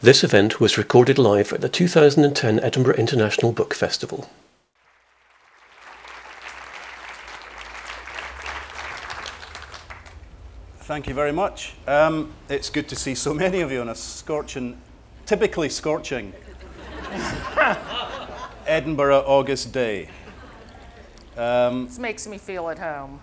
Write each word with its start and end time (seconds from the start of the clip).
This 0.00 0.22
event 0.22 0.60
was 0.60 0.78
recorded 0.78 1.18
live 1.18 1.52
at 1.52 1.60
the 1.60 1.68
2010 1.68 2.60
Edinburgh 2.60 2.94
International 2.94 3.50
Book 3.50 3.74
Festival. 3.74 4.30
Thank 10.82 11.08
you 11.08 11.14
very 11.14 11.32
much. 11.32 11.74
Um, 11.88 12.32
it's 12.48 12.70
good 12.70 12.88
to 12.90 12.94
see 12.94 13.16
so 13.16 13.34
many 13.34 13.60
of 13.60 13.72
you 13.72 13.80
on 13.80 13.88
a 13.88 13.94
scorching, 13.96 14.80
typically 15.26 15.68
scorching 15.68 16.32
Edinburgh 18.68 19.24
August 19.26 19.72
day. 19.72 20.10
This 21.34 21.98
makes 21.98 22.28
me 22.28 22.38
feel 22.38 22.68
at 22.68 22.78
home. 22.78 23.18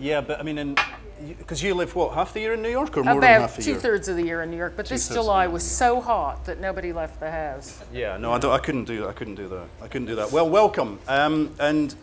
Yeah, 0.00 0.22
but 0.22 0.40
I 0.40 0.44
mean, 0.44 0.76
because 1.38 1.62
you 1.62 1.74
live 1.74 1.94
what 1.94 2.14
half 2.14 2.32
the 2.32 2.40
year 2.40 2.54
in 2.54 2.62
New 2.62 2.70
York 2.70 2.96
or 2.96 3.04
more 3.04 3.20
than 3.20 3.40
half 3.40 3.56
the 3.56 3.62
two 3.62 3.72
year? 3.72 3.80
thirds 3.80 4.08
of 4.08 4.16
the 4.16 4.22
year 4.22 4.42
in 4.42 4.50
New 4.50 4.56
York, 4.56 4.74
but 4.76 4.86
this 4.86 5.08
July 5.08 5.46
was 5.46 5.62
so 5.62 6.00
hot 6.00 6.44
that 6.46 6.60
nobody 6.60 6.92
left 6.92 7.20
the 7.20 7.30
house. 7.30 7.82
Yeah, 7.92 8.16
no, 8.16 8.32
I, 8.32 8.54
I 8.54 8.58
couldn't 8.58 8.84
do 8.84 9.00
that. 9.02 9.08
I 9.08 9.12
couldn't 9.12 9.36
do 9.36 9.48
that. 9.48 9.66
I 9.82 9.88
couldn't 9.88 10.06
do 10.06 10.16
that. 10.16 10.32
Well, 10.32 10.48
welcome. 10.48 10.98
Um, 11.08 11.54
and 11.60 11.94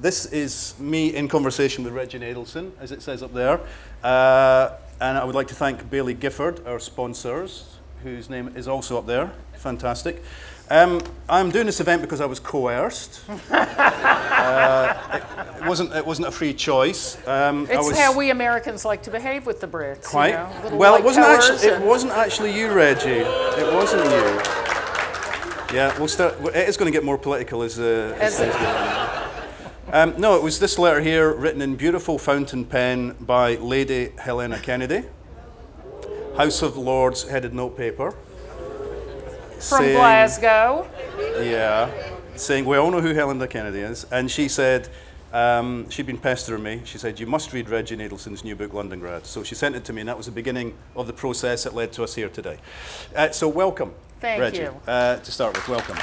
this 0.00 0.26
is 0.26 0.74
me 0.78 1.14
in 1.14 1.28
conversation 1.28 1.84
with 1.84 1.92
Reggie 1.92 2.18
Nadelson, 2.18 2.70
as 2.80 2.92
it 2.92 3.02
says 3.02 3.22
up 3.22 3.34
there. 3.34 3.60
Uh, 4.02 4.76
and 5.00 5.18
I 5.18 5.24
would 5.24 5.34
like 5.34 5.48
to 5.48 5.54
thank 5.54 5.90
Baillie 5.90 6.18
Gifford, 6.18 6.66
our 6.66 6.78
sponsors, 6.78 7.76
whose 8.02 8.30
name 8.30 8.52
is 8.56 8.68
also 8.68 8.98
up 8.98 9.06
there. 9.06 9.32
Fantastic. 9.54 10.22
Um, 10.70 11.00
I'm 11.28 11.50
doing 11.50 11.66
this 11.66 11.80
event 11.80 12.00
because 12.00 12.20
I 12.20 12.26
was 12.26 12.38
coerced. 12.38 13.28
uh, 13.50 15.20
it, 15.60 15.66
wasn't, 15.66 15.92
it 15.92 16.06
wasn't 16.06 16.28
a 16.28 16.30
free 16.30 16.54
choice. 16.54 17.16
Um, 17.26 17.66
I 17.68 17.74
It's 17.74 17.88
was 17.88 17.98
how 17.98 18.16
we 18.16 18.30
Americans 18.30 18.84
like 18.84 19.02
to 19.02 19.10
behave 19.10 19.46
with 19.46 19.60
the 19.60 19.66
Brits. 19.66 20.04
you 20.04 20.10
quite. 20.10 20.34
know, 20.34 20.76
well, 20.76 20.94
it 20.94 21.02
wasn't 21.02 21.26
actually. 21.26 21.68
It 21.68 21.80
wasn't 21.80 22.12
actually 22.12 22.56
you, 22.56 22.70
Reggie. 22.70 23.10
It 23.10 23.74
wasn't 23.74 24.04
you. 24.04 25.76
Yeah, 25.76 25.96
we'll 25.98 26.06
start. 26.06 26.34
It 26.54 26.68
is 26.68 26.76
going 26.76 26.90
to 26.90 26.96
get 26.96 27.04
more 27.04 27.18
political 27.18 27.62
as. 27.62 27.80
Uh, 27.80 28.16
as 28.20 28.38
As. 28.38 28.54
Um, 29.92 30.14
no, 30.18 30.36
it 30.36 30.42
was 30.42 30.60
this 30.60 30.78
letter 30.78 31.00
here, 31.00 31.34
written 31.34 31.62
in 31.62 31.74
beautiful 31.74 32.16
fountain 32.16 32.64
pen 32.64 33.16
by 33.18 33.56
Lady 33.56 34.12
Helena 34.18 34.60
Kennedy. 34.60 35.02
House 36.36 36.62
of 36.62 36.76
Lords 36.76 37.28
headed 37.28 37.52
notepaper. 37.54 38.14
From 39.60 39.78
saying- 39.78 39.96
Glasgow. 39.96 40.88
yeah, 41.42 41.90
saying 42.36 42.64
we 42.64 42.76
all 42.78 42.90
know 42.90 43.00
who 43.00 43.12
Helena 43.14 43.46
Kennedy 43.46 43.80
is, 43.80 44.06
and 44.10 44.30
she 44.30 44.48
said 44.48 44.88
um, 45.32 45.88
she'd 45.90 46.06
been 46.06 46.18
pestering 46.18 46.62
me. 46.62 46.80
She 46.84 46.96
said 46.98 47.20
you 47.20 47.26
must 47.26 47.52
read 47.52 47.68
Reggie 47.68 47.96
Nadelson's 47.96 48.42
new 48.42 48.56
book 48.56 48.72
Londongrad. 48.72 49.26
So 49.26 49.42
she 49.44 49.54
sent 49.54 49.76
it 49.76 49.84
to 49.84 49.92
me, 49.92 50.00
and 50.00 50.08
that 50.08 50.16
was 50.16 50.26
the 50.26 50.32
beginning 50.32 50.74
of 50.96 51.06
the 51.06 51.12
process 51.12 51.64
that 51.64 51.74
led 51.74 51.92
to 51.92 52.02
us 52.04 52.14
here 52.14 52.28
today. 52.28 52.56
Uh, 53.14 53.30
so 53.30 53.48
welcome, 53.48 53.92
Thank 54.20 54.40
Reggie. 54.40 54.62
you. 54.62 54.74
Uh, 54.86 55.16
to 55.18 55.30
start 55.30 55.54
with, 55.54 55.68
welcome. 55.68 55.96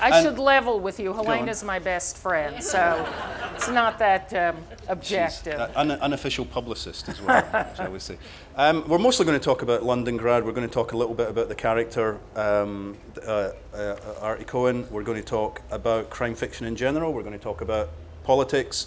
I 0.00 0.16
And- 0.16 0.24
should 0.24 0.38
level 0.38 0.80
with 0.80 0.98
you. 0.98 1.12
Helena's 1.12 1.62
my 1.62 1.78
best 1.78 2.16
friend, 2.16 2.62
so 2.62 3.06
it's 3.54 3.68
not 3.68 3.98
that 3.98 4.32
um, 4.34 4.56
objective. 4.88 5.58
Uh, 5.58 5.68
un- 5.76 5.90
unofficial 5.92 6.44
publicist 6.44 7.08
as 7.08 7.20
well, 7.20 7.42
shall 7.76 7.90
we 7.90 7.98
say. 7.98 8.16
Um, 8.56 8.86
we're 8.88 8.98
mostly 8.98 9.26
going 9.26 9.38
to 9.38 9.44
talk 9.44 9.62
about 9.62 9.82
Londongrad. 9.82 10.44
We're 10.44 10.52
going 10.52 10.68
to 10.68 10.72
talk 10.72 10.92
a 10.92 10.96
little 10.96 11.14
bit 11.14 11.28
about 11.28 11.48
the 11.48 11.54
character, 11.54 12.18
um, 12.36 12.96
uh, 13.26 13.50
uh, 13.74 13.96
Artie 14.20 14.44
Cohen. 14.44 14.86
We're 14.90 15.02
going 15.02 15.18
to 15.20 15.26
talk 15.26 15.62
about 15.70 16.10
crime 16.10 16.34
fiction 16.34 16.66
in 16.66 16.76
general. 16.76 17.12
We're 17.12 17.22
going 17.22 17.38
to 17.38 17.42
talk 17.42 17.60
about 17.60 17.90
politics. 18.24 18.86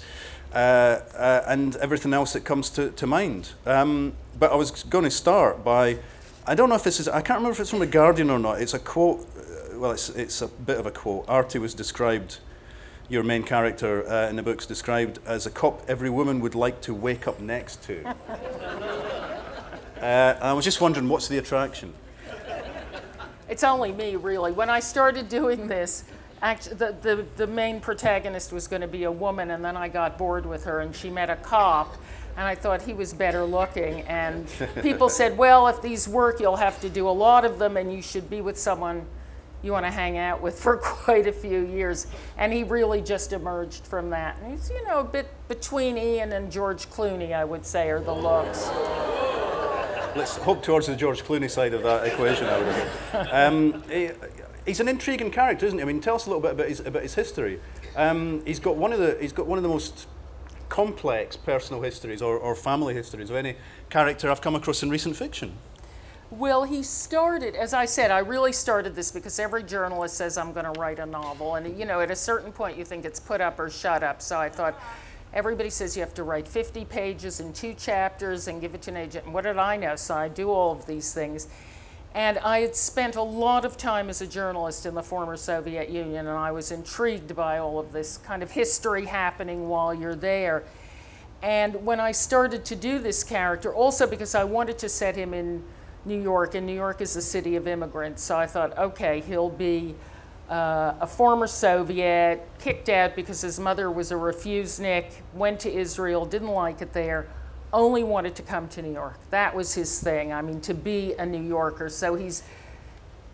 Uh, 0.53 1.01
uh, 1.17 1.43
and 1.47 1.75
everything 1.77 2.13
else 2.13 2.33
that 2.33 2.45
comes 2.45 2.69
to, 2.69 2.91
to 2.91 3.07
mind. 3.07 3.53
Um, 3.65 4.13
but 4.37 4.51
I 4.51 4.55
was 4.55 4.83
going 4.83 5.03
to 5.03 5.09
start 5.09 5.63
by, 5.63 5.97
I 6.45 6.53
don't 6.53 6.69
know 6.69 6.75
if 6.75 6.83
this 6.83 6.99
is, 6.99 7.07
I 7.07 7.21
can't 7.21 7.39
remember 7.39 7.53
if 7.53 7.59
it's 7.59 7.71
from 7.71 7.79
The 7.79 7.87
Guardian 7.87 8.29
or 8.29 8.37
not. 8.37 8.61
It's 8.61 8.75
a 8.75 8.79
quote, 8.79 9.27
well, 9.83 9.91
it's, 9.91 10.07
it's 10.07 10.41
a 10.41 10.47
bit 10.47 10.79
of 10.79 10.85
a 10.85 10.91
quote. 10.91 11.25
Artie 11.27 11.59
was 11.59 11.73
described 11.73 12.37
your 13.09 13.21
main 13.21 13.43
character 13.43 14.09
uh, 14.09 14.29
in 14.29 14.37
the 14.37 14.41
book's 14.41 14.65
described 14.65 15.19
as 15.25 15.45
a 15.45 15.51
cop 15.51 15.81
every 15.89 16.09
woman 16.09 16.39
would 16.39 16.55
like 16.55 16.79
to 16.79 16.93
wake 16.93 17.27
up 17.27 17.41
next 17.41 17.83
to. 17.83 18.07
uh, 20.01 20.37
I 20.41 20.53
was 20.53 20.63
just 20.63 20.79
wondering, 20.79 21.09
what's 21.09 21.27
the 21.27 21.37
attraction? 21.37 21.93
It's 23.49 23.65
only 23.65 23.91
me, 23.91 24.15
really. 24.15 24.53
When 24.53 24.69
I 24.69 24.79
started 24.79 25.27
doing 25.27 25.67
this, 25.67 26.05
act, 26.41 26.69
the, 26.79 26.95
the, 27.01 27.25
the 27.35 27.47
main 27.47 27.81
protagonist 27.81 28.53
was 28.53 28.69
going 28.69 28.83
to 28.83 28.87
be 28.87 29.03
a 29.03 29.11
woman, 29.11 29.51
and 29.51 29.65
then 29.65 29.75
I 29.75 29.89
got 29.89 30.17
bored 30.17 30.45
with 30.45 30.63
her, 30.63 30.79
and 30.79 30.95
she 30.95 31.09
met 31.09 31.29
a 31.29 31.35
cop, 31.35 31.97
and 32.37 32.47
I 32.47 32.55
thought 32.55 32.81
he 32.81 32.93
was 32.93 33.11
better 33.11 33.43
looking. 33.43 33.99
And 34.03 34.47
people 34.81 35.09
said, 35.09 35.37
well, 35.37 35.67
if 35.67 35.81
these 35.81 36.07
work, 36.07 36.39
you'll 36.39 36.55
have 36.55 36.79
to 36.79 36.89
do 36.89 37.05
a 37.05 37.11
lot 37.11 37.43
of 37.43 37.59
them, 37.59 37.75
and 37.75 37.91
you 37.91 38.01
should 38.01 38.29
be 38.29 38.39
with 38.39 38.57
someone 38.57 39.05
you 39.63 39.71
want 39.71 39.85
to 39.85 39.91
hang 39.91 40.17
out 40.17 40.41
with 40.41 40.59
for 40.59 40.77
quite 40.83 41.25
a 41.25 41.31
few 41.31 41.65
years. 41.65 42.07
And 42.37 42.53
he 42.53 42.63
really 42.63 43.01
just 43.01 43.33
emerged 43.33 43.87
from 43.87 44.09
that. 44.11 44.37
And 44.39 44.51
he's, 44.51 44.69
you 44.69 44.83
know, 44.85 44.99
a 44.99 45.03
bit 45.03 45.27
between 45.47 45.97
Ian 45.97 46.33
and 46.33 46.51
George 46.51 46.89
Clooney, 46.89 47.33
I 47.33 47.45
would 47.45 47.65
say, 47.65 47.89
are 47.89 48.01
the 48.01 48.13
looks. 48.13 48.67
Let's 50.15 50.37
hope 50.37 50.61
towards 50.61 50.85
the 50.85 50.95
George 50.95 51.23
Clooney 51.23 51.49
side 51.49 51.73
of 51.73 51.81
that 51.83 52.05
equation. 52.05 52.45
I 52.45 52.59
would. 52.59 53.27
Um, 53.31 53.83
he, 53.89 54.11
he's 54.65 54.79
an 54.79 54.87
intriguing 54.87 55.31
character, 55.31 55.65
isn't 55.65 55.79
he? 55.79 55.81
I 55.81 55.85
mean, 55.85 56.01
tell 56.01 56.15
us 56.15 56.27
a 56.27 56.29
little 56.29 56.41
bit 56.41 56.51
about 56.51 56.67
his, 56.67 56.81
about 56.81 57.01
his 57.01 57.15
history. 57.15 57.59
Um, 57.95 58.43
he's 58.45 58.59
got 58.59 58.75
one 58.75 58.93
of 58.93 58.99
the 58.99 59.17
he's 59.19 59.33
got 59.33 59.47
one 59.47 59.57
of 59.57 59.63
the 59.63 59.69
most 59.69 60.07
complex 60.69 61.37
personal 61.37 61.81
histories 61.81 62.21
or, 62.21 62.37
or 62.37 62.55
family 62.55 62.93
histories 62.93 63.29
of 63.29 63.35
any 63.35 63.55
character 63.89 64.29
I've 64.29 64.41
come 64.41 64.55
across 64.55 64.81
in 64.83 64.89
recent 64.89 65.15
fiction. 65.15 65.55
Well, 66.39 66.63
he 66.63 66.81
started, 66.81 67.53
as 67.53 67.75
I 67.75 67.85
said, 67.85 68.09
I 68.09 68.17
really 68.17 68.53
started 68.53 68.95
this 68.95 69.11
because 69.11 69.37
every 69.37 69.61
journalist 69.61 70.15
says 70.17 70.35
I'm 70.35 70.51
going 70.51 70.65
to 70.65 70.79
write 70.79 70.97
a 70.97 71.05
novel. 71.05 71.55
And, 71.55 71.77
you 71.77 71.85
know, 71.85 71.99
at 71.99 72.09
a 72.09 72.15
certain 72.15 72.51
point 72.51 72.75
you 72.75 72.83
think 72.83 73.05
it's 73.05 73.19
put 73.19 73.39
up 73.39 73.59
or 73.59 73.69
shut 73.69 74.01
up. 74.01 74.19
So 74.19 74.39
I 74.39 74.49
thought, 74.49 74.73
everybody 75.31 75.69
says 75.69 75.95
you 75.95 76.01
have 76.01 76.15
to 76.15 76.23
write 76.23 76.47
50 76.47 76.85
pages 76.85 77.39
in 77.39 77.53
two 77.53 77.75
chapters 77.75 78.47
and 78.47 78.59
give 78.59 78.73
it 78.73 78.81
to 78.83 78.91
an 78.91 78.97
agent. 78.97 79.25
And 79.25 79.33
what 79.33 79.43
did 79.43 79.57
I 79.57 79.77
know? 79.77 79.95
So 79.95 80.15
I 80.15 80.27
do 80.27 80.49
all 80.49 80.71
of 80.71 80.87
these 80.87 81.13
things. 81.13 81.49
And 82.15 82.39
I 82.39 82.61
had 82.61 82.75
spent 82.75 83.15
a 83.15 83.21
lot 83.21 83.63
of 83.63 83.77
time 83.77 84.09
as 84.09 84.19
a 84.19 84.27
journalist 84.27 84.87
in 84.87 84.95
the 84.95 85.03
former 85.03 85.37
Soviet 85.37 85.89
Union, 85.89 86.27
and 86.27 86.37
I 86.37 86.51
was 86.51 86.71
intrigued 86.71 87.35
by 87.35 87.59
all 87.59 87.77
of 87.77 87.91
this 87.91 88.17
kind 88.17 88.41
of 88.41 88.49
history 88.49 89.05
happening 89.05 89.69
while 89.69 89.93
you're 89.93 90.15
there. 90.15 90.63
And 91.43 91.85
when 91.85 91.99
I 91.99 92.11
started 92.11 92.65
to 92.65 92.75
do 92.75 92.97
this 92.97 93.23
character, 93.23 93.71
also 93.71 94.07
because 94.07 94.33
I 94.33 94.45
wanted 94.45 94.79
to 94.79 94.89
set 94.89 95.15
him 95.15 95.35
in 95.35 95.63
New 96.05 96.21
York, 96.21 96.55
and 96.55 96.67
New 96.67 96.75
York 96.75 97.01
is 97.01 97.15
a 97.15 97.21
city 97.21 97.55
of 97.55 97.67
immigrants, 97.67 98.21
so 98.23 98.37
I 98.37 98.47
thought, 98.47 98.77
okay, 98.77 99.21
he'll 99.21 99.49
be 99.49 99.95
uh, 100.49 100.95
a 100.99 101.07
former 101.07 101.47
Soviet, 101.47 102.47
kicked 102.59 102.89
out 102.89 103.15
because 103.15 103.41
his 103.41 103.59
mother 103.59 103.89
was 103.89 104.11
a 104.11 104.15
refusenik, 104.15 105.11
went 105.33 105.59
to 105.61 105.73
Israel, 105.73 106.25
didn't 106.25 106.49
like 106.49 106.81
it 106.81 106.93
there, 106.93 107.27
only 107.71 108.03
wanted 108.03 108.35
to 108.35 108.43
come 108.43 108.67
to 108.69 108.81
New 108.81 108.93
York. 108.93 109.17
That 109.31 109.55
was 109.55 109.73
his 109.73 109.99
thing. 109.99 110.31
I 110.31 110.41
mean, 110.41 110.61
to 110.61 110.73
be 110.73 111.13
a 111.17 111.25
New 111.25 111.41
Yorker. 111.41 111.89
So 111.89 112.15
he's 112.15 112.43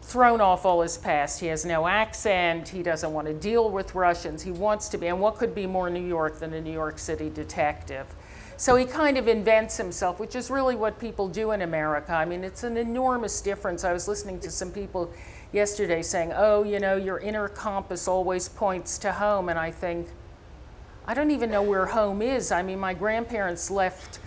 thrown 0.01 0.40
off 0.40 0.66
all 0.66 0.81
his 0.81 0.97
past. 0.97 1.40
He 1.40 1.47
has 1.47 1.66
no 1.66 1.88
accent. 1.88 2.69
He 2.69 2.81
doesn't 2.81 3.12
want 3.12 3.28
to 3.28 3.34
deal 3.34 3.69
with 3.69 3.94
Russians. 3.96 4.41
He 4.41 4.51
wants 4.51 4.88
to 4.90 4.97
be, 4.97 5.07
and 5.07 5.19
what 5.19 5.36
could 5.36 5.53
be 5.53 5.68
more 5.68 5.90
New 5.90 6.06
York 6.06 6.40
than 6.40 6.53
a 6.53 6.62
New 6.62 6.72
York 6.72 7.00
City 7.00 7.30
detective? 7.30 8.07
So 8.59 8.75
he 8.75 8.84
kind 8.84 9.18
of 9.18 9.30
invents 9.30 9.78
himself, 9.78 10.20
which 10.20 10.36
is 10.36 10.52
really 10.52 10.75
what 10.75 11.00
people 11.00 11.30
do 11.30 11.52
in 11.52 11.62
America. 11.62 12.12
I 12.12 12.25
mean, 12.25 12.44
it's 12.44 12.66
an 12.66 12.75
enormous 12.75 13.40
difference. 13.40 13.86
I 13.86 13.94
was 13.94 14.06
listening 14.06 14.42
to 14.42 14.52
some 14.52 14.70
people 14.70 15.14
yesterday 15.53 16.02
saying, 16.02 16.34
oh, 16.36 16.64
you 16.64 16.78
know, 16.78 16.98
your 16.98 17.19
inner 17.19 17.48
compass 17.48 18.06
always 18.06 18.50
points 18.50 18.98
to 18.98 19.14
home. 19.14 19.48
And 19.48 19.58
I 19.58 19.72
think, 19.72 20.09
I 21.08 21.14
don't 21.14 21.31
even 21.31 21.50
know 21.50 21.64
where 21.64 21.86
home 21.86 22.22
is. 22.22 22.52
I 22.52 22.62
mean, 22.62 22.80
my 22.80 22.94
grandparents 22.94 23.72
left 23.72 24.19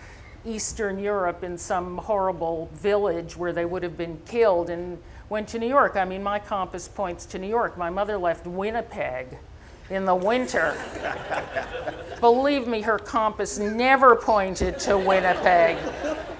Eastern 0.47 0.98
Europe 0.98 1.44
in 1.44 1.59
some 1.59 1.98
horrible 1.98 2.71
village 2.72 3.36
where 3.36 3.53
they 3.53 3.66
would 3.66 3.83
have 3.83 3.98
been 3.98 4.18
killed 4.24 4.71
and 4.71 4.97
went 5.28 5.47
to 5.48 5.59
New 5.59 5.68
York. 5.68 5.95
I 5.95 6.07
mean, 6.07 6.22
my 6.22 6.39
compass 6.39 6.89
points 6.89 7.27
to 7.27 7.39
New 7.39 7.48
York. 7.48 7.77
My 7.77 7.91
mother 7.91 8.16
left 8.16 8.47
Winnipeg 8.47 9.36
in 9.92 10.04
the 10.04 10.15
winter. 10.15 10.77
Believe 12.21 12.66
me, 12.66 12.83
her 12.83 12.98
compass 12.98 13.59
never 13.59 14.16
pointed 14.16 14.78
to 14.80 14.97
Winnipeg. 14.97 15.77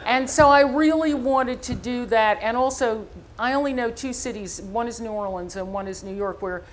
And 0.05 0.29
so 0.29 0.49
I 0.49 0.61
really 0.61 1.15
wanted 1.15 1.63
to 1.63 1.75
do 1.75 2.07
that. 2.07 2.39
And 2.41 2.57
also, 2.57 3.07
I 3.39 3.55
only 3.55 3.73
know 3.73 3.91
two 3.91 4.13
cities 4.13 4.61
one 4.63 4.89
is 4.89 5.01
New 5.01 5.11
Orleans 5.11 5.57
and 5.57 5.73
one 5.73 5.89
is 5.89 6.03
New 6.03 6.15
York, 6.15 6.43
where 6.43 6.65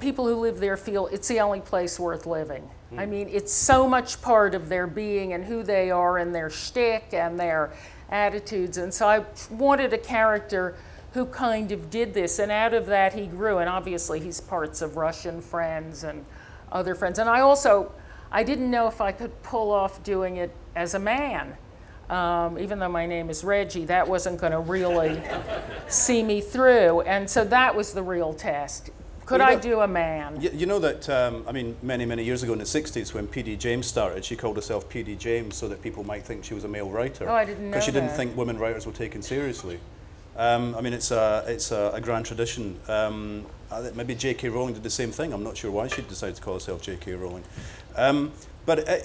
people 0.00 0.26
who 0.26 0.36
live 0.36 0.58
there 0.58 0.76
feel 0.76 1.08
it's 1.08 1.28
the 1.28 1.40
only 1.40 1.60
place 1.60 1.98
worth 1.98 2.26
living. 2.26 2.68
I 2.96 3.04
hmm. 3.04 3.10
mean, 3.10 3.28
it's 3.30 3.52
so 3.52 3.88
much 3.88 4.22
part 4.22 4.54
of 4.54 4.68
their 4.68 4.86
being 4.86 5.32
and 5.32 5.44
who 5.44 5.62
they 5.62 5.90
are 5.90 6.18
and 6.18 6.34
their 6.34 6.50
shtick 6.50 7.08
and 7.12 7.38
their 7.38 7.72
attitudes. 8.10 8.78
And 8.78 8.92
so 8.94 9.08
I 9.08 9.24
wanted 9.50 9.92
a 9.92 9.98
character 9.98 10.76
who 11.16 11.24
kind 11.26 11.72
of 11.72 11.88
did 11.88 12.12
this, 12.12 12.38
and 12.38 12.52
out 12.52 12.74
of 12.74 12.86
that 12.86 13.14
he 13.14 13.26
grew. 13.26 13.56
And 13.58 13.68
obviously, 13.70 14.20
he's 14.20 14.38
parts 14.38 14.82
of 14.82 14.96
Russian 14.98 15.40
friends 15.40 16.04
and 16.04 16.24
other 16.70 16.94
friends. 16.94 17.18
And 17.18 17.28
I 17.28 17.40
also, 17.40 17.90
I 18.30 18.42
didn't 18.44 18.70
know 18.70 18.86
if 18.86 19.00
I 19.00 19.12
could 19.12 19.42
pull 19.42 19.70
off 19.72 20.02
doing 20.04 20.36
it 20.36 20.50
as 20.76 20.94
a 20.94 20.98
man. 20.98 21.56
Um, 22.10 22.58
even 22.58 22.78
though 22.78 22.90
my 22.90 23.06
name 23.06 23.30
is 23.30 23.42
Reggie, 23.42 23.86
that 23.86 24.06
wasn't 24.06 24.38
going 24.38 24.52
to 24.52 24.60
really 24.60 25.20
see 25.88 26.22
me 26.22 26.40
through. 26.42 27.00
And 27.00 27.28
so 27.28 27.44
that 27.46 27.74
was 27.74 27.94
the 27.94 28.02
real 28.02 28.32
test. 28.34 28.90
Could 29.24 29.40
Well, 29.40 29.48
I 29.50 29.54
know- 29.54 29.60
do 29.60 29.80
a 29.80 29.88
man? 29.88 30.38
You, 30.40 30.50
you 30.52 30.66
know 30.66 30.78
that, 30.80 31.08
um, 31.08 31.44
I 31.48 31.52
mean, 31.52 31.76
many, 31.82 32.04
many 32.04 32.22
years 32.22 32.42
ago 32.44 32.52
in 32.52 32.58
the 32.60 32.64
60s 32.64 33.12
when 33.14 33.26
PD 33.26 33.58
James 33.58 33.86
started, 33.86 34.22
she 34.24 34.36
called 34.36 34.54
herself 34.54 34.88
PD 34.88 35.18
James 35.18 35.56
so 35.56 35.66
that 35.66 35.82
people 35.82 36.04
might 36.04 36.24
think 36.24 36.44
she 36.44 36.52
was 36.54 36.62
a 36.62 36.68
male 36.68 36.90
writer. 36.90 37.28
Oh, 37.28 37.34
I 37.34 37.44
didn't 37.46 37.70
Because 37.70 37.84
she 37.84 37.90
know 37.90 37.94
didn't 38.00 38.10
that. 38.10 38.16
think 38.18 38.36
women 38.36 38.56
writers 38.58 38.86
were 38.86 38.92
taken 38.92 39.22
seriously. 39.22 39.80
Um, 40.36 40.74
I 40.74 40.80
mean, 40.82 40.92
it's 40.92 41.10
a, 41.10 41.44
it's 41.46 41.72
a, 41.72 41.92
a 41.94 42.00
grand 42.00 42.26
tradition. 42.26 42.78
Um, 42.88 43.46
maybe 43.94 44.14
J.K. 44.14 44.48
Rowling 44.50 44.74
did 44.74 44.82
the 44.82 44.90
same 44.90 45.10
thing. 45.10 45.32
I'm 45.32 45.42
not 45.42 45.56
sure 45.56 45.70
why 45.70 45.88
she 45.88 46.02
decided 46.02 46.36
to 46.36 46.42
call 46.42 46.54
herself 46.54 46.82
J.K. 46.82 47.14
Rowling. 47.14 47.44
Um, 47.96 48.32
but 48.66 48.88
uh, 48.88 48.96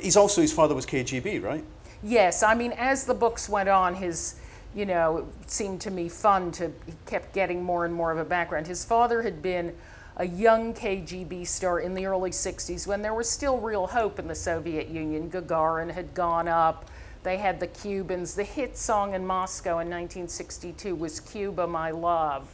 he's 0.00 0.16
also, 0.16 0.40
his 0.40 0.52
father 0.52 0.74
was 0.74 0.86
KGB, 0.86 1.42
right? 1.42 1.64
Yes, 2.02 2.42
I 2.42 2.54
mean, 2.54 2.72
as 2.72 3.04
the 3.04 3.14
books 3.14 3.48
went 3.48 3.68
on, 3.68 3.94
his, 3.94 4.36
you 4.74 4.86
know, 4.86 5.26
it 5.42 5.50
seemed 5.50 5.80
to 5.82 5.90
me 5.90 6.08
fun 6.08 6.52
to, 6.52 6.70
he 6.86 6.92
kept 7.06 7.32
getting 7.32 7.64
more 7.64 7.84
and 7.84 7.92
more 7.92 8.12
of 8.12 8.18
a 8.18 8.24
background. 8.24 8.66
His 8.66 8.84
father 8.84 9.22
had 9.22 9.42
been 9.42 9.74
a 10.18 10.26
young 10.26 10.72
KGB 10.72 11.46
star 11.46 11.80
in 11.80 11.94
the 11.94 12.06
early 12.06 12.30
60s 12.30 12.86
when 12.86 13.02
there 13.02 13.14
was 13.14 13.28
still 13.28 13.58
real 13.58 13.86
hope 13.86 14.18
in 14.18 14.28
the 14.28 14.34
Soviet 14.34 14.88
Union. 14.88 15.30
Gagarin 15.30 15.92
had 15.92 16.14
gone 16.14 16.48
up, 16.48 16.90
they 17.26 17.38
had 17.38 17.58
the 17.58 17.66
Cubans. 17.66 18.36
The 18.36 18.44
hit 18.44 18.78
song 18.78 19.12
in 19.14 19.26
Moscow 19.26 19.80
in 19.80 19.90
1962 19.90 20.94
was 20.94 21.18
Cuba, 21.18 21.66
My 21.66 21.90
Love. 21.90 22.48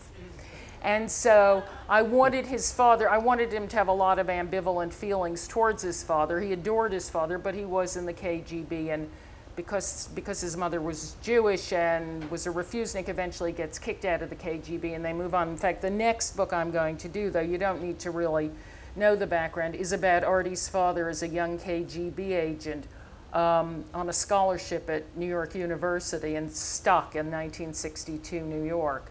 And 0.81 1.11
so 1.11 1.63
I 1.91 2.01
wanted 2.01 2.47
his 2.47 2.73
father, 2.73 3.09
I 3.09 3.19
wanted 3.19 3.53
him 3.53 3.69
to 3.69 3.77
have 3.77 3.89
a 3.89 3.93
lot 3.93 4.19
of 4.19 4.29
ambivalent 4.29 4.95
feelings 4.95 5.47
towards 5.47 5.83
his 5.83 6.03
father. 6.03 6.41
He 6.41 6.55
adored 6.55 6.93
his 6.93 7.11
father, 7.11 7.37
but 7.37 7.55
he 7.55 7.67
was 7.67 7.97
in 7.97 8.07
the 8.07 8.15
KGB. 8.15 8.89
And 8.95 9.11
because, 9.57 10.09
because 10.15 10.41
his 10.41 10.57
mother 10.57 10.81
was 10.81 11.17
Jewish 11.23 11.75
and 11.75 12.29
was 12.31 12.47
a 12.47 12.51
refusenik, 12.51 13.11
eventually 13.11 13.53
gets 13.53 13.79
kicked 13.79 14.07
out 14.07 14.23
of 14.23 14.31
the 14.31 14.37
KGB 14.37 14.95
and 14.97 15.05
they 15.05 15.13
move 15.13 15.35
on. 15.35 15.51
In 15.51 15.57
fact, 15.59 15.83
the 15.83 15.91
next 15.91 16.35
book 16.35 16.55
I'm 16.55 16.71
going 16.71 16.97
to 16.97 17.09
do, 17.09 17.29
though 17.29 17.41
you 17.41 17.59
don't 17.59 17.83
need 17.83 17.99
to 17.99 18.11
really 18.11 18.51
know 18.97 19.17
the 19.17 19.27
background, 19.27 19.75
is 19.75 19.93
about 19.93 20.25
Artie's 20.25 20.67
father 20.67 21.11
as 21.11 21.23
a 21.23 21.29
young 21.29 21.59
KGB 21.59 22.31
agent 22.31 22.87
um, 23.32 23.84
on 23.94 24.08
a 24.08 24.12
scholarship 24.12 24.90
at 24.90 25.05
New 25.17 25.26
York 25.26 25.55
University 25.55 26.34
and 26.37 26.50
stuck 26.50 27.14
in 27.14 27.26
1962 27.26 28.40
New 28.40 28.64
York. 28.64 29.11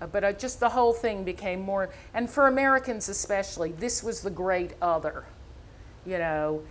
Uh, 0.00 0.06
but 0.06 0.38
just 0.38 0.60
the 0.60 0.70
whole 0.70 0.92
thing 0.92 1.24
became 1.24 1.60
more, 1.60 1.90
and 2.14 2.30
for 2.30 2.46
Americans 2.46 3.08
especially, 3.08 3.72
this 3.72 4.02
was 4.02 4.22
the 4.22 4.30
great 4.30 4.72
other. 4.80 5.24
You 6.06 6.18
know, 6.18 6.62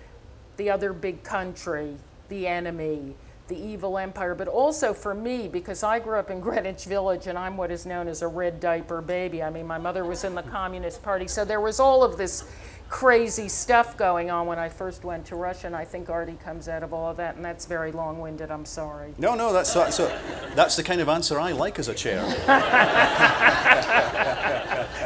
the 0.57 0.71
other 0.71 0.93
big 0.93 1.23
country, 1.23 1.97
the 2.29 2.47
enemy, 2.47 3.15
the 3.47 3.57
evil 3.57 3.97
empire, 3.97 4.35
but 4.35 4.47
also 4.47 4.93
for 4.93 5.13
me, 5.13 5.47
because 5.47 5.83
I 5.83 5.99
grew 5.99 6.17
up 6.17 6.29
in 6.29 6.39
Greenwich 6.41 6.85
Village 6.85 7.27
and 7.27 7.37
I'm 7.37 7.55
what 7.55 7.71
is 7.71 7.85
known 7.85 8.07
as 8.07 8.21
a 8.21 8.27
red 8.27 8.59
diaper 8.59 9.01
baby. 9.01 9.41
I 9.41 9.49
mean, 9.49 9.67
my 9.67 9.77
mother 9.77 10.03
was 10.03 10.23
in 10.23 10.35
the 10.35 10.43
Communist 10.57 11.03
Party, 11.03 11.27
so 11.27 11.45
there 11.45 11.61
was 11.61 11.79
all 11.79 12.03
of 12.03 12.17
this 12.17 12.43
crazy 12.89 13.49
stuff 13.49 13.97
going 13.97 14.31
on 14.31 14.47
when 14.47 14.59
I 14.59 14.69
first 14.69 15.03
went 15.03 15.25
to 15.27 15.35
Russia, 15.35 15.67
and 15.67 15.75
I 15.75 15.85
think 15.85 16.09
Artie 16.09 16.37
comes 16.43 16.67
out 16.67 16.83
of 16.83 16.93
all 16.93 17.09
of 17.09 17.17
that, 17.17 17.35
and 17.35 17.43
that's 17.43 17.65
very 17.65 17.91
long 17.91 18.19
winded, 18.19 18.51
I'm 18.51 18.65
sorry. 18.65 19.13
No, 19.17 19.35
no, 19.35 19.51
that's, 19.51 19.73
that's, 19.73 19.99
a, 19.99 20.19
that's 20.55 20.75
the 20.75 20.83
kind 20.83 21.01
of 21.01 21.09
answer 21.09 21.39
I 21.39 21.51
like 21.51 21.79
as 21.79 21.89
a 21.89 21.93
chair. 21.93 22.21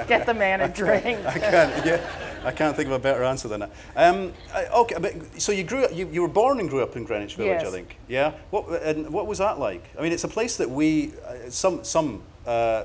Get 0.07 0.25
the 0.25 0.33
man 0.33 0.61
a 0.61 0.67
drink. 0.67 1.03
I 1.25 1.39
can't, 1.39 1.85
yeah, 1.85 2.39
I 2.43 2.51
can't 2.51 2.75
think 2.75 2.87
of 2.87 2.93
a 2.93 2.99
better 2.99 3.23
answer 3.23 3.47
than 3.47 3.61
that. 3.61 3.71
Um, 3.95 4.33
okay, 4.73 4.95
but, 4.99 5.41
so 5.41 5.51
you 5.51 5.63
grew 5.63 5.85
up, 5.85 5.93
you, 5.93 6.07
you 6.11 6.21
were 6.21 6.27
born 6.27 6.59
and 6.59 6.69
grew 6.69 6.83
up 6.83 6.95
in 6.95 7.03
Greenwich 7.03 7.35
Village, 7.35 7.63
I 7.63 7.71
think. 7.71 7.97
Yeah. 8.07 8.33
What 8.51 8.81
and 8.83 9.11
what 9.11 9.27
was 9.27 9.39
that 9.39 9.59
like? 9.59 9.89
I 9.97 10.01
mean, 10.01 10.11
it's 10.11 10.23
a 10.23 10.29
place 10.29 10.57
that 10.57 10.69
we, 10.69 11.13
uh, 11.25 11.49
some 11.49 11.83
some 11.83 12.21
uh, 12.45 12.83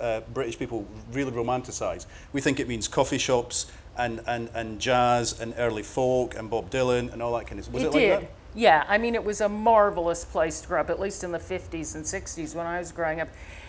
uh, 0.00 0.20
British 0.32 0.58
people 0.58 0.86
really 1.12 1.32
romanticise. 1.32 2.06
We 2.32 2.40
think 2.40 2.60
it 2.60 2.68
means 2.68 2.88
coffee 2.88 3.18
shops 3.18 3.66
and, 3.98 4.20
and, 4.26 4.50
and 4.54 4.80
jazz 4.80 5.40
and 5.40 5.54
early 5.58 5.82
folk 5.82 6.34
and 6.36 6.50
Bob 6.50 6.70
Dylan 6.70 7.12
and 7.12 7.22
all 7.22 7.36
that 7.36 7.46
kind 7.46 7.58
of 7.58 7.64
stuff. 7.64 7.74
Was 7.74 7.82
it, 7.82 7.86
it 7.86 7.90
like 7.92 8.00
did. 8.00 8.22
that? 8.22 8.30
Yeah, 8.54 8.84
I 8.88 8.96
mean, 8.96 9.14
it 9.14 9.22
was 9.22 9.42
a 9.42 9.48
marvelous 9.48 10.24
place 10.24 10.62
to 10.62 10.68
grow 10.68 10.80
up, 10.80 10.88
at 10.88 10.98
least 10.98 11.22
in 11.22 11.30
the 11.30 11.38
50s 11.38 11.94
and 11.94 12.04
60s 12.04 12.54
when 12.54 12.66
I 12.66 12.78
was 12.78 12.90
growing 12.90 13.20
up. 13.20 13.28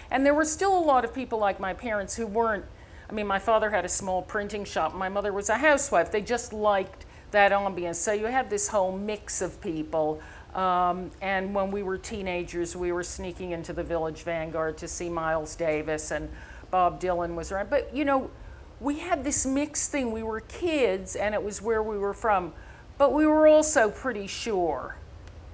And 0.10 0.26
there 0.26 0.34
were 0.34 0.46
still 0.46 0.78
a 0.78 0.80
lot 0.80 1.04
of 1.04 1.14
people 1.14 1.40
like 1.40 1.60
my 1.60 1.74
parents 1.74 2.16
who 2.16 2.26
weren't. 2.26 2.64
I 3.10 3.14
mean, 3.14 3.28
my 3.28 3.40
father 3.40 3.70
had 3.70 3.84
a 3.84 3.90
small 3.90 4.22
printing 4.22 4.64
shop, 4.64 4.96
my 4.96 5.10
mother 5.10 5.34
was 5.34 5.50
a 5.50 5.58
housewife. 5.58 6.12
They 6.12 6.22
just 6.22 6.54
liked 6.54 7.06
that 7.32 7.52
ambience. 7.52 7.96
So 7.96 8.14
you 8.14 8.26
had 8.26 8.50
this 8.50 8.70
whole 8.70 8.98
mix 8.98 9.42
of 9.42 9.60
people. 9.60 10.22
Um, 10.56 11.12
and 11.22 11.54
when 11.54 11.72
we 11.72 11.84
were 11.84 11.98
teenagers, 11.98 12.76
we 12.76 12.92
were 12.92 13.04
sneaking 13.04 13.52
into 13.52 13.74
the 13.74 13.84
Village 13.84 14.24
Vanguard 14.24 14.78
to 14.80 14.88
see 14.88 15.10
Miles 15.10 15.56
Davis, 15.56 16.12
and 16.12 16.30
Bob 16.72 17.00
Dylan 17.00 17.36
was 17.36 17.52
around. 17.52 17.70
But, 17.70 17.94
you 17.96 18.06
know, 18.06 18.32
we 18.80 19.00
had 19.00 19.24
this 19.24 19.46
mixed 19.46 19.92
thing. 19.92 20.12
We 20.12 20.24
were 20.24 20.42
kids, 20.42 21.16
and 21.16 21.34
it 21.34 21.44
was 21.44 21.62
where 21.62 21.82
we 21.82 21.98
were 21.98 22.14
from. 22.14 22.54
But 22.98 23.14
we 23.14 23.26
were 23.26 23.48
also 23.48 23.90
pretty 23.90 24.28
sure 24.28 24.96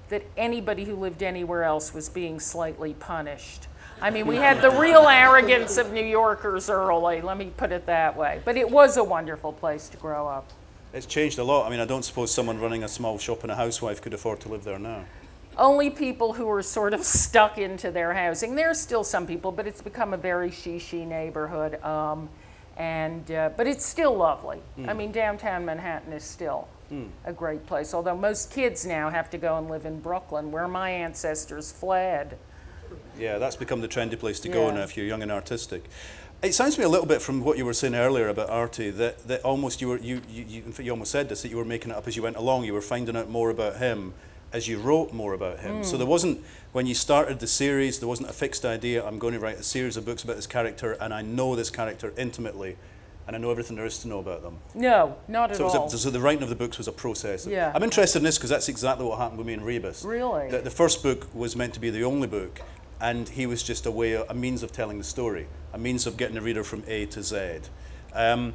that 0.08 0.22
anybody 0.36 0.84
who 0.84 0.94
lived 0.96 1.22
anywhere 1.22 1.64
else 1.64 1.94
was 1.94 2.08
being 2.08 2.38
slightly 2.38 2.94
punished. 2.94 3.66
I 4.00 4.10
mean, 4.10 4.26
we 4.26 4.36
had 4.36 4.60
the 4.60 4.70
real 4.70 5.08
arrogance 5.08 5.78
of 5.78 5.92
New 5.92 6.04
Yorkers 6.04 6.68
early, 6.68 7.20
let 7.22 7.38
me 7.38 7.50
put 7.56 7.72
it 7.72 7.86
that 7.86 8.16
way. 8.16 8.40
But 8.44 8.56
it 8.56 8.68
was 8.68 8.96
a 8.96 9.04
wonderful 9.04 9.52
place 9.52 9.88
to 9.90 9.96
grow 9.96 10.28
up. 10.28 10.50
It's 10.92 11.06
changed 11.06 11.38
a 11.38 11.44
lot. 11.44 11.66
I 11.66 11.70
mean, 11.70 11.80
I 11.80 11.84
don't 11.84 12.04
suppose 12.04 12.32
someone 12.32 12.60
running 12.60 12.84
a 12.84 12.88
small 12.88 13.18
shop 13.18 13.42
and 13.42 13.50
a 13.50 13.56
housewife 13.56 14.02
could 14.02 14.12
afford 14.12 14.40
to 14.40 14.48
live 14.48 14.64
there 14.64 14.78
now. 14.78 15.04
Only 15.56 15.88
people 15.88 16.34
who 16.34 16.50
are 16.50 16.62
sort 16.62 16.94
of 16.94 17.02
stuck 17.04 17.58
into 17.58 17.90
their 17.90 18.12
housing. 18.12 18.56
There's 18.56 18.80
still 18.80 19.04
some 19.04 19.26
people, 19.26 19.52
but 19.52 19.66
it's 19.66 19.80
become 19.80 20.12
a 20.12 20.16
very 20.16 20.50
she-she 20.50 21.04
neighborhood. 21.04 21.82
Um, 21.82 22.28
and 22.76 23.30
uh, 23.30 23.50
but 23.56 23.66
it's 23.66 23.84
still 23.84 24.16
lovely. 24.16 24.60
I 24.86 24.92
mean, 24.94 25.12
downtown 25.12 25.64
Manhattan 25.64 26.12
is 26.12 26.24
still 26.24 26.68
a 27.24 27.32
great 27.32 27.66
place. 27.66 27.94
Although 27.94 28.16
most 28.16 28.52
kids 28.52 28.86
now 28.86 29.10
have 29.10 29.30
to 29.30 29.38
go 29.38 29.58
and 29.58 29.68
live 29.68 29.84
in 29.84 30.00
Brooklyn, 30.00 30.52
where 30.52 30.68
my 30.68 30.90
ancestors 30.90 31.72
fled. 31.72 32.38
Yeah, 33.18 33.38
that's 33.38 33.56
become 33.56 33.80
the 33.80 33.88
trendy 33.88 34.18
place 34.18 34.40
to 34.40 34.48
go 34.48 34.70
now 34.70 34.82
if 34.82 34.96
you're 34.96 35.06
young 35.06 35.22
and 35.22 35.32
artistic. 35.32 35.84
It 36.42 36.52
sounds 36.52 36.74
to 36.74 36.80
me 36.80 36.84
a 36.84 36.88
little 36.88 37.06
bit 37.06 37.22
from 37.22 37.42
what 37.42 37.56
you 37.56 37.64
were 37.64 37.72
saying 37.72 37.94
earlier 37.94 38.28
about 38.28 38.50
Artie 38.50 38.90
that, 38.90 39.26
that 39.28 39.42
almost 39.44 39.80
you 39.80 39.88
were 39.88 39.98
you, 39.98 40.20
you, 40.28 40.44
you 40.44 40.74
you 40.78 40.90
almost 40.90 41.10
said 41.10 41.28
this 41.28 41.42
that 41.42 41.48
you 41.48 41.56
were 41.56 41.64
making 41.64 41.90
it 41.90 41.96
up 41.96 42.06
as 42.06 42.16
you 42.16 42.22
went 42.22 42.36
along. 42.36 42.64
You 42.64 42.74
were 42.74 42.82
finding 42.82 43.16
out 43.16 43.30
more 43.30 43.50
about 43.50 43.76
him 43.78 44.12
as 44.54 44.68
you 44.68 44.78
wrote 44.78 45.12
more 45.12 45.34
about 45.34 45.58
him. 45.58 45.82
So 45.82 45.96
there 45.98 46.06
wasn't 46.06 46.42
when 46.72 46.86
you 46.86 46.94
started 46.94 47.40
the 47.40 47.46
series 47.46 47.98
there 47.98 48.08
wasn't 48.08 48.30
a 48.30 48.32
fixed 48.32 48.64
idea. 48.64 49.04
I'm 49.04 49.18
going 49.18 49.34
to 49.34 49.40
write 49.40 49.58
a 49.58 49.64
series 49.64 49.96
of 49.96 50.06
books 50.06 50.22
about 50.22 50.36
this 50.36 50.46
character 50.46 50.92
and 50.92 51.12
I 51.12 51.22
know 51.22 51.56
this 51.56 51.70
character 51.70 52.14
intimately, 52.16 52.76
and 53.26 53.34
I 53.34 53.38
know 53.40 53.50
everything 53.50 53.76
there 53.76 53.84
is 53.84 53.98
to 53.98 54.08
know 54.08 54.20
about 54.20 54.42
them. 54.42 54.58
No, 54.74 55.16
not 55.26 55.50
at 55.50 55.56
So, 55.56 55.64
it 55.64 55.66
was 55.66 55.74
all. 55.74 55.86
a, 55.86 55.90
so 55.90 56.08
the 56.08 56.20
writing 56.20 56.44
of 56.44 56.50
the 56.50 56.54
books 56.54 56.78
was 56.78 56.86
a 56.86 56.92
process. 56.92 57.48
Yeah. 57.48 57.72
I'm 57.74 57.82
interested 57.82 58.18
in 58.18 58.24
this 58.24 58.38
because 58.38 58.50
that's 58.50 58.68
exactly 58.68 59.04
what 59.04 59.18
happened 59.18 59.38
with 59.38 59.46
me 59.48 59.54
and 59.54 59.66
Rebus. 59.66 60.04
Really? 60.04 60.48
The, 60.48 60.60
the 60.60 60.70
first 60.70 61.02
book 61.02 61.34
was 61.34 61.56
meant 61.56 61.74
to 61.74 61.80
be 61.80 61.90
the 61.90 62.04
only 62.04 62.28
book, 62.28 62.60
and 63.00 63.28
he 63.28 63.46
was 63.46 63.60
just 63.62 63.86
a 63.86 63.90
way, 63.90 64.12
a 64.12 64.34
means 64.34 64.62
of 64.62 64.70
telling 64.70 64.98
the 64.98 65.04
story, 65.04 65.48
a 65.72 65.78
means 65.78 66.06
of 66.06 66.16
getting 66.16 66.36
the 66.36 66.42
reader 66.42 66.62
from 66.62 66.84
A 66.86 67.06
to 67.06 67.24
Z. 67.24 67.60
Um, 68.12 68.54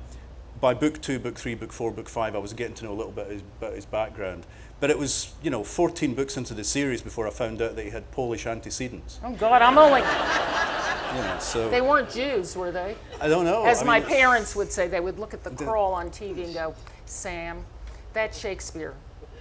by 0.62 0.74
book 0.74 1.02
two, 1.02 1.20
book 1.20 1.38
three, 1.38 1.56
book 1.56 1.74
four, 1.74 1.92
book 1.92 2.10
five, 2.10 2.36
I 2.36 2.40
was 2.40 2.54
getting 2.54 2.76
to 2.76 2.86
know 2.86 2.92
a 2.92 3.00
little 3.00 3.12
bit 3.12 3.28
his, 3.28 3.42
about 3.60 3.74
his 3.74 3.86
background. 3.86 4.46
But 4.80 4.90
it 4.90 4.98
was, 4.98 5.34
you 5.44 5.50
know, 5.50 5.64
14 5.64 6.14
books 6.16 6.38
into 6.38 6.54
the 6.54 6.64
series 6.64 7.02
before 7.02 7.28
I 7.28 7.32
found 7.32 7.62
out 7.62 7.76
that 7.76 7.84
he 7.84 7.90
had 7.92 8.10
Polish 8.12 8.46
antecedents. 8.48 9.20
oh 9.24 9.34
God, 9.34 9.62
I'm 9.62 9.78
only. 9.78 10.00
You 10.02 11.24
know, 11.24 11.38
so 11.40 11.70
They 11.70 11.82
weren't 11.82 12.10
Jews, 12.10 12.56
were 12.56 12.72
they? 12.72 12.96
I 13.20 13.28
don't 13.28 13.44
know. 13.44 13.66
As 13.66 13.82
I 13.82 13.86
my 13.86 14.00
mean, 14.00 14.08
parents 14.10 14.56
would 14.56 14.72
say, 14.72 14.88
they 14.88 15.00
would 15.00 15.18
look 15.20 15.34
at 15.34 15.44
the 15.44 15.50
crawl 15.50 15.94
on 15.94 16.10
TV 16.12 16.46
and 16.46 16.54
go, 16.54 16.74
Sam, 17.06 17.66
that's 18.14 18.38
Shakespeare. 18.40 18.94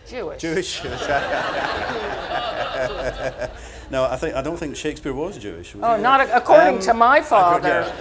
Jewish. 0.08 0.40
Jewish. 0.40 0.82
no, 3.90 4.04
I 4.04 4.16
think 4.16 4.34
I 4.34 4.40
don't 4.42 4.56
think 4.56 4.74
Shakespeare 4.76 5.12
was 5.12 5.36
Jewish. 5.38 5.74
was 5.74 5.84
Oh, 5.84 5.96
he? 5.96 6.02
not 6.02 6.20
a- 6.22 6.36
according 6.36 6.76
Um, 6.76 6.80
to 6.80 6.94
my 6.94 7.20
father. 7.20 7.92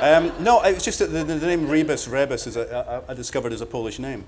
Um, 0.00 0.32
no, 0.40 0.60
it 0.62 0.74
was 0.74 0.84
just 0.84 0.98
that 1.00 1.06
the, 1.12 1.24
the, 1.24 1.46
name 1.46 1.68
Rebus, 1.68 2.06
Rebus, 2.08 2.46
is 2.46 2.56
a, 2.56 3.02
I, 3.08 3.12
I 3.12 3.14
discovered 3.14 3.52
is 3.52 3.60
a 3.60 3.66
Polish 3.66 3.98
name. 3.98 4.24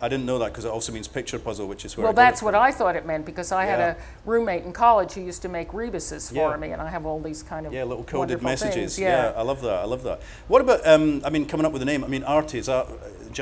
I 0.00 0.08
didn't 0.08 0.26
know 0.26 0.38
that 0.38 0.52
because 0.52 0.64
it 0.64 0.70
also 0.70 0.92
means 0.92 1.08
picture 1.08 1.38
puzzle, 1.38 1.66
which 1.66 1.84
is 1.84 1.96
where. 1.96 2.04
Well, 2.04 2.12
I 2.12 2.14
got 2.14 2.20
it 2.22 2.24
that's 2.26 2.42
what. 2.42 2.54
I 2.54 2.70
thought 2.70 2.94
it 2.94 3.04
meant 3.04 3.26
because 3.26 3.50
I 3.50 3.64
had 3.64 3.80
a 3.80 3.96
roommate 4.24 4.64
in 4.64 4.72
college 4.72 5.12
who 5.12 5.22
used 5.22 5.42
to 5.42 5.48
make 5.48 5.74
rebuses 5.74 6.28
for 6.30 6.34
Yeah. 6.50 6.56
me, 6.56 6.70
and 6.70 6.80
I 6.80 6.88
have 6.88 7.04
all 7.04 7.20
these 7.20 7.42
kind 7.42 7.66
of 7.66 7.72
Yeah, 7.72 7.84
little 7.84 8.04
coded 8.04 8.42
messages. 8.42 8.94
things. 8.96 8.98
Yeah. 9.00 9.32
I 9.36 9.42
love 9.42 9.60
that. 9.62 9.80
I 9.80 9.84
love 9.84 10.04
that. 10.04 10.20
What 10.46 10.60
about? 10.60 10.86
Um, 10.86 11.22
I 11.24 11.30
mean, 11.30 11.46
coming 11.46 11.66
up 11.66 11.72
with 11.72 11.82
a 11.82 11.86
name. 11.86 12.04
I 12.04 12.08
mean, 12.08 12.22
Artie 12.24 12.58
is 12.58 12.66
that? 12.66 12.86
uh, 12.86 12.92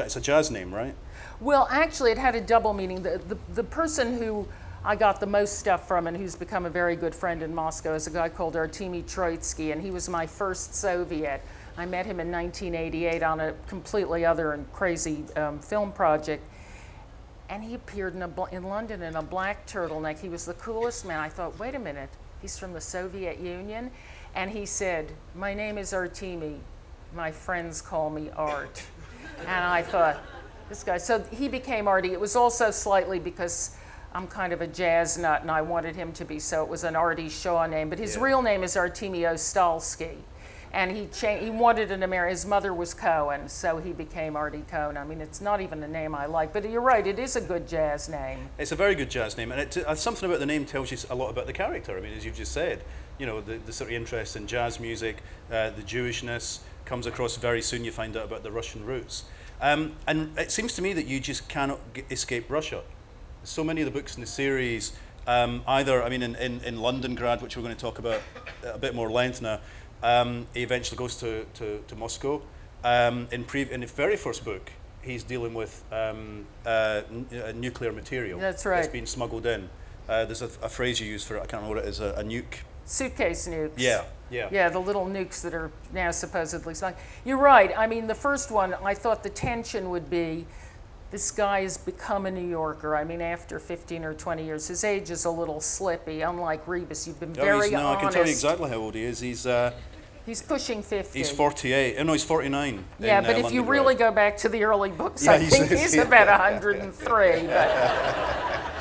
It's 0.02 0.16
a 0.16 0.20
jazz 0.20 0.50
name, 0.50 0.74
right? 0.74 0.94
Well, 1.40 1.68
actually, 1.70 2.12
it 2.12 2.18
had 2.18 2.34
a 2.34 2.40
double 2.40 2.72
meaning. 2.72 3.02
The, 3.02 3.18
the, 3.28 3.36
the 3.54 3.64
person 3.64 4.16
who 4.18 4.48
I 4.84 4.96
got 4.96 5.20
the 5.20 5.26
most 5.26 5.58
stuff 5.58 5.86
from 5.86 6.06
and 6.06 6.16
who's 6.16 6.36
become 6.36 6.64
a 6.64 6.70
very 6.70 6.96
good 6.96 7.14
friend 7.14 7.42
in 7.42 7.54
Moscow 7.54 7.94
is 7.94 8.06
a 8.06 8.10
guy 8.10 8.28
called 8.30 8.54
Artemy 8.56 9.02
Troitsky, 9.02 9.72
and 9.72 9.82
he 9.82 9.90
was 9.90 10.08
my 10.08 10.26
first 10.26 10.74
Soviet. 10.74 11.42
I 11.78 11.84
met 11.86 12.06
him 12.06 12.20
in 12.20 12.30
1988 12.32 13.22
on 13.22 13.40
a 13.40 13.52
completely 13.66 14.24
other 14.24 14.52
and 14.52 14.70
crazy 14.72 15.24
um, 15.36 15.58
film 15.58 15.92
project. 15.92 16.42
and 17.48 17.62
he 17.62 17.74
appeared 17.74 18.14
in, 18.14 18.22
a, 18.22 18.28
bl- 18.28 18.44
in 18.44 18.64
London 18.64 19.02
in 19.02 19.14
a 19.16 19.22
black 19.22 19.66
turtleneck. 19.66 20.18
He 20.18 20.28
was 20.28 20.46
the 20.46 20.54
coolest 20.54 21.04
man. 21.06 21.20
I 21.20 21.28
thought, 21.28 21.58
wait 21.58 21.74
a 21.74 21.78
minute, 21.78 22.08
he's 22.40 22.58
from 22.58 22.72
the 22.72 22.80
Soviet 22.80 23.38
Union? 23.38 23.90
And 24.34 24.50
he 24.50 24.66
said, 24.66 25.12
My 25.34 25.54
name 25.54 25.78
is 25.78 25.92
Artemi. 25.92 26.58
My 27.14 27.30
friends 27.30 27.80
call 27.80 28.10
me 28.10 28.30
Art. 28.36 28.82
and 29.40 29.48
I 29.64 29.82
thought, 29.82 30.20
this 30.68 30.82
guy. 30.82 30.98
So 30.98 31.22
he 31.30 31.46
became 31.48 31.86
Artie. 31.88 32.12
It 32.12 32.20
was 32.20 32.34
also 32.36 32.70
slightly 32.70 33.18
because 33.20 33.76
I'm 34.12 34.26
kind 34.26 34.52
of 34.52 34.60
a 34.60 34.66
jazz 34.66 35.16
nut 35.16 35.42
and 35.42 35.50
I 35.50 35.62
wanted 35.62 35.94
him 35.94 36.12
to 36.14 36.24
be, 36.24 36.38
so 36.40 36.62
it 36.64 36.68
was 36.68 36.84
an 36.84 36.96
Artie 36.96 37.28
Shaw 37.28 37.66
name. 37.66 37.88
But 37.90 37.98
his 37.98 38.16
Yeah. 38.16 38.22
real 38.24 38.42
name 38.42 38.64
is 38.64 38.74
Artemi 38.76 39.20
Ostalsky. 39.20 40.16
And 40.72 40.94
he, 40.94 41.06
cha- 41.06 41.38
he 41.38 41.50
wanted 41.50 41.90
an 41.90 42.02
American, 42.02 42.30
his 42.30 42.44
mother 42.44 42.74
was 42.74 42.92
Cohen, 42.92 43.48
so 43.48 43.78
he 43.78 43.92
became 43.92 44.36
Artie 44.36 44.64
Cohen. 44.70 44.96
I 44.96 45.04
mean, 45.04 45.20
it's 45.20 45.40
not 45.40 45.60
even 45.60 45.82
a 45.82 45.88
name 45.88 46.14
I 46.14 46.26
like, 46.26 46.52
but 46.52 46.68
you're 46.68 46.82
right, 46.82 47.06
it 47.06 47.18
is 47.18 47.36
a 47.36 47.40
good 47.40 47.66
jazz 47.66 48.08
name. 48.08 48.48
It's 48.58 48.72
a 48.72 48.76
very 48.76 48.94
good 48.94 49.10
jazz 49.10 49.36
name, 49.36 49.52
and 49.52 49.60
it, 49.60 49.76
uh, 49.78 49.94
something 49.94 50.28
about 50.28 50.40
the 50.40 50.46
name 50.46 50.66
tells 50.66 50.90
you 50.90 50.98
a 51.08 51.14
lot 51.14 51.30
about 51.30 51.46
the 51.46 51.52
character. 51.52 51.96
I 51.96 52.00
mean, 52.00 52.12
as 52.12 52.24
you've 52.24 52.36
just 52.36 52.52
said, 52.52 52.82
you 53.18 53.24
know, 53.24 53.40
the, 53.40 53.56
the 53.56 53.72
sort 53.72 53.90
of 53.90 53.96
interest 53.96 54.36
in 54.36 54.46
jazz 54.46 54.78
music, 54.78 55.22
uh, 55.50 55.70
the 55.70 55.82
Jewishness 55.82 56.58
comes 56.84 57.06
across 57.06 57.36
very 57.36 57.62
soon. 57.62 57.84
You 57.84 57.92
find 57.92 58.16
out 58.16 58.24
about 58.24 58.42
the 58.42 58.52
Russian 58.52 58.84
roots, 58.84 59.24
um, 59.62 59.92
and 60.06 60.38
it 60.38 60.50
seems 60.50 60.74
to 60.74 60.82
me 60.82 60.92
that 60.92 61.06
you 61.06 61.20
just 61.20 61.48
cannot 61.48 61.80
g- 61.94 62.02
escape 62.10 62.50
Russia. 62.50 62.82
So 63.44 63.64
many 63.64 63.80
of 63.80 63.86
the 63.86 63.92
books 63.92 64.16
in 64.16 64.20
the 64.20 64.26
series, 64.26 64.92
um, 65.26 65.62
either 65.66 66.02
I 66.02 66.08
mean, 66.08 66.22
in, 66.22 66.34
in, 66.36 66.60
in 66.60 66.76
Londongrad, 66.76 67.40
which 67.40 67.56
we're 67.56 67.62
going 67.62 67.74
to 67.74 67.80
talk 67.80 67.98
about 67.98 68.20
a 68.64 68.78
bit 68.78 68.94
more 68.94 69.10
length 69.10 69.40
now, 69.40 69.60
um, 70.06 70.46
he 70.54 70.62
eventually 70.62 70.96
goes 70.96 71.16
to, 71.16 71.44
to, 71.54 71.82
to 71.88 71.96
Moscow. 71.96 72.40
Um, 72.84 73.26
in, 73.32 73.42
pre- 73.44 73.70
in 73.70 73.80
the 73.80 73.86
very 73.86 74.16
first 74.16 74.44
book, 74.44 74.70
he's 75.02 75.24
dealing 75.24 75.52
with 75.52 75.82
um, 75.90 76.46
uh, 76.64 77.02
n- 77.10 77.26
uh, 77.44 77.52
nuclear 77.52 77.92
material 77.92 78.38
That's 78.38 78.64
right. 78.64 78.76
that's 78.76 78.88
been 78.88 79.06
smuggled 79.06 79.46
in. 79.46 79.68
Uh, 80.08 80.24
there's 80.24 80.42
a, 80.42 80.50
a 80.62 80.68
phrase 80.68 81.00
you 81.00 81.06
use 81.06 81.24
for 81.24 81.34
it, 81.36 81.38
I 81.38 81.46
can't 81.46 81.62
remember 81.62 81.76
what 81.76 81.84
it 81.84 81.88
is, 81.88 81.98
a, 81.98 82.12
a 82.12 82.22
nuke. 82.22 82.58
Suitcase 82.84 83.48
nukes. 83.48 83.72
Yeah, 83.76 84.04
yeah. 84.30 84.48
Yeah, 84.52 84.68
the 84.68 84.78
little 84.78 85.06
nukes 85.06 85.42
that 85.42 85.52
are 85.54 85.72
now 85.92 86.12
supposedly 86.12 86.74
sunk. 86.74 86.94
You're 87.24 87.38
right. 87.38 87.72
I 87.76 87.88
mean, 87.88 88.06
the 88.06 88.14
first 88.14 88.52
one, 88.52 88.74
I 88.74 88.94
thought 88.94 89.24
the 89.24 89.30
tension 89.30 89.90
would 89.90 90.08
be 90.08 90.46
this 91.10 91.32
guy 91.32 91.62
has 91.62 91.76
become 91.76 92.26
a 92.26 92.30
New 92.30 92.46
Yorker. 92.48 92.94
I 92.94 93.02
mean, 93.02 93.20
after 93.20 93.58
15 93.58 94.04
or 94.04 94.14
20 94.14 94.44
years, 94.44 94.68
his 94.68 94.84
age 94.84 95.10
is 95.10 95.24
a 95.24 95.30
little 95.30 95.60
slippy. 95.60 96.20
Unlike 96.20 96.68
Rebus, 96.68 97.08
you've 97.08 97.18
been 97.18 97.30
Oh, 97.30 97.42
very 97.42 97.70
no, 97.70 97.78
honest. 97.86 97.98
I 97.98 98.00
can 98.02 98.12
tell 98.12 98.24
you 98.24 98.30
exactly 98.30 98.70
how 98.70 98.76
old 98.76 98.94
he 98.94 99.02
is. 99.02 99.18
He's, 99.18 99.46
uh, 99.46 99.72
He's 100.26 100.42
pushing 100.42 100.82
50. 100.82 101.16
he's 101.18 101.30
48. 101.30 101.96
Oh, 101.98 102.02
no, 102.02 102.12
he's 102.12 102.24
49. 102.24 102.84
yeah, 102.98 103.18
in, 103.18 103.24
but 103.24 103.28
uh, 103.36 103.38
if 103.38 103.42
London 103.44 103.54
you 103.54 103.62
really 103.64 103.94
go 103.94 104.10
back 104.10 104.36
to 104.38 104.48
the 104.48 104.64
early 104.64 104.90
books, 104.90 105.24
Yeah, 105.24 105.32
I 105.32 105.38
he's- 105.38 105.56
think 105.56 105.70
he's 105.70 105.96
about 105.96 106.26
103. 106.26 107.46
But 107.46 108.62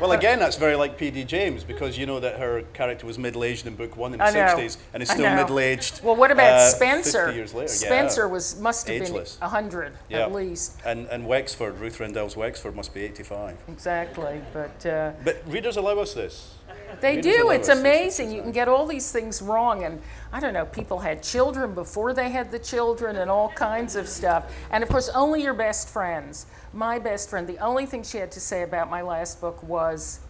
Well, 0.00 0.12
again, 0.12 0.38
that's 0.38 0.56
very 0.56 0.76
like 0.76 0.96
P.D. 0.96 1.24
James 1.24 1.62
because 1.62 1.98
you 1.98 2.06
know 2.06 2.20
that 2.20 2.38
her 2.38 2.62
character 2.72 3.06
was 3.06 3.18
middle 3.18 3.44
aged 3.44 3.66
in 3.66 3.76
book 3.76 3.98
one 3.98 4.14
in 4.14 4.18
the 4.18 4.24
60s 4.24 4.78
and 4.94 5.02
is 5.02 5.10
still 5.10 5.34
middle 5.36 5.60
aged. 5.60 6.02
well, 6.02 6.16
what 6.16 6.30
about 6.30 6.54
uh, 6.54 6.68
Spencer? 6.70 7.26
50 7.26 7.36
years 7.36 7.52
later. 7.52 7.68
Spencer 7.68 8.22
yeah. 8.22 8.26
was 8.32 8.58
must 8.58 8.88
have 8.88 9.02
Ageless. 9.02 9.34
been 9.36 9.42
100 9.50 9.92
Yeah. 10.08 10.20
at 10.20 10.32
least. 10.32 10.78
And, 10.86 11.06
and 11.08 11.26
Wexford, 11.26 11.78
Ruth 11.78 12.00
Rendell's 12.00 12.34
Wexford 12.34 12.74
must 12.74 12.94
be 12.94 13.02
85. 13.02 13.58
Exactly, 13.68 14.40
but. 14.54 14.86
Uh, 14.86 15.12
But 15.22 15.42
readers 15.46 15.76
allow 15.76 15.98
us 15.98 16.14
this. 16.14 16.54
They 17.00 17.20
do. 17.20 17.50
It's 17.50 17.68
amazing. 17.68 18.30
You 18.30 18.42
can 18.42 18.52
get 18.52 18.68
all 18.68 18.86
these 18.86 19.10
things 19.12 19.40
wrong. 19.42 19.84
And 19.84 20.00
I 20.32 20.40
don't 20.40 20.52
know, 20.52 20.66
people 20.66 20.98
had 20.98 21.22
children 21.22 21.74
before 21.74 22.12
they 22.12 22.30
had 22.30 22.50
the 22.50 22.58
children 22.58 23.16
and 23.16 23.30
all 23.30 23.50
kinds 23.50 23.96
of 23.96 24.08
stuff. 24.08 24.52
And 24.70 24.82
of 24.82 24.88
course, 24.88 25.08
only 25.10 25.42
your 25.42 25.54
best 25.54 25.88
friends. 25.88 26.46
My 26.72 26.98
best 26.98 27.30
friend, 27.30 27.46
the 27.46 27.58
only 27.58 27.86
thing 27.86 28.02
she 28.02 28.18
had 28.18 28.30
to 28.32 28.40
say 28.40 28.62
about 28.62 28.90
my 28.90 29.02
last 29.02 29.40
book 29.40 29.62
was 29.62 30.20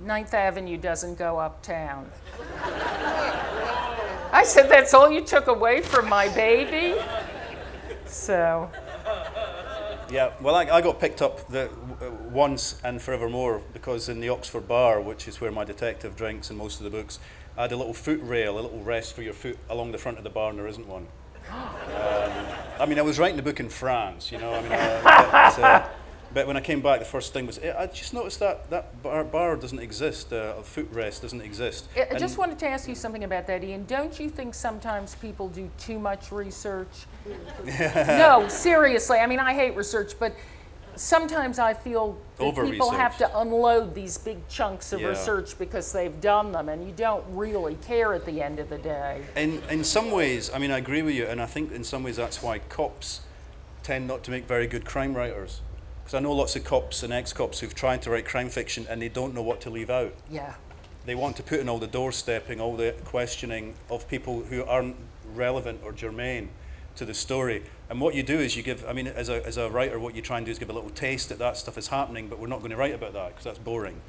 Ninth 0.00 0.34
Avenue 0.34 0.76
doesn't 0.76 1.18
go 1.18 1.38
uptown. 1.38 2.10
I 4.32 4.44
said, 4.44 4.68
That's 4.70 4.94
all 4.94 5.10
you 5.10 5.20
took 5.22 5.46
away 5.48 5.82
from 5.82 6.08
my 6.08 6.28
baby? 6.28 7.00
So, 8.06 8.70
Yeah, 10.10 10.32
well, 10.40 10.56
I, 10.56 10.64
I 10.64 10.80
got 10.80 10.98
picked 10.98 11.22
up 11.22 11.46
the, 11.48 11.66
uh, 11.68 12.10
once 12.30 12.80
and 12.82 13.00
forevermore 13.00 13.62
because 13.72 14.08
in 14.08 14.20
the 14.20 14.28
Oxford 14.28 14.66
Bar, 14.66 15.00
which 15.00 15.28
is 15.28 15.40
where 15.40 15.52
my 15.52 15.64
detective 15.64 16.16
drinks 16.16 16.50
in 16.50 16.56
most 16.56 16.80
of 16.80 16.84
the 16.84 16.90
books, 16.90 17.20
I 17.56 17.62
had 17.62 17.72
a 17.72 17.76
little 17.76 17.94
foot 17.94 18.20
rail, 18.22 18.58
a 18.58 18.60
little 18.60 18.82
rest 18.82 19.14
for 19.14 19.22
your 19.22 19.34
foot 19.34 19.56
along 19.68 19.92
the 19.92 19.98
front 19.98 20.18
of 20.18 20.24
the 20.24 20.30
bar, 20.30 20.50
and 20.50 20.58
there 20.58 20.66
isn't 20.66 20.86
one. 20.86 21.06
Um, 21.50 22.46
I 22.78 22.86
mean, 22.86 22.98
I 22.98 23.02
was 23.02 23.18
writing 23.18 23.36
the 23.36 23.42
book 23.42 23.60
in 23.60 23.68
France, 23.68 24.32
you 24.32 24.38
know. 24.38 24.54
I 24.54 24.62
mean, 24.62 24.72
uh, 24.72 25.00
but, 25.02 25.58
uh, 25.58 25.88
but 26.32 26.46
when 26.46 26.56
I 26.56 26.60
came 26.60 26.80
back, 26.80 27.00
the 27.00 27.04
first 27.04 27.32
thing 27.32 27.46
was 27.46 27.58
I 27.58 27.86
just 27.86 28.14
noticed 28.14 28.38
that 28.40 28.70
that 28.70 29.02
bar, 29.02 29.24
bar 29.24 29.56
doesn't 29.56 29.78
exist. 29.78 30.32
Uh, 30.32 30.54
a 30.58 30.62
foot 30.62 30.88
rest 30.92 31.22
doesn't 31.22 31.40
exist. 31.40 31.88
I 31.96 32.18
just 32.18 32.38
wanted 32.38 32.58
to 32.60 32.68
ask 32.68 32.88
you 32.88 32.94
something 32.94 33.24
about 33.24 33.46
that, 33.48 33.64
Ian. 33.64 33.84
Don't 33.86 34.18
you 34.20 34.30
think 34.30 34.54
sometimes 34.54 35.14
people 35.16 35.48
do 35.48 35.70
too 35.78 35.98
much 35.98 36.30
research? 36.30 37.06
no, 37.64 38.46
seriously. 38.48 39.18
I 39.18 39.26
mean, 39.26 39.40
I 39.40 39.54
hate 39.54 39.74
research, 39.76 40.12
but 40.18 40.34
sometimes 40.94 41.58
I 41.58 41.74
feel 41.74 42.18
that 42.38 42.54
people 42.54 42.90
have 42.90 43.16
to 43.18 43.38
unload 43.38 43.94
these 43.94 44.18
big 44.18 44.46
chunks 44.48 44.92
of 44.92 45.00
Yeah. 45.00 45.08
research 45.08 45.58
because 45.58 45.92
they've 45.92 46.20
done 46.20 46.52
them, 46.52 46.68
and 46.68 46.86
you 46.86 46.92
don't 46.92 47.24
really 47.30 47.76
care 47.76 48.14
at 48.14 48.24
the 48.24 48.42
end 48.42 48.58
of 48.58 48.68
the 48.68 48.78
day. 48.78 49.22
In, 49.36 49.62
in 49.70 49.82
some 49.82 50.10
ways, 50.10 50.50
I 50.52 50.58
mean, 50.58 50.70
I 50.70 50.78
agree 50.78 51.02
with 51.02 51.14
you, 51.14 51.26
and 51.26 51.40
I 51.40 51.46
think 51.46 51.72
in 51.72 51.84
some 51.84 52.02
ways 52.02 52.16
that's 52.16 52.42
why 52.42 52.58
cops 52.58 53.20
tend 53.82 54.06
not 54.06 54.22
to 54.24 54.30
make 54.30 54.46
very 54.46 54.66
good 54.66 54.84
crime 54.84 55.14
writers. 55.14 55.62
Because 56.10 56.22
I 56.22 56.22
know 56.24 56.32
lots 56.32 56.56
of 56.56 56.64
cops 56.64 57.04
and 57.04 57.12
ex 57.12 57.32
cops 57.32 57.60
who've 57.60 57.72
tried 57.72 58.02
to 58.02 58.10
write 58.10 58.26
crime 58.26 58.48
fiction 58.48 58.84
and 58.90 59.00
they 59.00 59.08
don't 59.08 59.32
know 59.32 59.42
what 59.42 59.60
to 59.60 59.70
leave 59.70 59.90
out. 59.90 60.12
Yeah. 60.28 60.54
They 61.06 61.14
want 61.14 61.36
to 61.36 61.44
put 61.44 61.60
in 61.60 61.68
all 61.68 61.78
the 61.78 61.86
doorstepping, 61.86 62.58
all 62.58 62.74
the 62.74 62.96
questioning 63.04 63.76
of 63.88 64.08
people 64.08 64.42
who 64.42 64.64
aren't 64.64 64.96
relevant 65.36 65.82
or 65.84 65.92
germane 65.92 66.48
to 66.96 67.04
the 67.04 67.14
story. 67.14 67.62
And 67.88 68.00
what 68.00 68.16
you 68.16 68.24
do 68.24 68.40
is 68.40 68.56
you 68.56 68.64
give, 68.64 68.84
I 68.88 68.92
mean, 68.92 69.06
as 69.06 69.28
a, 69.28 69.46
as 69.46 69.56
a 69.56 69.70
writer, 69.70 70.00
what 70.00 70.16
you 70.16 70.20
try 70.20 70.38
and 70.38 70.44
do 70.44 70.50
is 70.50 70.58
give 70.58 70.68
a 70.68 70.72
little 70.72 70.90
taste 70.90 71.28
that 71.28 71.38
that 71.38 71.56
stuff 71.56 71.78
is 71.78 71.86
happening, 71.86 72.26
but 72.26 72.40
we're 72.40 72.48
not 72.48 72.58
going 72.58 72.72
to 72.72 72.76
write 72.76 72.94
about 72.94 73.12
that 73.12 73.28
because 73.28 73.44
that's 73.44 73.60
boring. 73.60 74.00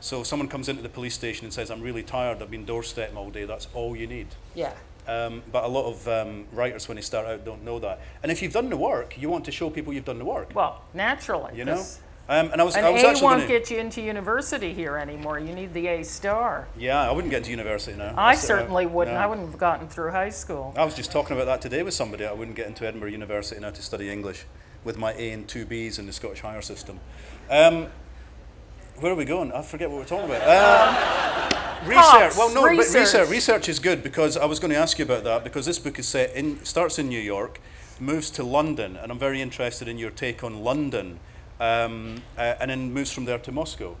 So 0.00 0.22
someone 0.24 0.48
comes 0.48 0.68
into 0.68 0.82
the 0.82 0.90
police 0.90 1.14
station 1.14 1.46
and 1.46 1.52
says, 1.54 1.70
I'm 1.70 1.80
really 1.80 2.02
tired, 2.02 2.42
I've 2.42 2.50
been 2.50 2.66
doorstepping 2.66 3.16
all 3.16 3.30
day, 3.30 3.46
that's 3.46 3.68
all 3.72 3.96
you 3.96 4.06
need. 4.06 4.26
Yeah. 4.54 4.74
Um, 5.08 5.42
but 5.50 5.64
a 5.64 5.68
lot 5.68 5.86
of 5.86 6.06
um, 6.06 6.44
writers, 6.52 6.86
when 6.86 6.96
they 6.96 7.02
start 7.02 7.26
out, 7.26 7.44
don't 7.44 7.64
know 7.64 7.78
that. 7.78 7.98
And 8.22 8.30
if 8.30 8.42
you've 8.42 8.52
done 8.52 8.68
the 8.68 8.76
work, 8.76 9.16
you 9.16 9.30
want 9.30 9.46
to 9.46 9.50
show 9.50 9.70
people 9.70 9.92
you've 9.92 10.04
done 10.04 10.18
the 10.18 10.24
work. 10.24 10.54
Well, 10.54 10.84
naturally. 10.92 11.56
You 11.56 11.64
know. 11.64 11.82
Um, 12.30 12.50
and 12.52 12.60
I 12.60 12.64
was, 12.64 12.76
An 12.76 12.84
I 12.84 12.90
was 12.90 13.02
A 13.02 13.06
won't 13.24 13.38
gonna, 13.40 13.46
get 13.46 13.70
you 13.70 13.78
into 13.78 14.02
university 14.02 14.74
here 14.74 14.98
anymore. 14.98 15.38
You 15.38 15.54
need 15.54 15.72
the 15.72 15.86
A 15.86 16.02
star. 16.02 16.68
Yeah, 16.76 17.08
I 17.08 17.10
wouldn't 17.10 17.30
get 17.30 17.38
into 17.38 17.50
university 17.50 17.96
now. 17.96 18.12
I 18.18 18.34
That's, 18.34 18.44
uh, 18.44 18.48
certainly 18.48 18.84
wouldn't. 18.84 19.16
no. 19.16 19.22
I 19.22 19.26
wouldn't 19.26 19.48
have 19.48 19.58
gotten 19.58 19.88
through 19.88 20.10
high 20.10 20.28
school. 20.28 20.74
I 20.76 20.84
was 20.84 20.94
just 20.94 21.10
talking 21.10 21.34
about 21.36 21.46
that 21.46 21.62
today 21.62 21.82
with 21.82 21.94
somebody. 21.94 22.26
I 22.26 22.32
wouldn't 22.32 22.54
get 22.54 22.66
into 22.66 22.86
Edinburgh 22.86 23.12
University 23.12 23.58
now 23.62 23.70
to 23.70 23.80
study 23.80 24.10
English 24.10 24.44
with 24.84 24.98
my 24.98 25.14
A 25.14 25.32
and 25.32 25.48
two 25.48 25.64
Bs 25.64 25.98
in 25.98 26.04
the 26.04 26.12
Scottish 26.12 26.40
higher 26.40 26.60
system. 26.60 27.00
Um, 27.48 27.86
where 28.96 29.12
are 29.12 29.16
we 29.16 29.24
going? 29.24 29.50
I 29.52 29.62
forget 29.62 29.88
what 29.88 30.00
we're 30.00 30.04
talking 30.04 30.26
about. 30.26 31.54
Research. 31.86 32.36
Well, 32.36 32.52
no, 32.52 32.62
but 32.62 32.70
research. 32.70 33.00
research. 33.00 33.28
Research 33.28 33.68
is 33.68 33.78
good 33.78 34.02
because 34.02 34.36
I 34.36 34.44
was 34.44 34.58
going 34.58 34.70
to 34.70 34.76
ask 34.76 34.98
you 34.98 35.04
about 35.04 35.24
that 35.24 35.44
because 35.44 35.66
this 35.66 35.78
book 35.78 35.98
is 35.98 36.08
set 36.08 36.34
in 36.34 36.64
starts 36.64 36.98
in 36.98 37.08
New 37.08 37.20
York, 37.20 37.60
moves 38.00 38.30
to 38.30 38.42
London, 38.42 38.96
and 38.96 39.12
I'm 39.12 39.18
very 39.18 39.40
interested 39.40 39.88
in 39.88 39.98
your 39.98 40.10
take 40.10 40.42
on 40.42 40.62
London, 40.62 41.20
um, 41.60 42.22
uh, 42.36 42.54
and 42.60 42.70
then 42.70 42.92
moves 42.92 43.12
from 43.12 43.24
there 43.24 43.38
to 43.38 43.52
Moscow. 43.52 43.96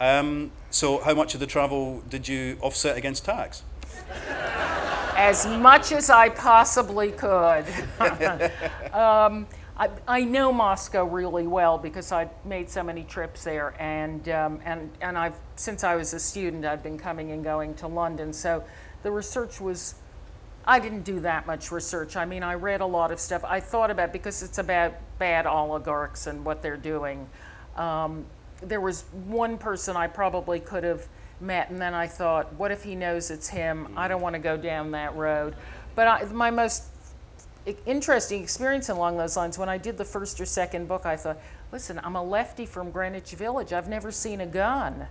Um, 0.00 0.52
so, 0.70 1.00
how 1.00 1.14
much 1.14 1.34
of 1.34 1.40
the 1.40 1.46
travel 1.46 2.02
did 2.08 2.28
you 2.28 2.56
offset 2.60 2.96
against 2.96 3.24
tax? 3.24 3.62
as 5.18 5.46
much 5.46 5.90
as 5.90 6.10
I 6.10 6.28
possibly 6.28 7.10
could. 7.10 7.64
um, 8.92 9.48
I, 9.78 9.90
I 10.08 10.24
know 10.24 10.52
Moscow 10.52 11.04
really 11.04 11.46
well 11.46 11.78
because 11.78 12.10
I 12.10 12.28
made 12.44 12.68
so 12.68 12.82
many 12.82 13.04
trips 13.04 13.44
there, 13.44 13.74
and 13.80 14.28
um, 14.28 14.60
and 14.64 14.90
and 15.00 15.16
I've 15.16 15.38
since 15.54 15.84
I 15.84 15.94
was 15.94 16.12
a 16.14 16.18
student, 16.18 16.64
I've 16.64 16.82
been 16.82 16.98
coming 16.98 17.30
and 17.30 17.44
going 17.44 17.74
to 17.76 17.86
London. 17.86 18.32
So 18.32 18.64
the 19.02 19.10
research 19.10 19.60
was. 19.60 19.94
I 20.66 20.80
didn't 20.80 21.04
do 21.04 21.20
that 21.20 21.46
much 21.46 21.72
research. 21.72 22.14
I 22.14 22.26
mean, 22.26 22.42
I 22.42 22.52
read 22.52 22.82
a 22.82 22.86
lot 22.86 23.10
of 23.10 23.18
stuff. 23.18 23.42
I 23.42 23.58
thought 23.58 23.90
about 23.90 24.12
because 24.12 24.42
it's 24.42 24.58
about 24.58 24.92
bad 25.18 25.46
oligarchs 25.46 26.26
and 26.26 26.44
what 26.44 26.60
they're 26.60 26.76
doing. 26.76 27.26
Um, 27.74 28.26
there 28.60 28.80
was 28.80 29.04
one 29.26 29.56
person 29.56 29.96
I 29.96 30.08
probably 30.08 30.60
could 30.60 30.84
have 30.84 31.08
met, 31.40 31.70
and 31.70 31.80
then 31.80 31.94
I 31.94 32.06
thought, 32.06 32.52
what 32.54 32.70
if 32.70 32.82
he 32.82 32.94
knows 32.94 33.30
it's 33.30 33.48
him? 33.48 33.94
I 33.96 34.08
don't 34.08 34.20
want 34.20 34.34
to 34.34 34.40
go 34.40 34.58
down 34.58 34.90
that 34.90 35.16
road. 35.16 35.54
But 35.94 36.06
I, 36.06 36.24
my 36.24 36.50
most 36.50 36.84
interesting 37.86 38.42
experience 38.42 38.88
along 38.88 39.16
those 39.16 39.36
lines, 39.36 39.58
when 39.58 39.68
I 39.68 39.78
did 39.78 39.98
the 39.98 40.04
first 40.04 40.40
or 40.40 40.46
second 40.46 40.88
book, 40.88 41.06
I 41.06 41.16
thought, 41.16 41.38
listen, 41.72 42.00
I'm 42.02 42.16
a 42.16 42.22
lefty 42.22 42.66
from 42.66 42.90
Greenwich 42.90 43.32
Village. 43.32 43.72
I've 43.72 43.88
never 43.88 44.10
seen 44.10 44.40
a 44.40 44.46
gun. 44.46 45.06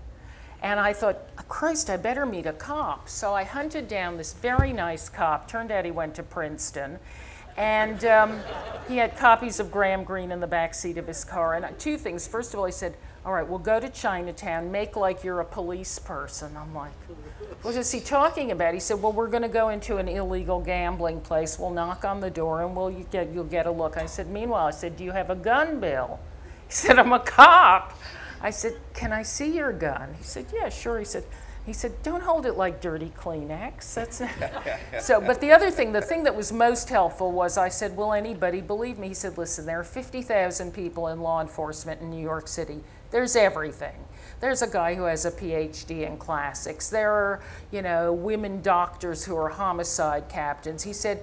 And 0.62 0.80
I 0.80 0.94
thought, 0.94 1.18
Christ, 1.48 1.90
I 1.90 1.98
better 1.98 2.26
meet 2.26 2.46
a 2.46 2.54
cop. 2.54 3.10
So 3.10 3.34
I 3.34 3.44
hunted 3.44 3.88
down 3.88 4.18
this 4.18 4.34
very 4.34 4.74
nice 4.74 5.08
cop. 5.08 5.48
Turned 5.48 5.72
out 5.72 5.86
he 5.86 5.92
went 5.92 6.16
to 6.16 6.24
Princeton. 6.24 7.00
And 7.58 8.04
um, 8.06 8.40
he 8.88 8.98
had 8.98 9.18
copies 9.18 9.60
of 9.60 9.72
Graham 9.72 10.04
Greene 10.04 10.32
in 10.32 10.40
the 10.40 10.48
back 10.48 10.74
seat 10.74 10.98
of 10.98 11.08
his 11.08 11.24
car. 11.24 11.56
And 11.56 11.80
two 11.80 11.98
things. 11.98 12.28
First 12.28 12.54
of 12.54 12.60
all, 12.60 12.66
he 12.66 12.72
said, 12.72 12.96
All 13.26 13.34
right, 13.34 13.48
we'll 13.48 13.60
go 13.60 13.80
to 13.80 13.90
Chinatown, 13.90 14.72
make 14.72 14.96
like 14.96 15.24
you're 15.24 15.40
a 15.40 15.46
police 15.46 16.00
person. 16.00 16.56
I'm 16.58 16.74
like, 16.74 16.92
What 17.64 17.76
is 17.76 17.92
he 17.92 18.00
talking 18.00 18.52
about? 18.52 18.74
He 18.74 18.80
said, 18.80 19.02
Well, 19.02 19.12
we're 19.12 19.30
going 19.30 19.44
to 19.44 19.50
go 19.50 19.70
into 19.70 19.98
an 19.98 20.08
illegal 20.08 20.60
gambling 20.62 21.22
place. 21.22 21.58
We'll 21.58 21.72
knock 21.72 22.06
on 22.06 22.20
the 22.20 22.30
door 22.30 22.62
and 22.62 22.76
we'll, 22.76 22.92
you 22.92 23.06
get, 23.10 23.34
you'll 23.34 23.46
get 23.46 23.66
a 23.66 23.72
look. 23.72 23.98
I 23.98 24.06
said, 24.06 24.28
Meanwhile, 24.28 24.68
I 24.68 24.72
said, 24.72 24.96
Do 24.96 25.04
you 25.04 25.12
have 25.12 25.30
a 25.30 25.36
gun, 25.36 25.80
Bill? 25.80 26.20
He 26.68 26.74
said, 26.74 27.00
I'm 27.00 27.14
a 27.14 27.20
cop. 27.20 27.98
I 28.42 28.52
said, 28.52 28.78
Can 28.94 29.12
I 29.12 29.24
see 29.24 29.56
your 29.56 29.74
gun? 29.74 30.14
He 30.18 30.24
said, 30.24 30.46
Yeah, 30.54 30.70
sure. 30.70 31.00
He 31.00 31.06
said, 31.06 31.26
he 31.68 31.74
said, 31.74 32.02
"Don't 32.02 32.24
hold 32.24 32.46
it 32.46 32.54
like 32.54 32.80
dirty 32.80 33.10
Kleenex." 33.10 33.94
That's 33.94 34.22
so. 35.06 35.20
But 35.20 35.42
the 35.42 35.52
other 35.52 35.70
thing, 35.70 35.92
the 35.92 36.02
thing 36.02 36.24
that 36.24 36.34
was 36.34 36.54
most 36.54 36.88
helpful 36.88 37.34
was 37.34 37.58
I 37.58 37.68
said, 37.68 37.98
"Will 37.98 38.14
anybody 38.14 38.62
believe 38.62 38.98
me?" 38.98 39.10
He 39.10 39.14
said, 39.14 39.38
"Listen, 39.38 39.66
there 39.66 39.78
are 39.78 39.84
50,000 39.84 40.74
people 40.74 41.10
in 41.10 41.20
law 41.20 41.42
enforcement 41.42 42.00
in 42.00 42.10
New 42.10 42.22
York 42.22 42.48
City. 42.48 42.86
There's 43.12 43.36
everything. 43.36 44.06
There's 44.40 44.62
a 44.62 44.68
guy 44.68 44.96
who 44.96 45.04
has 45.04 45.26
a 45.26 45.32
PhD 45.32 46.08
in 46.08 46.18
classics. 46.18 46.88
There 46.90 47.12
are, 47.12 47.44
you 47.70 47.82
know, 47.82 48.14
women 48.14 48.62
doctors 48.62 49.26
who 49.26 49.36
are 49.36 49.50
homicide 49.50 50.30
captains." 50.30 50.84
He 50.84 50.94
said, 50.94 51.22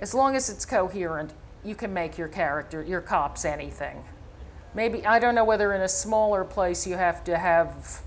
"As 0.00 0.14
long 0.14 0.34
as 0.36 0.48
it's 0.48 0.64
coherent, 0.64 1.34
you 1.62 1.74
can 1.74 1.92
make 1.92 2.16
your 2.16 2.28
character, 2.28 2.82
your 2.82 3.02
cops, 3.02 3.44
anything." 3.44 4.04
Maybe 4.72 5.04
I 5.04 5.18
don't 5.18 5.34
know 5.34 5.44
whether 5.44 5.74
in 5.74 5.82
a 5.82 5.88
smaller 5.88 6.44
place 6.44 6.86
you 6.86 6.96
have 6.96 7.22
to 7.24 7.36
have 7.36 8.00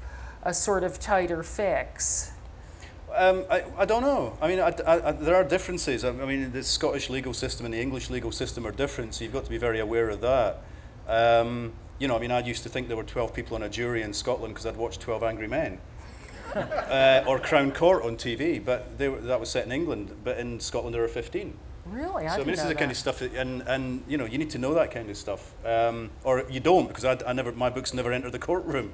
a 0.46 0.54
sort 0.54 0.84
of 0.84 1.00
tighter 1.00 1.44
fix? 1.44 2.32
Um, 3.14 3.46
I, 3.50 3.64
I 3.78 3.86
don't 3.86 4.02
know. 4.02 4.38
I 4.42 4.48
mean, 4.48 4.60
I, 4.60 4.74
I, 4.86 5.12
there 5.12 5.36
are 5.36 5.44
differences. 5.44 6.06
I, 6.06 6.12
mean, 6.12 6.52
the 6.52 6.64
Scottish 6.64 7.10
legal 7.10 7.34
system 7.34 7.66
and 7.66 7.74
the 7.74 7.82
English 7.82 8.10
legal 8.10 8.32
system 8.32 8.68
are 8.68 8.72
different, 8.72 9.16
so 9.16 9.24
you've 9.24 9.34
got 9.34 9.46
to 9.46 9.50
be 9.50 9.58
very 9.58 9.80
aware 9.80 10.10
of 10.10 10.22
that. 10.22 10.62
Um, 11.08 11.74
you 11.98 12.08
know, 12.08 12.18
I 12.18 12.20
mean, 12.20 12.32
I 12.32 12.40
used 12.40 12.64
to 12.64 12.70
think 12.70 12.88
there 12.88 12.98
were 12.98 13.04
12 13.04 13.34
people 13.34 13.56
on 13.56 13.64
a 13.64 13.70
jury 13.70 14.02
in 14.02 14.14
Scotland 14.14 14.54
because 14.54 14.66
I'd 14.66 14.76
watched 14.76 15.02
12 15.02 15.24
Angry 15.24 15.48
Men. 15.48 15.80
uh, 16.56 17.24
or 17.28 17.40
Crown 17.40 17.72
Court 17.72 18.04
on 18.04 18.16
TV, 18.16 18.64
but 18.64 18.98
were, 19.00 19.20
that 19.22 19.40
was 19.40 19.50
set 19.50 19.66
in 19.66 19.72
England. 19.72 20.16
But 20.24 20.38
in 20.38 20.60
Scotland, 20.60 20.94
there 20.94 21.04
are 21.04 21.08
15. 21.10 21.54
Really? 21.86 22.26
I 22.26 22.30
so 22.30 22.36
I 22.36 22.38
mean, 22.40 22.48
this 22.48 22.60
is 22.60 22.64
the 22.64 22.70
that. 22.70 22.80
kind 22.80 22.92
of 22.92 22.98
stuff, 22.98 23.20
that, 23.20 23.34
and 23.34 23.62
and 23.68 24.04
you 24.08 24.18
know, 24.18 24.26
you 24.26 24.40
need 24.40 24.50
to 24.52 24.58
know 24.58 24.74
that 24.74 24.90
kind 24.90 25.10
of 25.10 25.18
stuff, 25.18 25.54
um, 25.66 26.10
or 26.24 26.44
you 26.50 26.60
don't 26.60 26.88
because 26.88 27.06
I, 27.06 27.18
I, 27.28 27.34
never, 27.34 27.52
my 27.52 27.70
books 27.70 27.94
never 27.94 28.12
enter 28.12 28.32
the 28.32 28.40
courtroom. 28.40 28.92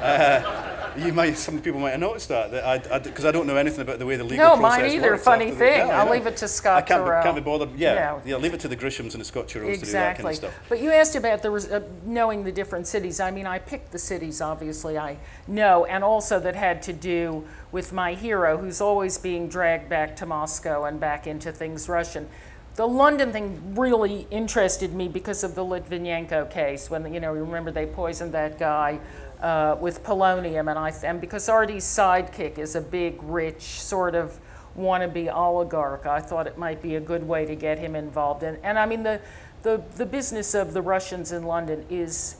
Uh, 0.00 0.72
you 0.96 1.12
might, 1.12 1.36
some 1.36 1.60
people 1.60 1.80
might 1.80 1.92
have 1.92 2.00
noticed 2.00 2.28
that, 2.28 2.50
that 2.50 2.64
I, 2.64 2.98
because 2.98 3.24
I, 3.24 3.28
I, 3.28 3.32
don't 3.32 3.46
know 3.46 3.56
anything 3.56 3.80
about 3.80 3.98
the 3.98 4.06
way 4.06 4.16
the 4.16 4.24
legal 4.24 4.38
no, 4.38 4.56
process 4.56 4.80
mine 4.80 4.90
either. 4.90 5.16
Funny 5.16 5.50
thing. 5.50 5.86
yeah, 5.86 5.98
I'll 5.98 6.06
yeah. 6.06 6.12
leave 6.12 6.26
it 6.26 6.36
to 6.38 6.48
Scott 6.48 6.78
I 6.78 6.82
can't. 6.82 7.04
Be, 7.04 7.10
can't 7.22 7.36
be 7.36 7.40
bothered. 7.40 7.70
Yeah, 7.76 7.94
yeah, 7.94 8.20
yeah, 8.24 8.36
leave 8.36 8.54
it 8.54 8.60
to 8.60 8.68
the 8.68 8.76
Grishams 8.76 9.12
and 9.12 9.20
the 9.20 9.24
Scott 9.24 9.48
Turows 9.48 9.68
exactly. 9.68 9.78
to 9.78 9.86
do 9.86 9.92
that 9.92 10.16
kind 10.16 10.28
of 10.28 10.34
stuff. 10.34 10.54
But 10.68 10.80
you 10.80 10.90
asked 10.90 11.16
about 11.16 11.42
the 11.42 11.52
uh, 11.52 11.80
knowing 12.04 12.44
the 12.44 12.52
different 12.52 12.86
cities. 12.86 13.20
I 13.20 13.30
mean, 13.30 13.46
I 13.46 13.58
picked 13.58 13.92
the 13.92 13.98
cities. 13.98 14.40
Obviously, 14.40 14.98
I 14.98 15.18
know, 15.46 15.84
and 15.86 16.04
also 16.04 16.40
that 16.40 16.56
had 16.56 16.82
to 16.82 16.92
do 16.92 17.46
with 17.70 17.92
my 17.92 18.14
hero, 18.14 18.58
who's 18.58 18.80
always 18.80 19.18
being 19.18 19.48
dragged 19.48 19.88
back 19.88 20.16
to 20.16 20.26
Moscow 20.26 20.84
and 20.84 21.00
back 21.00 21.26
into 21.26 21.52
things 21.52 21.88
Russian 21.88 22.28
the 22.74 22.88
London 22.88 23.32
thing 23.32 23.74
really 23.74 24.26
interested 24.30 24.94
me 24.94 25.06
because 25.06 25.44
of 25.44 25.54
the 25.54 25.62
Litvinenko 25.62 26.50
case. 26.50 26.88
When 26.88 27.12
you 27.12 27.20
know, 27.20 27.32
remember 27.32 27.70
they 27.70 27.84
poisoned 27.84 28.32
that 28.32 28.58
guy 28.58 28.98
uh, 29.42 29.76
with 29.80 30.04
polonium, 30.04 30.70
and 30.70 30.78
I 30.78 30.92
and 31.04 31.20
because 31.20 31.48
Artie's 31.48 31.84
sidekick 31.84 32.58
is 32.58 32.76
a 32.76 32.80
big, 32.80 33.20
rich 33.22 33.62
sort 33.62 34.14
of 34.14 34.38
wannabe 34.78 35.32
oligarch, 35.34 36.06
I 36.06 36.20
thought 36.20 36.46
it 36.46 36.56
might 36.56 36.80
be 36.80 36.94
a 36.94 37.00
good 37.00 37.26
way 37.26 37.44
to 37.44 37.54
get 37.54 37.78
him 37.78 37.96
involved. 37.96 38.44
And 38.44 38.56
and 38.62 38.78
I 38.78 38.86
mean 38.86 39.02
the 39.02 39.20
the 39.62 39.82
the 39.96 40.06
business 40.06 40.54
of 40.54 40.72
the 40.72 40.82
Russians 40.82 41.32
in 41.32 41.44
London 41.44 41.84
is. 41.90 42.36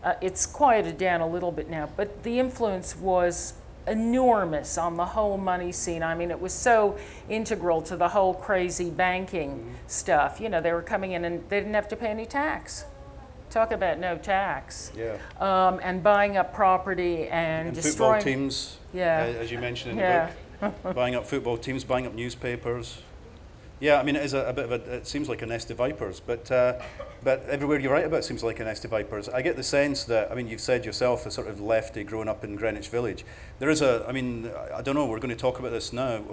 Uh, 0.00 0.14
it's 0.20 0.46
quieted 0.46 0.96
down 0.96 1.20
a 1.20 1.26
little 1.26 1.50
bit 1.50 1.68
now, 1.68 1.90
but 1.96 2.22
the 2.22 2.38
influence 2.38 2.94
was 2.94 3.54
enormous 3.88 4.78
on 4.78 4.96
the 4.96 5.04
whole 5.04 5.36
money 5.36 5.72
scene. 5.72 6.04
I 6.04 6.14
mean, 6.14 6.30
it 6.30 6.40
was 6.40 6.52
so 6.52 6.96
integral 7.28 7.82
to 7.82 7.96
the 7.96 8.08
whole 8.08 8.32
crazy 8.32 8.90
banking 8.90 9.58
mm-hmm. 9.58 9.72
stuff. 9.88 10.40
You 10.40 10.50
know, 10.50 10.60
they 10.60 10.72
were 10.72 10.82
coming 10.82 11.12
in 11.12 11.24
and 11.24 11.48
they 11.48 11.58
didn't 11.58 11.74
have 11.74 11.88
to 11.88 11.96
pay 11.96 12.06
any 12.06 12.26
tax. 12.26 12.84
Talk 13.50 13.72
about 13.72 13.98
no 13.98 14.18
tax. 14.18 14.92
Yeah. 14.96 15.16
Um, 15.38 15.80
and 15.82 16.02
buying 16.02 16.36
up 16.36 16.52
property 16.52 17.28
and, 17.28 17.68
and 17.68 17.74
destroying. 17.74 18.20
football 18.20 18.22
teams. 18.22 18.76
Yeah. 18.92 19.34
As 19.38 19.50
you 19.50 19.58
mentioned 19.58 19.92
in 19.92 19.98
yeah. 19.98 20.32
the 20.60 20.68
book, 20.68 20.94
buying 20.94 21.14
up 21.14 21.26
football 21.26 21.56
teams, 21.56 21.84
buying 21.84 22.06
up 22.06 22.14
newspapers. 22.14 23.02
Yeah, 23.80 24.00
I 24.00 24.02
mean, 24.02 24.16
it 24.16 24.24
is 24.24 24.34
a, 24.34 24.44
a, 24.46 24.52
bit 24.52 24.64
of 24.64 24.72
a, 24.72 24.94
it 24.96 25.06
seems 25.06 25.28
like 25.28 25.40
a 25.42 25.46
nest 25.46 25.70
of 25.70 25.76
vipers, 25.76 26.18
but, 26.18 26.50
uh, 26.50 26.80
but 27.22 27.44
everywhere 27.48 27.78
you 27.78 27.88
write 27.88 28.04
about 28.04 28.24
seems 28.24 28.42
like 28.42 28.58
a 28.58 28.64
nest 28.64 28.84
of 28.84 28.90
vipers. 28.90 29.28
I 29.28 29.40
get 29.40 29.54
the 29.54 29.62
sense 29.62 30.02
that, 30.04 30.32
I 30.32 30.34
mean, 30.34 30.48
you've 30.48 30.60
said 30.60 30.84
yourself, 30.84 31.26
a 31.26 31.30
sort 31.30 31.46
of 31.46 31.60
lefty 31.60 32.02
growing 32.02 32.28
up 32.28 32.42
in 32.42 32.56
Greenwich 32.56 32.88
Village. 32.88 33.24
There 33.60 33.70
is 33.70 33.80
a, 33.80 34.04
I 34.08 34.12
mean, 34.12 34.50
I 34.74 34.82
don't 34.82 34.96
know, 34.96 35.06
we're 35.06 35.20
going 35.20 35.30
to 35.30 35.36
talk 35.36 35.60
about 35.60 35.70
this 35.70 35.92
now. 35.92 36.24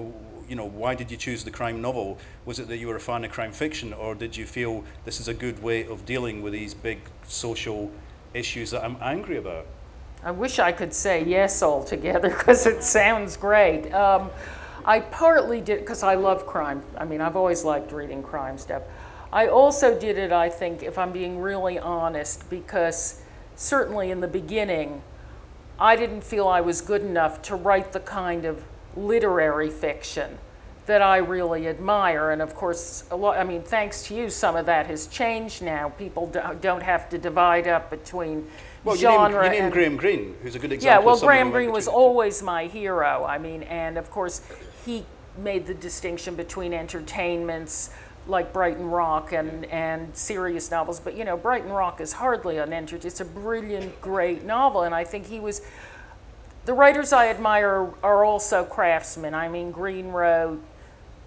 You 0.48 0.56
know, 0.56 0.66
why 0.66 0.96
did 0.96 1.10
you 1.10 1.18
choose 1.18 1.44
the 1.44 1.52
crime 1.52 1.82
novel? 1.82 2.18
Was 2.46 2.60
it 2.60 2.68
that 2.68 2.78
you 2.78 2.88
were 2.88 2.96
a 2.96 3.00
fan 3.00 3.24
of 3.24 3.32
crime 3.32 3.52
fiction, 3.52 3.94
or 3.94 4.16
did 4.16 4.38
you 4.38 4.46
feel 4.46 4.84
this 5.04 5.20
is 5.20 5.28
a 5.28 5.34
good 5.34 5.62
way 5.62 5.86
of 5.86 6.06
dealing 6.06 6.42
with 6.42 6.54
these 6.54 6.74
big 6.74 7.00
social 7.24 7.92
issues 8.34 8.72
that 8.72 8.84
I'm 8.84 8.98
angry 9.02 9.38
about? 9.38 9.66
I 10.24 10.32
wish 10.32 10.60
I 10.60 10.72
could 10.72 10.94
say 10.94 11.24
yes 11.24 11.62
altogether 11.64 12.30
because 12.38 12.66
it 12.66 12.84
sounds 12.84 13.38
great. 13.38 13.92
Um, 13.94 14.30
I 14.84 15.00
partly 15.00 15.62
did 15.62 15.80
because 15.80 16.04
I 16.04 16.14
love 16.16 16.46
crime. 16.46 16.84
I 16.98 17.06
mean, 17.06 17.22
I've 17.22 17.36
always 17.36 17.64
liked 17.64 17.92
reading 17.92 18.22
crime 18.22 18.58
stuff. 18.58 18.84
I 19.34 19.48
also 19.48 20.00
did 20.00 20.18
it, 20.18 20.32
I 20.32 20.50
think, 20.50 20.84
if 20.84 20.98
I'm 20.98 21.12
being 21.12 21.42
really 21.42 21.80
honest, 21.80 22.50
because 22.50 23.22
certainly 23.56 24.12
in 24.12 24.22
the 24.22 24.28
beginning, 24.28 25.02
I 25.80 25.96
didn't 25.96 26.24
feel 26.24 26.48
I 26.48 26.62
was 26.62 26.82
good 26.82 27.02
enough 27.02 27.42
to 27.44 27.56
write 27.56 27.92
the 27.92 28.00
kind 28.00 28.46
of 28.46 28.64
literary 28.96 29.70
fiction 29.70 30.38
that 30.86 31.02
I 31.02 31.18
really 31.18 31.68
admire. 31.68 32.32
And 32.32 32.42
of 32.42 32.56
course, 32.56 33.06
a 33.12 33.16
lot, 33.16 33.38
I 33.38 33.44
mean, 33.44 33.64
thanks 33.64 34.04
to 34.04 34.16
you, 34.16 34.30
some 34.30 34.56
of 34.56 34.66
that 34.68 34.86
has 34.88 35.08
changed 35.08 35.62
now. 35.62 35.90
People 35.90 36.28
don't 36.62 36.84
have 36.84 37.10
to 37.10 37.18
divide 37.18 37.68
up 37.68 37.90
between 37.90 38.48
well, 38.84 38.96
genre. 38.96 39.44
You 39.46 39.50
named, 39.50 39.56
you 39.56 39.62
named 39.62 39.74
Graham 39.74 39.98
Greene, 39.98 40.36
who's 40.44 40.56
a 40.56 40.60
good 40.60 40.72
example. 40.72 41.02
Yeah, 41.02 41.06
well, 41.06 41.20
Graham 41.20 41.52
Greene 41.52 41.72
was 41.72 41.88
always 41.88 42.44
my 42.44 42.66
hero. 42.68 43.26
I 43.26 43.38
mean, 43.38 43.64
and 43.64 43.98
of 43.98 44.12
course, 44.12 44.42
he 44.86 45.06
made 45.38 45.66
the 45.66 45.74
distinction 45.74 46.36
between 46.36 46.74
entertainments 46.74 47.90
like 48.28 48.54
Brighton 48.54 48.90
Rock 48.90 49.34
and, 49.34 49.66
and 49.66 50.16
serious 50.16 50.72
novels. 50.72 51.00
But 51.00 51.16
you 51.18 51.26
know, 51.26 51.36
Brighton 51.36 51.72
Rock 51.72 52.00
is 52.00 52.14
hardly 52.14 52.58
an 52.58 52.74
entertainment. 52.74 53.06
It's 53.06 53.22
a 53.22 53.26
brilliant, 53.26 54.00
great 54.02 54.44
novel, 54.44 54.84
and 54.84 54.94
I 54.94 55.04
think 55.04 55.26
he 55.26 55.40
was. 55.40 55.62
The 56.66 56.74
writers 56.74 57.14
I 57.14 57.28
admire 57.28 57.94
are 58.02 58.26
also 58.26 58.64
craftsmen. 58.64 59.36
I 59.36 59.48
mean, 59.48 59.70
Greene 59.72 60.10
wrote 60.10 60.64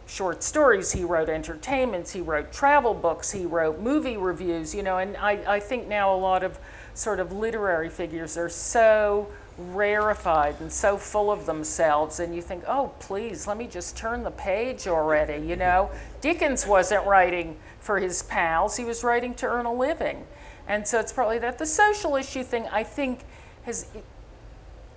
short 0.09 0.43
stories, 0.43 0.91
he 0.93 1.05
wrote 1.05 1.29
entertainments, 1.29 2.13
he 2.13 2.21
wrote 2.21 2.53
travel 2.53 2.93
books, 2.93 3.31
he 3.31 3.47
wrote 3.47 3.79
movie 3.79 4.17
reviews, 4.17 4.75
you 4.75 4.83
know, 4.83 4.99
and 4.99 5.17
I, 5.17 5.39
I 5.47 5.61
think 5.61 5.87
now 5.87 6.13
a 6.13 6.17
lot 6.17 6.43
of 6.43 6.59
sort 6.95 7.21
of 7.21 7.31
literary 7.31 7.89
figures 7.89 8.37
are 8.37 8.49
so 8.49 9.29
rarefied 9.59 10.57
and 10.61 10.73
so 10.73 10.97
full 10.97 11.31
of 11.31 11.45
themselves 11.45 12.21
and 12.21 12.33
you 12.33 12.41
think 12.41 12.63
oh 12.69 12.93
please 13.01 13.49
let 13.49 13.57
me 13.57 13.67
just 13.67 13.97
turn 13.97 14.23
the 14.23 14.31
page 14.31 14.87
already 14.87 15.45
you 15.45 15.57
know 15.57 15.91
dickens 16.21 16.65
wasn't 16.65 17.05
writing 17.05 17.57
for 17.81 17.99
his 17.99 18.23
pals 18.23 18.77
he 18.77 18.85
was 18.85 19.03
writing 19.03 19.35
to 19.35 19.47
earn 19.47 19.67
a 19.67 19.73
living 19.73 20.25
and 20.69 20.87
so 20.87 21.01
it's 21.01 21.13
probably 21.13 21.41
that 21.41 21.59
the 21.59 21.67
social 21.67 22.15
issue 22.15 22.45
thing 22.45 22.69
i 22.69 22.85
think 22.85 23.25
has 23.65 23.87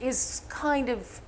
is 0.01 0.41
kind 0.49 0.89
of 0.89 1.21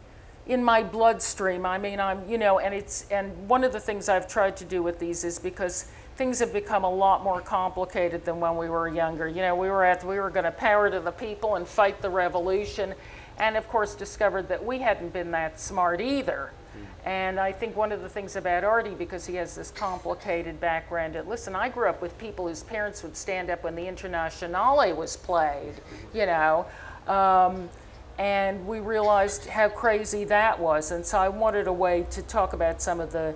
in 0.46 0.64
my 0.64 0.84
bloodstream 0.84 1.66
i 1.66 1.78
mean 1.78 2.00
i'm 2.00 2.28
you 2.30 2.38
know 2.38 2.60
and 2.60 2.74
it's 2.74 3.08
and 3.10 3.32
one 3.48 3.64
of 3.64 3.72
the 3.72 3.80
things 3.80 4.10
i've 4.10 4.28
tried 4.28 4.58
to 4.58 4.66
do 4.66 4.84
with 4.84 5.00
these 5.00 5.24
is 5.24 5.40
because 5.40 5.88
things 6.16 6.40
have 6.40 6.54
become 6.54 6.84
a 6.84 6.90
lot 6.90 7.24
more 7.24 7.42
complicated 7.42 8.24
than 8.26 8.40
when 8.40 8.58
we 8.58 8.70
were 8.70 8.88
younger. 8.88 9.28
You 9.28 9.42
know, 9.42 9.56
we 9.56 9.70
were 9.70 9.84
at 9.84 10.04
we 10.04 10.20
were 10.20 10.30
going 10.30 10.46
to 10.46 10.52
power 10.52 10.90
to 10.90 11.00
the 11.00 11.12
people 11.12 11.56
and 11.56 11.68
fight 11.68 12.02
the 12.02 12.10
revolution, 12.10 12.94
and 13.38 13.58
of 13.58 13.68
course 13.68 13.96
discovered 13.96 14.48
that 14.50 14.64
we 14.64 14.80
hadn't 14.80 15.14
been 15.14 15.32
that 15.32 15.60
smart 15.60 16.02
either. 16.02 16.52
And 17.06 17.38
I 17.38 17.52
think 17.52 17.76
one 17.76 17.92
of 17.92 18.02
the 18.02 18.08
things 18.08 18.38
about 18.38 18.64
Artie, 18.64 18.96
because 18.96 19.26
he 19.26 19.36
has 19.36 19.56
this 19.56 19.72
complicated 19.72 20.60
background, 20.62 21.22
listen, 21.28 21.54
I 21.54 21.68
grew 21.68 21.90
up 21.90 22.02
with 22.02 22.18
people 22.18 22.48
whose 22.48 22.64
parents 22.64 23.04
would 23.04 23.18
stand 23.18 23.50
up 23.50 23.64
when 23.64 23.76
the 23.76 23.86
Internationale 23.86 24.96
was 24.96 25.18
played, 25.18 25.74
you 26.14 26.26
know. 26.26 26.66
Um, 27.08 27.70
and 28.18 28.68
we 28.68 28.80
realized 28.80 29.48
how 29.48 29.70
crazy 29.70 30.24
that 30.26 30.60
was. 30.60 30.92
And 30.92 31.06
so 31.06 31.18
I 31.18 31.30
wanted 31.30 31.68
a 31.68 31.74
way 31.74 32.06
to 32.12 32.22
talk 32.22 32.54
about 32.54 32.82
some 32.82 33.00
of 33.00 33.12
the 33.12 33.34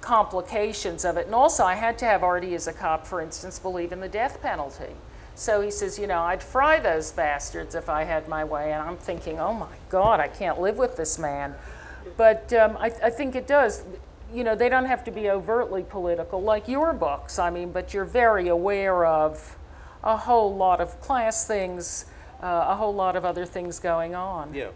complications 0.00 1.04
of 1.04 1.16
it. 1.16 1.26
And 1.26 1.34
also, 1.34 1.64
I 1.64 1.74
had 1.74 1.98
to 1.98 2.04
have 2.04 2.22
Artie 2.22 2.54
as 2.54 2.66
a 2.66 2.72
cop, 2.72 3.06
for 3.06 3.20
instance, 3.20 3.58
believe 3.58 3.92
in 3.92 4.00
the 4.00 4.08
death 4.08 4.40
penalty. 4.40 4.94
So 5.34 5.60
he 5.60 5.70
says, 5.70 5.98
you 5.98 6.06
know, 6.06 6.20
I'd 6.20 6.42
fry 6.42 6.78
those 6.80 7.12
bastards 7.12 7.74
if 7.74 7.88
I 7.88 8.04
had 8.04 8.28
my 8.28 8.44
way. 8.44 8.72
And 8.72 8.82
I'm 8.82 8.96
thinking, 8.96 9.40
oh 9.40 9.52
my 9.52 9.74
God, 9.88 10.20
I 10.20 10.28
can't 10.28 10.60
live 10.60 10.76
with 10.76 10.96
this 10.96 11.18
man. 11.18 11.54
But 12.16 12.52
um, 12.52 12.76
I, 12.76 12.92
I, 13.02 13.10
think 13.10 13.34
it 13.34 13.46
does. 13.46 13.84
you 14.32 14.44
know, 14.44 14.54
they 14.54 14.68
don't 14.68 14.86
have 14.86 15.04
to 15.04 15.10
be 15.10 15.30
overtly 15.30 15.82
political 15.82 16.42
like 16.42 16.68
your 16.68 16.92
books. 16.92 17.38
I 17.38 17.50
mean, 17.50 17.72
but 17.72 17.94
you're 17.94 18.04
very 18.04 18.48
aware 18.48 19.04
of 19.04 19.56
a 20.02 20.16
whole 20.16 20.54
lot 20.54 20.80
of 20.80 21.00
class 21.00 21.46
things, 21.46 22.06
uh, 22.42 22.66
a 22.68 22.74
whole 22.76 22.94
lot 22.94 23.16
of 23.16 23.24
other 23.24 23.44
things 23.46 23.78
going 23.78 24.14
on. 24.14 24.54
Yeah. 24.54 24.68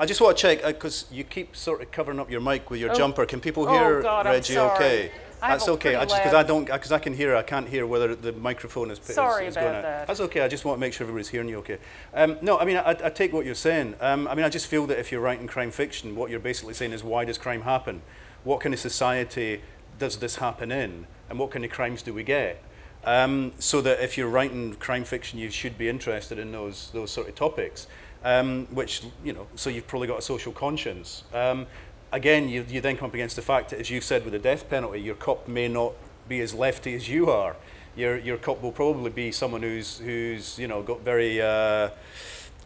I 0.00 0.06
just 0.06 0.20
want 0.20 0.36
to 0.36 0.42
check 0.42 0.64
because 0.64 1.04
you 1.12 1.22
keep 1.22 1.54
sort 1.54 1.80
of 1.82 1.90
covering 1.92 2.18
up 2.18 2.30
your 2.30 2.40
mic 2.40 2.70
with 2.70 2.80
your 2.80 2.90
Oh. 2.90 2.94
jumper. 2.94 3.24
Can 3.26 3.40
people 3.40 3.68
Oh, 3.68 3.72
hear 3.72 4.02
God, 4.02 4.26
Reggie? 4.26 4.58
Okay, 4.58 5.12
I 5.40 5.50
that's 5.52 5.68
okay. 5.68 5.94
I 5.94 6.04
just 6.04 6.16
because 6.16 6.34
I 6.34 6.42
don't 6.42 6.64
because 6.64 6.90
I 6.90 6.98
can 6.98 7.14
hear. 7.14 7.36
I 7.36 7.42
can't 7.42 7.68
hear 7.68 7.86
whether 7.86 8.14
the 8.16 8.32
microphone 8.32 8.90
is. 8.90 8.98
is- 8.98 9.14
Sorry 9.14 9.46
is 9.46 9.54
about 9.54 9.64
going 9.64 9.76
out. 9.76 9.82
that. 9.82 10.06
That's 10.08 10.20
okay. 10.20 10.40
I 10.40 10.48
just 10.48 10.64
want 10.64 10.76
to 10.78 10.80
make 10.80 10.92
sure 10.92 11.04
everybody's 11.04 11.28
hearing 11.28 11.48
you. 11.48 11.58
Okay. 11.58 11.78
Um, 12.14 12.38
no, 12.42 12.58
I 12.58 12.64
mean 12.64 12.78
I, 12.78 12.90
I 12.90 13.10
take 13.10 13.32
what 13.32 13.44
you're 13.44 13.54
saying. 13.54 13.94
Um, 14.00 14.26
I 14.26 14.34
mean 14.34 14.44
I 14.44 14.48
just 14.48 14.66
feel 14.66 14.86
that 14.86 14.98
if 14.98 15.12
you're 15.12 15.20
writing 15.20 15.46
crime 15.46 15.70
fiction, 15.70 16.16
what 16.16 16.30
you're 16.30 16.40
basically 16.40 16.74
saying 16.74 16.92
is 16.92 17.04
why 17.04 17.24
does 17.24 17.38
crime 17.38 17.62
happen? 17.62 18.02
What 18.44 18.60
kind 18.60 18.72
of 18.74 18.80
society 18.80 19.60
does 19.98 20.16
this 20.16 20.36
happen 20.36 20.72
in, 20.72 21.06
and 21.30 21.38
what 21.38 21.50
kind 21.52 21.64
of 21.64 21.70
crimes 21.70 22.02
do 22.02 22.12
we 22.12 22.24
get? 22.24 22.60
Um, 23.04 23.52
so 23.58 23.80
that 23.80 24.00
if 24.02 24.16
you're 24.16 24.28
writing 24.28 24.74
crime 24.74 25.04
fiction, 25.04 25.38
you 25.38 25.50
should 25.50 25.76
be 25.76 25.88
interested 25.88 26.38
in 26.38 26.52
those 26.52 26.90
those 26.92 27.10
sort 27.10 27.28
of 27.28 27.34
topics. 27.34 27.86
Um, 28.24 28.66
which 28.70 29.02
you 29.24 29.32
know, 29.32 29.48
so 29.56 29.68
you've 29.70 29.88
probably 29.88 30.06
got 30.06 30.18
a 30.20 30.22
social 30.22 30.52
conscience. 30.52 31.24
Um, 31.34 31.66
again, 32.12 32.48
you, 32.48 32.64
you 32.68 32.80
then 32.80 32.96
come 32.96 33.08
up 33.08 33.14
against 33.14 33.34
the 33.34 33.42
fact 33.42 33.70
that, 33.70 33.80
as 33.80 33.90
you've 33.90 34.04
said, 34.04 34.22
with 34.22 34.32
the 34.32 34.38
death 34.38 34.70
penalty, 34.70 35.00
your 35.00 35.16
cop 35.16 35.48
may 35.48 35.66
not 35.66 35.94
be 36.28 36.40
as 36.40 36.54
lefty 36.54 36.94
as 36.94 37.08
you 37.08 37.28
are. 37.30 37.56
Your 37.96 38.16
your 38.18 38.36
cop 38.36 38.62
will 38.62 38.70
probably 38.72 39.10
be 39.10 39.32
someone 39.32 39.62
who's 39.62 39.98
who's 39.98 40.56
you 40.58 40.68
know 40.68 40.82
got 40.82 41.00
very 41.00 41.42
uh, 41.42 41.88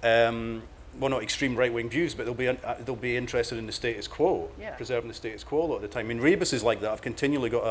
um, 0.02 0.62
well 1.00 1.10
not 1.10 1.22
extreme 1.22 1.56
right 1.56 1.72
wing 1.72 1.88
views, 1.88 2.14
but 2.14 2.26
they'll 2.26 2.34
be 2.34 2.48
uh, 2.48 2.56
they'll 2.84 2.94
be 2.94 3.16
interested 3.16 3.56
in 3.58 3.66
the 3.66 3.72
status 3.72 4.06
quo, 4.06 4.50
Yeah. 4.60 4.72
preserving 4.76 5.08
the 5.08 5.14
status 5.14 5.42
quo 5.42 5.62
a 5.62 5.66
lot 5.66 5.76
of 5.76 5.82
the 5.82 5.88
time. 5.88 6.06
I 6.06 6.08
mean, 6.10 6.20
Rebus 6.20 6.52
is 6.52 6.62
like 6.62 6.80
that. 6.82 6.90
I've 6.90 7.02
continually 7.02 7.48
got 7.50 7.64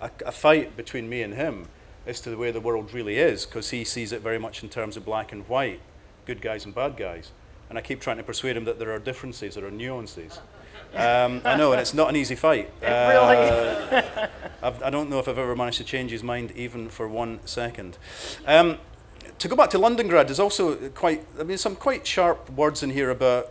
a, 0.00 0.04
a, 0.06 0.10
a 0.26 0.32
fight 0.32 0.76
between 0.76 1.08
me 1.08 1.22
and 1.22 1.34
him 1.34 1.66
as 2.06 2.20
to 2.20 2.30
the 2.30 2.36
way 2.36 2.50
the 2.50 2.60
world 2.60 2.92
really 2.92 3.18
is, 3.18 3.46
because 3.46 3.70
he 3.70 3.84
sees 3.84 4.12
it 4.12 4.20
very 4.20 4.38
much 4.38 4.62
in 4.62 4.68
terms 4.68 4.96
of 4.96 5.04
black 5.04 5.32
and 5.32 5.48
white, 5.48 5.80
good 6.26 6.40
guys 6.40 6.64
and 6.64 6.74
bad 6.74 6.96
guys. 6.96 7.30
And 7.70 7.78
I 7.78 7.80
keep 7.82 8.00
trying 8.00 8.18
to 8.18 8.22
persuade 8.22 8.56
him 8.56 8.64
that 8.66 8.78
there 8.78 8.92
are 8.92 8.98
differences, 8.98 9.54
there 9.54 9.64
are 9.66 9.70
nuances. 9.70 10.38
Um, 10.94 11.40
I 11.44 11.56
know, 11.56 11.72
and 11.72 11.80
it's 11.80 11.94
not 11.94 12.08
an 12.08 12.16
easy 12.16 12.34
fight. 12.36 12.70
It 12.82 12.86
really- 12.86 13.48
Uh, 13.48 14.28
I've, 14.62 14.82
I 14.82 14.90
don't 14.90 15.10
know 15.10 15.18
if 15.18 15.28
I've 15.28 15.38
ever 15.38 15.54
managed 15.56 15.78
to 15.78 15.84
change 15.84 16.10
his 16.10 16.22
mind 16.22 16.52
even 16.56 16.88
for 16.88 17.08
one 17.08 17.40
second. 17.44 17.98
Um, 18.46 18.78
to 19.38 19.48
go 19.48 19.56
back 19.56 19.70
to 19.70 19.78
Londongrad, 19.78 20.26
there's 20.26 20.40
also 20.40 20.76
quite, 20.90 21.24
I 21.38 21.42
mean, 21.42 21.58
some 21.58 21.74
quite 21.76 22.06
sharp 22.06 22.48
words 22.50 22.82
in 22.82 22.90
here 22.90 23.10
about 23.10 23.50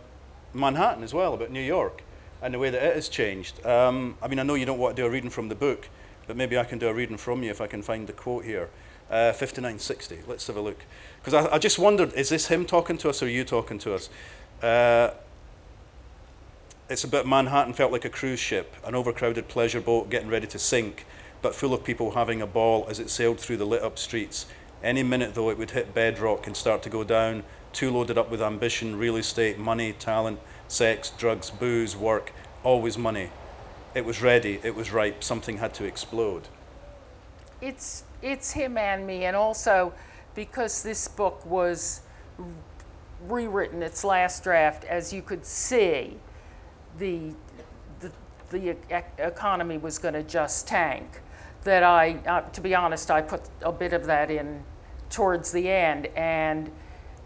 Manhattan 0.54 1.02
as 1.04 1.12
well, 1.12 1.34
about 1.34 1.50
New 1.50 1.60
York, 1.60 2.02
and 2.40 2.54
the 2.54 2.58
way 2.58 2.70
that 2.70 2.82
it 2.82 2.94
has 2.94 3.08
changed. 3.08 3.64
Um, 3.66 4.16
I 4.22 4.28
mean, 4.28 4.38
I 4.38 4.42
know 4.42 4.54
you 4.54 4.66
don't 4.66 4.78
want 4.78 4.96
to 4.96 5.02
do 5.02 5.06
a 5.06 5.10
reading 5.10 5.30
from 5.30 5.48
the 5.48 5.54
book, 5.54 5.88
but 6.26 6.36
maybe 6.36 6.58
I 6.58 6.64
can 6.64 6.78
do 6.78 6.88
a 6.88 6.94
reading 6.94 7.16
from 7.16 7.42
you 7.42 7.50
if 7.50 7.60
I 7.60 7.66
can 7.66 7.82
find 7.82 8.06
the 8.06 8.12
quote 8.12 8.44
here. 8.44 8.68
Uh, 9.10 9.32
5960, 9.32 10.20
let's 10.26 10.46
have 10.46 10.56
a 10.56 10.60
look. 10.60 10.84
Because 11.22 11.34
I, 11.34 11.54
I 11.54 11.58
just 11.58 11.78
wondered, 11.78 12.12
is 12.14 12.30
this 12.30 12.46
him 12.46 12.64
talking 12.64 12.96
to 12.98 13.10
us 13.10 13.22
or 13.22 13.28
you 13.28 13.44
talking 13.44 13.78
to 13.80 13.94
us? 13.94 14.08
Uh, 14.62 15.10
it's 16.88 17.04
about 17.04 17.26
Manhattan 17.26 17.74
felt 17.74 17.92
like 17.92 18.04
a 18.04 18.10
cruise 18.10 18.40
ship, 18.40 18.74
an 18.84 18.94
overcrowded 18.94 19.48
pleasure 19.48 19.80
boat 19.80 20.10
getting 20.10 20.28
ready 20.28 20.46
to 20.46 20.58
sink, 20.58 21.06
but 21.42 21.54
full 21.54 21.74
of 21.74 21.84
people 21.84 22.12
having 22.12 22.40
a 22.42 22.46
ball 22.46 22.86
as 22.88 22.98
it 22.98 23.10
sailed 23.10 23.38
through 23.38 23.58
the 23.58 23.64
lit 23.66 23.82
up 23.82 23.98
streets. 23.98 24.46
Any 24.82 25.02
minute, 25.02 25.34
though, 25.34 25.50
it 25.50 25.58
would 25.58 25.70
hit 25.70 25.94
bedrock 25.94 26.46
and 26.46 26.56
start 26.56 26.82
to 26.82 26.90
go 26.90 27.04
down, 27.04 27.42
too 27.72 27.90
loaded 27.90 28.18
up 28.18 28.30
with 28.30 28.42
ambition, 28.42 28.96
real 28.96 29.16
estate, 29.16 29.58
money, 29.58 29.92
talent, 29.94 30.38
sex, 30.68 31.10
drugs, 31.10 31.50
booze, 31.50 31.96
work, 31.96 32.32
always 32.62 32.98
money. 32.98 33.30
It 33.94 34.04
was 34.04 34.20
ready, 34.20 34.58
it 34.64 34.74
was 34.74 34.90
ripe, 34.90 35.22
something 35.22 35.58
had 35.58 35.72
to 35.74 35.84
explode. 35.84 36.48
It's 37.60 38.02
it's 38.22 38.52
him 38.52 38.76
and 38.76 39.06
me, 39.06 39.24
and 39.24 39.36
also 39.36 39.94
because 40.34 40.82
this 40.82 41.06
book 41.06 41.46
was 41.46 42.00
rewritten 43.28 43.82
its 43.82 44.02
last 44.02 44.42
draft, 44.42 44.84
as 44.84 45.12
you 45.12 45.22
could 45.22 45.46
see, 45.46 46.16
the 46.98 47.34
the, 48.00 48.10
the 48.50 48.76
economy 49.18 49.78
was 49.78 49.98
going 49.98 50.14
to 50.14 50.24
just 50.24 50.66
tank. 50.66 51.20
That 51.62 51.82
I, 51.82 52.16
uh, 52.26 52.40
to 52.50 52.60
be 52.60 52.74
honest, 52.74 53.10
I 53.10 53.22
put 53.22 53.42
a 53.62 53.72
bit 53.72 53.92
of 53.92 54.06
that 54.06 54.30
in 54.30 54.64
towards 55.08 55.52
the 55.52 55.70
end, 55.70 56.06
and 56.16 56.70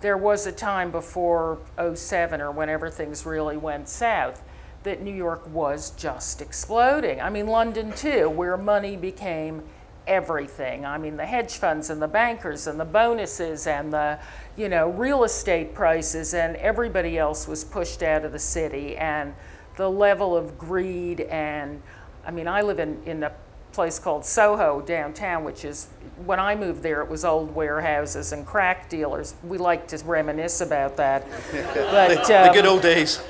there 0.00 0.18
was 0.18 0.46
a 0.46 0.52
time 0.52 0.90
before 0.90 1.59
07 1.94 2.40
or 2.40 2.52
whenever 2.52 2.90
things 2.90 3.24
really 3.24 3.57
went 3.57 3.88
south 3.88 4.42
that 4.84 5.02
New 5.02 5.14
York 5.14 5.46
was 5.48 5.90
just 5.90 6.40
exploding. 6.40 7.20
I 7.20 7.30
mean, 7.30 7.46
London 7.46 7.92
too, 7.92 8.30
where 8.30 8.56
money 8.56 8.96
became 8.96 9.62
everything. 10.06 10.86
I 10.86 10.98
mean, 10.98 11.16
the 11.16 11.26
hedge 11.26 11.58
funds 11.58 11.90
and 11.90 12.00
the 12.00 12.08
bankers 12.08 12.66
and 12.66 12.80
the 12.80 12.84
bonuses 12.84 13.66
and 13.66 13.92
the, 13.92 14.18
you 14.56 14.68
know, 14.68 14.88
real 14.88 15.24
estate 15.24 15.74
prices 15.74 16.32
and 16.32 16.56
everybody 16.56 17.18
else 17.18 17.46
was 17.46 17.62
pushed 17.62 18.02
out 18.02 18.24
of 18.24 18.32
the 18.32 18.38
city 18.38 18.96
and 18.96 19.34
the 19.76 19.88
level 19.88 20.36
of 20.36 20.58
greed 20.58 21.20
and, 21.20 21.82
I 22.26 22.30
mean, 22.30 22.48
I 22.48 22.62
live 22.62 22.78
in, 22.78 23.02
in 23.04 23.22
a 23.22 23.32
place 23.72 23.98
called 23.98 24.24
Soho 24.24 24.81
downtown, 24.81 25.44
which 25.44 25.64
is, 25.64 25.88
when 26.24 26.40
I 26.40 26.54
moved 26.54 26.83
there, 26.83 27.02
it 27.02 27.09
was 27.09 27.24
old 27.24 27.54
warehouses 27.54 28.33
and 28.33 28.46
crack 28.46 28.88
dealers. 28.88 29.35
We 29.42 29.59
like 29.59 29.87
to 29.88 29.98
reminisce 30.04 30.61
about 30.61 30.96
that. 30.96 31.26
But, 31.88 32.26
the 32.26 32.48
um, 32.48 32.54
good 32.54 32.66
old 32.66 32.83
days. 32.83 33.22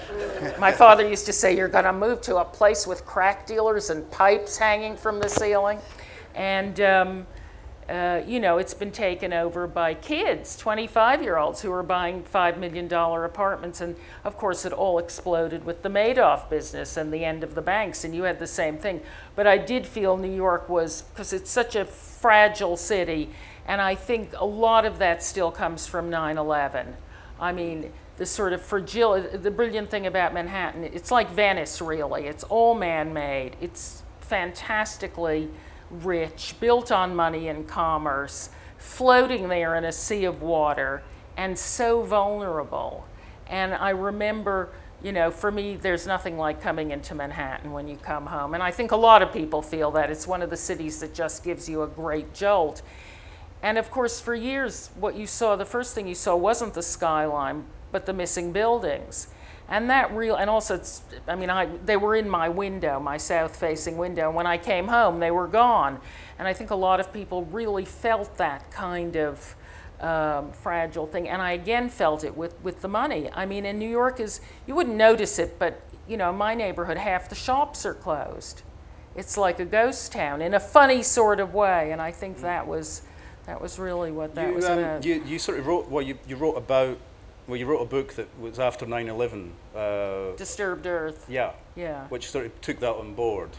my 0.58 0.72
father 0.72 1.06
used 1.06 1.26
to 1.26 1.32
say, 1.32 1.56
You're 1.56 1.68
going 1.68 1.84
to 1.84 1.92
move 1.92 2.20
to 2.22 2.36
a 2.36 2.44
place 2.44 2.86
with 2.86 3.04
crack 3.04 3.46
dealers 3.46 3.90
and 3.90 4.08
pipes 4.10 4.56
hanging 4.56 4.96
from 4.96 5.20
the 5.20 5.28
ceiling. 5.28 5.78
And, 6.34 6.80
um, 6.80 7.26
uh, 7.88 8.22
you 8.26 8.38
know, 8.38 8.58
it's 8.58 8.74
been 8.74 8.90
taken 8.90 9.32
over 9.32 9.66
by 9.66 9.94
kids, 9.94 10.56
25 10.58 11.22
year 11.22 11.38
olds, 11.38 11.62
who 11.62 11.72
are 11.72 11.82
buying 11.82 12.22
$5 12.22 12.58
million 12.58 12.92
apartments. 12.92 13.80
And 13.80 13.96
of 14.24 14.36
course, 14.36 14.66
it 14.66 14.74
all 14.74 14.98
exploded 14.98 15.64
with 15.64 15.82
the 15.82 15.88
Madoff 15.88 16.50
business 16.50 16.98
and 16.98 17.12
the 17.12 17.24
end 17.24 17.42
of 17.42 17.54
the 17.54 17.62
banks. 17.62 18.04
And 18.04 18.14
you 18.14 18.24
had 18.24 18.40
the 18.40 18.46
same 18.46 18.76
thing. 18.76 19.00
But 19.34 19.46
I 19.46 19.56
did 19.56 19.86
feel 19.86 20.18
New 20.18 20.34
York 20.34 20.68
was, 20.68 21.02
because 21.02 21.32
it's 21.32 21.50
such 21.50 21.76
a 21.76 21.86
fragile 21.86 22.76
city. 22.76 23.30
And 23.66 23.80
I 23.80 23.94
think 23.94 24.32
a 24.36 24.44
lot 24.44 24.84
of 24.84 24.98
that 24.98 25.22
still 25.22 25.50
comes 25.50 25.86
from 25.86 26.10
9 26.10 26.36
11. 26.36 26.94
I 27.40 27.52
mean, 27.52 27.90
the 28.18 28.26
sort 28.26 28.52
of 28.52 28.60
fragility, 28.60 29.38
the 29.38 29.50
brilliant 29.50 29.90
thing 29.90 30.06
about 30.06 30.34
Manhattan, 30.34 30.84
it's 30.84 31.10
like 31.10 31.30
Venice, 31.30 31.80
really. 31.80 32.26
It's 32.26 32.44
all 32.44 32.74
man 32.74 33.14
made. 33.14 33.56
It's 33.62 34.02
fantastically 34.20 35.48
rich, 35.90 36.54
built 36.60 36.92
on 36.92 37.14
money 37.14 37.48
and 37.48 37.66
commerce, 37.66 38.50
floating 38.76 39.48
there 39.48 39.74
in 39.76 39.84
a 39.84 39.92
sea 39.92 40.24
of 40.24 40.42
water, 40.42 41.02
and 41.36 41.58
so 41.58 42.02
vulnerable. 42.02 43.06
And 43.48 43.74
I 43.74 43.90
remember, 43.90 44.70
you 45.02 45.12
know, 45.12 45.30
for 45.30 45.50
me, 45.50 45.76
there's 45.76 46.06
nothing 46.06 46.36
like 46.36 46.60
coming 46.60 46.90
into 46.90 47.14
Manhattan 47.14 47.72
when 47.72 47.88
you 47.88 47.96
come 47.96 48.26
home. 48.26 48.54
And 48.54 48.62
I 48.62 48.70
think 48.70 48.90
a 48.92 48.96
lot 48.96 49.22
of 49.22 49.32
people 49.32 49.62
feel 49.62 49.90
that. 49.92 50.10
It's 50.10 50.26
one 50.26 50.42
of 50.42 50.50
the 50.50 50.56
cities 50.56 51.00
that 51.00 51.14
just 51.14 51.44
gives 51.44 51.68
you 51.68 51.82
a 51.82 51.86
great 51.86 52.34
jolt. 52.34 52.82
And 53.62 53.78
of 53.78 53.90
course, 53.90 54.20
for 54.20 54.34
years, 54.34 54.90
what 54.98 55.16
you 55.16 55.26
saw, 55.26 55.56
the 55.56 55.64
first 55.64 55.94
thing 55.94 56.06
you 56.06 56.14
saw 56.14 56.36
wasn't 56.36 56.74
the 56.74 56.82
skyline, 56.82 57.64
but 57.90 58.06
the 58.06 58.12
missing 58.12 58.52
buildings. 58.52 59.28
And 59.70 59.90
that 59.90 60.14
real, 60.16 60.36
and 60.36 60.48
also, 60.48 60.76
it's, 60.76 61.02
I 61.26 61.34
mean, 61.34 61.50
I, 61.50 61.66
they 61.84 61.98
were 61.98 62.16
in 62.16 62.28
my 62.28 62.48
window, 62.48 62.98
my 62.98 63.18
south 63.18 63.56
facing 63.56 63.98
window. 63.98 64.30
When 64.30 64.46
I 64.46 64.56
came 64.56 64.88
home, 64.88 65.20
they 65.20 65.30
were 65.30 65.46
gone. 65.46 66.00
And 66.38 66.48
I 66.48 66.54
think 66.54 66.70
a 66.70 66.74
lot 66.74 67.00
of 67.00 67.12
people 67.12 67.44
really 67.44 67.84
felt 67.84 68.38
that 68.38 68.70
kind 68.70 69.16
of 69.16 69.56
um, 70.00 70.52
fragile 70.52 71.06
thing. 71.06 71.28
And 71.28 71.42
I 71.42 71.52
again 71.52 71.90
felt 71.90 72.24
it 72.24 72.34
with, 72.34 72.54
with 72.62 72.80
the 72.80 72.88
money. 72.88 73.28
I 73.30 73.44
mean, 73.44 73.66
in 73.66 73.78
New 73.78 73.90
York 73.90 74.20
is, 74.20 74.40
you 74.66 74.74
wouldn't 74.74 74.96
notice 74.96 75.38
it, 75.38 75.58
but, 75.58 75.82
you 76.08 76.16
know, 76.16 76.32
my 76.32 76.54
neighborhood, 76.54 76.96
half 76.96 77.28
the 77.28 77.34
shops 77.34 77.84
are 77.84 77.94
closed. 77.94 78.62
It's 79.16 79.36
like 79.36 79.60
a 79.60 79.66
ghost 79.66 80.12
town 80.12 80.40
in 80.40 80.54
a 80.54 80.60
funny 80.60 81.02
sort 81.02 81.40
of 81.40 81.52
way. 81.52 81.92
And 81.92 82.00
I 82.00 82.10
think 82.10 82.38
that 82.40 82.66
was, 82.66 83.02
that 83.44 83.60
was 83.60 83.78
really 83.78 84.12
what 84.12 84.34
that 84.34 84.48
you, 84.48 84.54
was 84.54 84.64
um, 84.64 84.78
about. 84.78 85.04
you, 85.04 85.22
you 85.26 85.38
sort 85.38 85.58
of 85.58 85.66
wrote, 85.66 85.90
well, 85.90 86.02
you, 86.02 86.18
you 86.26 86.36
wrote 86.36 86.54
about, 86.54 86.98
well, 87.48 87.56
you 87.56 87.64
wrote 87.66 87.80
a 87.80 87.86
book 87.86 88.12
that 88.14 88.28
was 88.38 88.58
after 88.58 88.86
9 88.86 89.08
11. 89.08 89.52
Uh, 89.74 90.32
Disturbed 90.36 90.86
Earth. 90.86 91.24
yeah, 91.28 91.52
Yeah. 91.74 92.06
which 92.08 92.30
sort 92.30 92.44
of 92.46 92.60
took 92.60 92.78
that 92.80 92.92
on 92.94 93.14
board. 93.14 93.50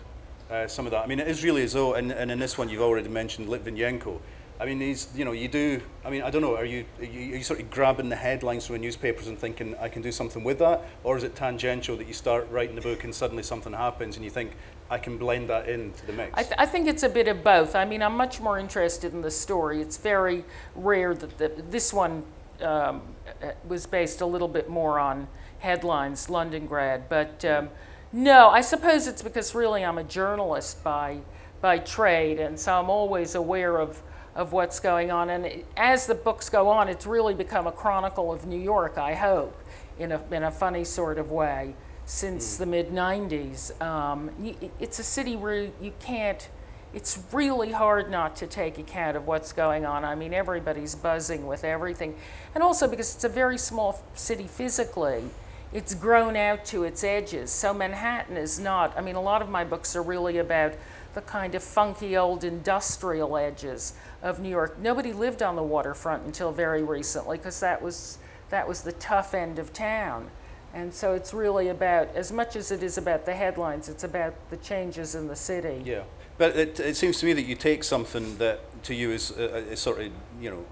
Uh, 0.50 0.68
some 0.68 0.86
of 0.86 0.92
that. 0.92 1.04
I 1.04 1.08
mean, 1.08 1.20
it 1.20 1.28
is 1.28 1.44
really 1.44 1.64
as 1.64 1.74
though, 1.74 1.96
and, 1.96 2.12
and 2.12 2.32
in 2.32 2.40
this 2.40 2.58
one 2.58 2.70
you've 2.70 2.82
already 2.82 3.10
mentioned 3.10 3.50
Litvinenko. 3.50 4.20
I 4.60 4.66
mean, 4.66 4.78
these, 4.78 5.08
you 5.16 5.24
know, 5.24 5.32
you 5.32 5.48
do. 5.48 5.80
I 6.04 6.10
mean, 6.10 6.22
I 6.22 6.30
don't 6.30 6.42
know. 6.42 6.56
Are 6.56 6.66
you, 6.66 6.84
are 7.00 7.06
you 7.06 7.34
are 7.34 7.38
you 7.38 7.44
sort 7.44 7.62
of 7.62 7.72
grabbing 7.72 8.10
the 8.10 8.16
headlines 8.16 8.66
from 8.66 8.74
the 8.74 8.80
newspapers 8.82 9.28
and 9.28 9.40
thinking 9.40 9.74
I 9.80 9.88
can 9.90 10.02
do 10.02 10.12
something 10.12 10.44
with 10.44 10.60
that, 10.60 10.82
or 11.04 11.16
is 11.18 11.24
it 11.24 11.36
tangential 11.36 11.96
that 11.98 12.08
you 12.08 12.14
start 12.14 12.50
writing 12.52 12.76
the 12.76 12.82
book 12.82 13.04
and 13.06 13.16
suddenly 13.16 13.42
something 13.44 13.72
happens 13.74 14.18
and 14.18 14.26
you 14.26 14.30
think 14.32 14.52
I 14.90 14.98
can 14.98 15.18
blend 15.18 15.50
that 15.50 15.70
into 15.70 16.06
the 16.06 16.12
mix? 16.14 16.32
I, 16.38 16.44
th- 16.44 16.56
I 16.58 16.66
think 16.66 16.88
it's 16.90 17.04
a 17.04 17.10
bit 17.10 17.28
of 17.30 17.42
both. 17.44 17.74
I 17.74 17.86
mean, 17.86 18.02
I'm 18.04 18.18
much 18.18 18.42
more 18.42 18.60
interested 18.60 19.14
in 19.14 19.22
the 19.22 19.32
story. 19.32 19.82
It's 19.82 19.98
very 19.98 20.44
rare 20.76 21.14
that 21.16 21.38
the, 21.38 21.50
this 21.70 21.94
one 21.94 22.24
um, 22.62 23.02
was 23.68 23.86
based 23.86 24.22
a 24.22 24.26
little 24.26 24.48
bit 24.48 24.70
more 24.70 25.00
on 25.00 25.28
headlines, 25.60 26.28
Londongrad. 26.28 27.04
but 27.10 27.44
um, 27.46 27.70
No, 28.12 28.50
I 28.50 28.62
suppose 28.62 29.08
it's 29.08 29.22
because 29.22 29.54
really 29.54 29.84
I'm 29.86 29.98
a 29.98 30.04
journalist 30.04 30.84
by 30.84 31.20
by 31.62 31.78
trade, 31.78 32.40
and 32.40 32.60
so 32.60 32.80
I'm 32.80 32.90
always 32.90 33.36
aware 33.36 33.78
of 33.78 34.02
of 34.36 34.54
what's 34.54 34.80
going 34.80 35.12
on. 35.12 35.30
And 35.30 35.46
it, 35.46 35.66
as 35.76 36.08
the 36.08 36.16
books 36.16 36.50
go 36.50 36.70
on, 36.70 36.88
it's 36.88 37.06
really 37.06 37.34
become 37.34 37.68
a 37.68 37.72
chronicle 37.72 38.32
of 38.32 38.46
New 38.46 38.60
York. 38.60 38.98
I 38.98 39.14
hope, 39.14 39.56
in 39.98 40.12
a 40.12 40.22
in 40.32 40.44
a 40.44 40.52
funny 40.52 40.84
sort 40.84 41.20
of 41.20 41.32
way, 41.32 41.76
since 42.06 42.58
the 42.58 42.66
mid 42.66 42.90
'90s. 42.90 43.80
Um, 43.82 44.32
it's 44.80 45.00
a 45.00 45.04
city 45.04 45.36
where 45.36 45.70
you 45.82 45.94
can't. 46.00 46.50
It's 46.94 47.20
really 47.32 47.72
hard 47.72 48.10
not 48.10 48.36
to 48.38 48.48
take 48.48 48.78
account 48.78 49.16
of 49.16 49.28
what's 49.28 49.54
going 49.54 49.86
on. 49.86 50.04
I 50.04 50.16
mean, 50.16 50.34
everybody's 50.34 50.96
buzzing 50.96 51.46
with 51.46 51.64
everything, 51.64 52.16
and 52.56 52.64
also 52.64 52.88
because 52.88 53.14
it's 53.16 53.24
a 53.24 53.30
very 53.30 53.58
small 53.58 54.04
city 54.16 54.48
physically 54.48 55.30
it's 55.72 55.94
grown 55.94 56.36
out 56.36 56.66
to 56.66 56.84
its 56.84 57.04
edges. 57.04 57.52
So 57.52 57.74
Manhattan 57.74 58.38
is 58.38 58.60
not, 58.60 58.98
I 58.98 59.02
mean, 59.02 59.16
a 59.16 59.22
lot 59.22 59.42
of 59.42 59.50
my 59.50 59.64
books 59.64 59.96
are 59.96 60.02
really 60.02 60.38
about 60.40 60.74
the 61.14 61.22
kind 61.22 61.56
of 61.56 61.64
funky 61.64 62.18
old 62.18 62.44
industrial 62.44 63.38
edges 63.38 63.94
of 64.22 64.40
New 64.40 64.50
York. 64.50 64.80
Nobody 64.80 65.14
lived 65.14 65.44
on 65.44 65.56
the 65.56 65.64
waterfront 65.64 66.26
until 66.26 66.52
very 66.52 66.84
recently 66.84 67.38
because 67.38 67.60
that 67.60 67.82
was, 67.82 68.18
that 68.50 68.68
was 68.68 68.82
the 68.82 68.94
tough 68.94 69.34
end 69.34 69.60
of 69.60 69.72
town. 69.72 70.30
And 70.74 70.94
so 70.94 71.14
it's 71.14 71.34
really 71.34 71.68
about, 71.70 72.16
as 72.16 72.32
much 72.32 72.56
as 72.56 72.72
it 72.72 72.84
is 72.84 72.98
about 72.98 73.26
the 73.26 73.34
headlines, 73.34 73.90
it's 73.90 74.04
about 74.04 74.34
the 74.50 74.58
changes 74.58 75.16
in 75.16 75.28
the 75.28 75.36
city. 75.36 75.82
Yeah, 75.84 76.04
but 76.40 76.56
it, 76.56 76.80
it 76.80 76.96
seems 76.96 77.20
to 77.20 77.26
me 77.28 77.34
that 77.34 77.44
you 77.44 77.54
take 77.56 77.84
something 77.84 78.38
that 78.38 78.62
to 78.86 78.96
you 78.96 79.12
is, 79.12 79.32
uh, 79.38 79.64
is 79.70 79.80
sort 79.80 80.00
of 80.00 80.12
you 80.42 80.50
know 80.50 80.66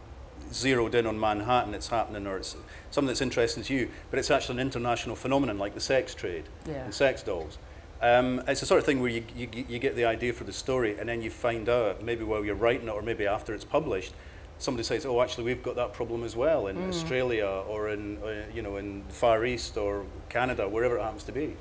zeroed 0.52 0.96
in 0.96 1.06
on 1.06 1.20
Manhattan, 1.20 1.76
it's 1.76 1.90
happening, 1.90 2.26
or 2.26 2.38
it's 2.38 2.56
something 2.90 3.08
that's 3.08 3.22
interesting 3.22 3.62
to 3.64 3.74
you, 3.76 3.90
but 4.10 4.18
it's 4.18 4.32
actually 4.32 4.56
an 4.56 4.62
international 4.62 5.16
phenomenon 5.16 5.60
like 5.60 5.74
the 5.76 5.82
sex 5.82 6.16
trade 6.16 6.46
Yeah. 6.66 6.86
and 6.86 6.94
sex 6.94 7.22
dolls. 7.22 7.58
Um, 8.02 8.42
it's 8.48 8.62
the 8.62 8.66
sort 8.66 8.80
of 8.80 8.86
thing 8.86 9.02
where 9.02 9.10
you, 9.10 9.24
you, 9.36 9.50
you 9.68 9.80
get 9.80 9.96
the 9.98 10.06
idea 10.06 10.32
for 10.32 10.46
the 10.46 10.54
story, 10.54 10.98
and 10.98 11.10
then 11.10 11.22
you 11.22 11.30
find 11.30 11.68
out 11.68 12.02
maybe 12.02 12.24
while 12.24 12.46
you're 12.46 12.56
writing 12.56 12.88
it, 12.88 12.92
or 12.92 13.02
maybe 13.02 13.28
after 13.28 13.54
it's 13.54 13.66
published, 13.66 14.14
somebody 14.58 14.84
says, 14.86 15.06
"Oh, 15.06 15.22
actually, 15.22 15.44
we've 15.44 15.64
got 15.64 15.76
that 15.76 15.92
problem 15.94 16.24
as 16.24 16.36
well 16.36 16.68
in 16.68 16.78
Australia, 16.88 17.46
or 17.68 17.90
in 17.90 18.18
uh, 18.24 18.44
you 18.54 18.62
know 18.62 18.78
in 18.78 19.04
the 19.08 19.14
Far 19.14 19.46
East, 19.46 19.76
or 19.78 20.06
Canada, 20.30 20.70
wherever 20.70 20.98
it 20.98 21.02
happens 21.02 21.24
to 21.24 21.32
be." 21.34 21.58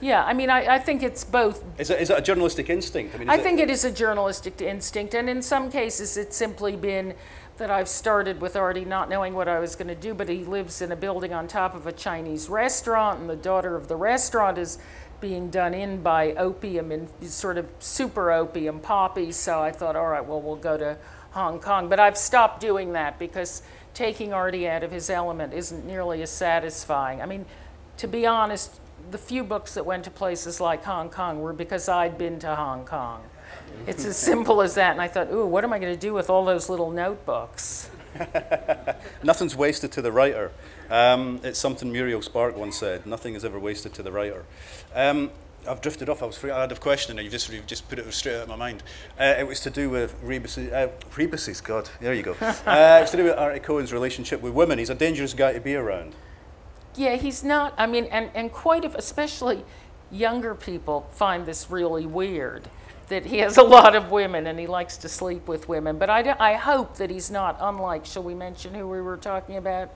Yeah, 0.00 0.24
I 0.24 0.32
mean, 0.32 0.48
I, 0.48 0.76
I 0.76 0.78
think 0.78 1.02
it's 1.02 1.24
both 1.24 1.62
Is 1.78 1.90
it, 1.90 2.00
is 2.00 2.10
it 2.10 2.18
a 2.18 2.22
journalistic 2.22 2.70
instinct? 2.70 3.18
mean, 3.18 3.28
is 3.28 3.38
I 3.38 3.38
think 3.38 3.60
it 3.60 3.68
is 3.68 3.84
a 3.84 3.92
journalistic 3.92 4.60
instinct, 4.62 5.14
and 5.14 5.28
in 5.28 5.42
some 5.42 5.70
cases, 5.70 6.16
it's 6.16 6.36
simply 6.36 6.74
been 6.74 7.14
that 7.58 7.70
I've 7.70 7.88
started 7.88 8.40
with 8.40 8.56
already 8.56 8.86
not 8.86 9.10
knowing 9.10 9.34
what 9.34 9.46
I 9.46 9.58
was 9.58 9.76
going 9.76 9.88
to 9.88 9.94
do. 9.94 10.14
But 10.14 10.30
he 10.30 10.44
lives 10.44 10.80
in 10.80 10.90
a 10.90 10.96
building 10.96 11.34
on 11.34 11.46
top 11.46 11.74
of 11.74 11.86
a 11.86 11.92
Chinese 11.92 12.48
restaurant, 12.48 13.20
and 13.20 13.28
the 13.28 13.36
daughter 13.36 13.76
of 13.76 13.86
the 13.86 13.96
restaurant 13.96 14.56
is 14.56 14.78
being 15.20 15.50
done 15.50 15.74
in 15.74 16.02
by 16.02 16.32
opium 16.32 16.90
and 16.90 17.08
sort 17.22 17.58
of 17.58 17.70
super 17.78 18.32
opium 18.32 18.80
poppies. 18.80 19.36
So 19.36 19.60
I 19.60 19.70
thought, 19.70 19.94
all 19.94 20.08
right, 20.08 20.24
well, 20.24 20.40
we'll 20.40 20.56
go 20.56 20.78
to 20.78 20.96
Hong 21.32 21.60
Kong. 21.60 21.90
But 21.90 22.00
I've 22.00 22.16
stopped 22.16 22.60
doing 22.60 22.94
that 22.94 23.18
because 23.18 23.62
taking 23.92 24.32
Artie 24.32 24.66
out 24.66 24.82
of 24.82 24.90
his 24.90 25.10
element 25.10 25.52
isn't 25.52 25.84
nearly 25.84 26.22
as 26.22 26.30
satisfying. 26.30 27.20
I 27.20 27.26
mean, 27.26 27.44
to 27.98 28.08
be 28.08 28.24
honest, 28.24 28.80
the 29.10 29.18
few 29.18 29.44
books 29.44 29.74
that 29.74 29.84
went 29.84 30.04
to 30.04 30.10
places 30.10 30.60
like 30.60 30.84
Hong 30.84 31.10
Kong 31.10 31.40
were 31.40 31.52
because 31.52 31.88
I'd 31.88 32.16
been 32.16 32.38
to 32.40 32.54
Hong 32.54 32.84
Kong. 32.84 33.22
It's 33.86 34.04
as 34.04 34.16
simple 34.16 34.62
as 34.62 34.74
that. 34.74 34.92
And 34.92 35.00
I 35.00 35.08
thought, 35.08 35.30
ooh, 35.32 35.46
what 35.46 35.64
am 35.64 35.72
I 35.72 35.78
going 35.78 35.94
to 35.94 36.00
do 36.00 36.12
with 36.12 36.30
all 36.30 36.44
those 36.44 36.68
little 36.68 36.90
notebooks? 36.90 37.90
Nothing's 39.22 39.56
wasted 39.56 39.92
to 39.92 40.02
the 40.02 40.12
writer. 40.12 40.52
Um, 40.90 41.40
it's 41.42 41.58
something 41.58 41.90
Muriel 41.90 42.22
Spark 42.22 42.56
once 42.56 42.76
said. 42.76 43.06
Nothing 43.06 43.34
is 43.34 43.44
ever 43.44 43.58
wasted 43.58 43.94
to 43.94 44.02
the 44.02 44.12
writer. 44.12 44.44
Um, 44.94 45.30
I've 45.68 45.80
drifted 45.80 46.08
off. 46.08 46.22
I 46.22 46.26
was 46.26 46.38
free, 46.38 46.50
I 46.50 46.62
had 46.62 46.72
a 46.72 46.76
question, 46.76 47.18
and 47.18 47.24
you 47.24 47.30
just 47.30 47.50
you've 47.50 47.66
just 47.66 47.88
put 47.88 47.98
it 47.98 48.12
straight 48.12 48.36
out 48.36 48.42
of 48.42 48.48
my 48.48 48.56
mind. 48.56 48.82
Uh, 49.18 49.34
it 49.38 49.46
was 49.46 49.60
to 49.60 49.70
do 49.70 49.90
with 49.90 50.14
Rebus's. 50.22 50.72
Uh, 50.72 50.88
Rebus's, 51.16 51.60
God, 51.60 51.88
there 52.00 52.14
you 52.14 52.22
go. 52.22 52.34
Uh, 52.66 53.00
it's 53.02 53.10
to 53.10 53.16
do 53.16 53.24
with 53.24 53.36
Artie 53.36 53.60
Cohen's 53.60 53.92
relationship 53.92 54.40
with 54.40 54.54
women. 54.54 54.78
He's 54.78 54.90
a 54.90 54.94
dangerous 54.94 55.34
guy 55.34 55.52
to 55.52 55.60
be 55.60 55.74
around. 55.74 56.14
Yeah, 57.00 57.16
he's 57.16 57.42
not. 57.42 57.72
I 57.78 57.86
mean, 57.86 58.04
and, 58.06 58.30
and 58.34 58.52
quite, 58.52 58.84
especially 58.84 59.64
younger 60.10 60.54
people 60.54 61.08
find 61.12 61.46
this 61.46 61.70
really 61.70 62.04
weird 62.04 62.68
that 63.08 63.24
he 63.24 63.38
has 63.38 63.56
a 63.56 63.62
lot 63.62 63.96
of 63.96 64.10
women 64.10 64.46
and 64.46 64.58
he 64.58 64.66
likes 64.66 64.98
to 64.98 65.08
sleep 65.08 65.48
with 65.48 65.66
women. 65.66 65.96
But 65.96 66.10
I, 66.10 66.36
I 66.38 66.54
hope 66.54 66.96
that 66.98 67.08
he's 67.08 67.30
not 67.30 67.56
unlike, 67.58 68.04
shall 68.04 68.22
we 68.22 68.34
mention 68.34 68.74
who 68.74 68.86
we 68.86 69.00
were 69.00 69.16
talking 69.16 69.56
about? 69.56 69.90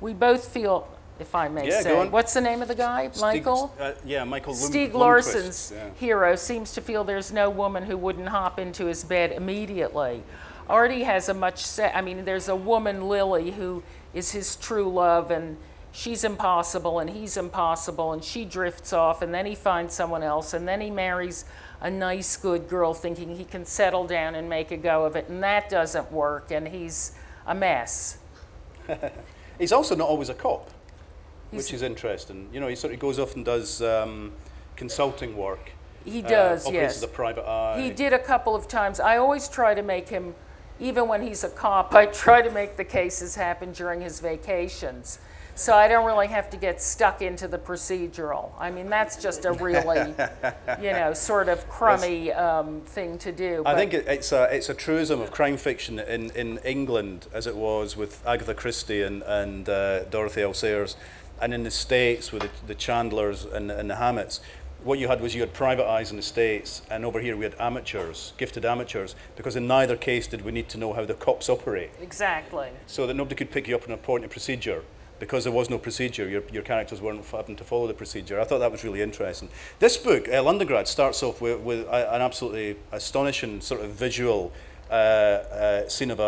We 0.00 0.14
both 0.14 0.48
feel, 0.48 0.88
if 1.20 1.32
I 1.32 1.46
may 1.48 1.68
Yeah, 1.68 1.80
say, 1.80 2.08
what's 2.08 2.34
the 2.34 2.40
name 2.40 2.60
of 2.60 2.66
the 2.66 2.74
guy? 2.74 3.08
Michael? 3.20 3.72
Uh, 3.78 3.92
yeah, 4.04 4.24
Michael. 4.24 4.52
Lum- 4.54 4.72
Stieg 4.72 4.94
Larsson's 4.94 5.72
yeah. 5.72 5.90
hero 5.94 6.34
seems 6.34 6.72
to 6.72 6.80
feel 6.80 7.04
there's 7.04 7.32
no 7.32 7.50
woman 7.50 7.84
who 7.84 7.96
wouldn't 7.96 8.28
hop 8.28 8.58
into 8.58 8.86
his 8.86 9.04
bed 9.04 9.30
immediately. 9.30 10.24
Artie 10.68 11.04
has 11.04 11.28
a 11.28 11.34
much, 11.34 11.64
se- 11.64 11.92
I 11.94 12.00
mean, 12.00 12.24
there's 12.24 12.48
a 12.48 12.56
woman, 12.56 13.08
Lily, 13.08 13.52
who 13.52 13.84
is 14.12 14.32
his 14.32 14.56
true 14.56 14.92
love, 14.92 15.30
and 15.30 15.56
she's 15.92 16.24
impossible, 16.24 16.98
and 16.98 17.10
he's 17.10 17.36
impossible, 17.36 18.12
and 18.12 18.22
she 18.22 18.44
drifts 18.44 18.92
off, 18.92 19.22
and 19.22 19.32
then 19.32 19.46
he 19.46 19.54
finds 19.54 19.94
someone 19.94 20.22
else, 20.22 20.54
and 20.54 20.66
then 20.66 20.80
he 20.80 20.90
marries 20.90 21.44
a 21.80 21.90
nice, 21.90 22.36
good 22.36 22.68
girl 22.68 22.92
thinking 22.94 23.36
he 23.36 23.44
can 23.44 23.64
settle 23.64 24.06
down 24.06 24.34
and 24.34 24.48
make 24.48 24.70
a 24.70 24.76
go 24.76 25.04
of 25.04 25.16
it, 25.16 25.28
and 25.28 25.42
that 25.42 25.68
doesn't 25.68 26.10
work, 26.10 26.50
and 26.50 26.68
he's 26.68 27.12
a 27.46 27.54
mess. 27.54 28.18
He's 29.58 29.72
also 29.72 29.96
not 29.96 30.08
always 30.08 30.28
a 30.28 30.34
cop, 30.34 30.70
He's- 31.50 31.64
which 31.64 31.74
is 31.74 31.82
interesting. 31.82 32.48
You 32.52 32.60
know, 32.60 32.68
he 32.68 32.76
sort 32.76 32.94
of 32.94 33.00
goes 33.00 33.18
off 33.18 33.34
and 33.34 33.44
does 33.44 33.82
um, 33.82 34.32
consulting 34.76 35.36
work. 35.36 35.72
He 36.04 36.22
uh, 36.22 36.28
does, 36.28 36.66
operates 36.66 36.94
yes. 36.94 37.02
a 37.02 37.08
private 37.08 37.44
eye. 37.44 37.80
He 37.80 37.90
did 37.90 38.12
a 38.12 38.18
couple 38.18 38.54
of 38.54 38.68
times. 38.68 39.00
I 39.00 39.16
always 39.16 39.48
try 39.48 39.74
to 39.74 39.82
make 39.82 40.08
him, 40.08 40.34
even 40.78 41.08
when 41.08 41.22
he's 41.22 41.42
a 41.42 41.50
cop, 41.50 41.92
I 42.02 42.06
try 42.06 42.40
to 42.40 42.50
make 42.50 42.76
the 42.76 42.84
cases 42.84 43.34
happen 43.34 43.72
during 43.72 44.00
his 44.00 44.20
vacations. 44.20 45.18
So 45.58 45.74
I 45.74 45.88
don't 45.88 46.06
really 46.06 46.28
have 46.28 46.48
to 46.50 46.56
get 46.56 46.80
stuck 46.80 47.20
into 47.20 47.48
the 47.48 47.58
procedural. 47.58 48.52
I 48.60 48.70
mean, 48.70 48.88
that's 48.88 49.20
just 49.20 49.44
a 49.44 49.50
really, 49.54 50.14
you 50.80 50.92
know, 50.92 51.12
sort 51.12 51.48
of 51.48 51.68
crummy 51.68 52.32
um, 52.32 52.80
thing 52.82 53.18
to 53.18 53.32
do. 53.32 53.64
I 53.66 53.74
think 53.74 53.92
it, 53.92 54.06
it's 54.06 54.30
a 54.30 54.44
it's 54.54 54.68
a 54.68 54.74
truism 54.74 55.20
of 55.20 55.32
crime 55.32 55.56
fiction 55.56 55.98
in, 55.98 56.30
in 56.30 56.58
England 56.58 57.26
as 57.32 57.48
it 57.48 57.56
was 57.56 57.96
with 57.96 58.24
Agatha 58.24 58.54
Christie 58.54 59.02
and 59.02 59.24
and 59.24 59.68
uh, 59.68 60.04
Dorothy 60.04 60.42
L. 60.42 60.54
Sayers, 60.54 60.96
and 61.42 61.52
in 61.52 61.64
the 61.64 61.72
States 61.72 62.30
with 62.30 62.42
the, 62.42 62.50
the 62.68 62.76
Chandlers 62.76 63.44
and, 63.44 63.72
and 63.72 63.90
the 63.90 63.96
Hammetts. 63.96 64.38
What 64.84 65.00
you 65.00 65.08
had 65.08 65.20
was 65.20 65.34
you 65.34 65.40
had 65.40 65.52
private 65.54 65.90
eyes 65.90 66.12
in 66.12 66.16
the 66.16 66.22
States, 66.22 66.82
and 66.88 67.04
over 67.04 67.18
here 67.18 67.36
we 67.36 67.42
had 67.42 67.56
amateurs, 67.58 68.32
gifted 68.36 68.64
amateurs, 68.64 69.16
because 69.34 69.56
in 69.56 69.66
neither 69.66 69.96
case 69.96 70.28
did 70.28 70.42
we 70.42 70.52
need 70.52 70.68
to 70.68 70.78
know 70.78 70.92
how 70.92 71.04
the 71.04 71.14
cops 71.14 71.48
operate, 71.48 71.90
Exactly. 72.00 72.68
so 72.86 73.08
that 73.08 73.14
nobody 73.14 73.34
could 73.34 73.50
pick 73.50 73.66
you 73.66 73.74
up 73.74 73.88
on 73.88 73.90
a 73.90 73.96
point 73.96 74.24
of 74.24 74.30
procedure. 74.30 74.84
Because 75.18 75.44
there 75.44 75.52
was 75.52 75.68
no 75.68 75.78
procedure, 75.78 76.28
your, 76.28 76.42
your 76.52 76.62
characters 76.62 77.00
weren't 77.00 77.24
having 77.26 77.56
to 77.56 77.64
follow 77.64 77.86
the 77.86 77.94
procedure. 77.94 78.40
I 78.40 78.44
thought 78.44 78.58
that 78.58 78.70
was 78.70 78.84
really 78.84 79.02
interesting. 79.02 79.48
This 79.78 79.96
book, 79.96 80.28
uh, 80.28 80.42
Londongrad, 80.42 80.86
starts 80.86 81.22
off 81.22 81.40
with, 81.40 81.60
with 81.60 81.86
a, 81.88 82.14
an 82.14 82.22
absolutely 82.22 82.76
astonishing 82.92 83.60
sort 83.60 83.80
of 83.80 83.90
visual 83.90 84.52
uh, 84.90 84.94
uh, 84.94 85.88
scene 85.88 86.10
of 86.10 86.20
a, 86.20 86.22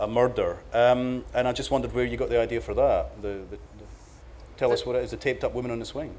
a, 0.00 0.04
a 0.04 0.08
murder. 0.08 0.58
Um, 0.72 1.24
and 1.34 1.46
I 1.46 1.52
just 1.52 1.70
wondered 1.70 1.92
where 1.92 2.04
you 2.04 2.16
got 2.16 2.30
the 2.30 2.40
idea 2.40 2.60
for 2.60 2.74
that. 2.74 3.20
The, 3.20 3.28
the, 3.28 3.56
the, 3.56 3.58
tell 4.56 4.72
us 4.72 4.86
what 4.86 4.96
it 4.96 5.04
is, 5.04 5.10
the 5.10 5.16
taped 5.16 5.44
up 5.44 5.54
woman 5.54 5.70
on 5.70 5.78
the 5.78 5.84
swing. 5.84 6.14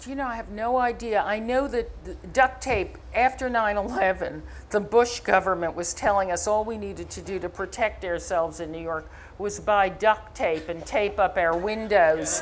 Do 0.00 0.10
you 0.10 0.16
know, 0.16 0.26
I 0.26 0.36
have 0.36 0.50
no 0.50 0.76
idea. 0.76 1.22
I 1.22 1.40
know 1.40 1.66
that 1.66 2.32
duct 2.32 2.62
tape, 2.62 2.96
after 3.14 3.48
9 3.48 3.76
11, 3.76 4.44
the 4.70 4.78
Bush 4.78 5.18
government 5.18 5.74
was 5.74 5.92
telling 5.92 6.30
us 6.30 6.46
all 6.46 6.64
we 6.64 6.78
needed 6.78 7.10
to 7.10 7.20
do 7.20 7.40
to 7.40 7.48
protect 7.48 8.04
ourselves 8.04 8.60
in 8.60 8.70
New 8.70 8.80
York 8.80 9.10
was 9.38 9.60
buy 9.60 9.88
duct 9.88 10.34
tape 10.34 10.68
and 10.68 10.84
tape 10.84 11.18
up 11.18 11.36
our 11.36 11.56
windows 11.56 12.40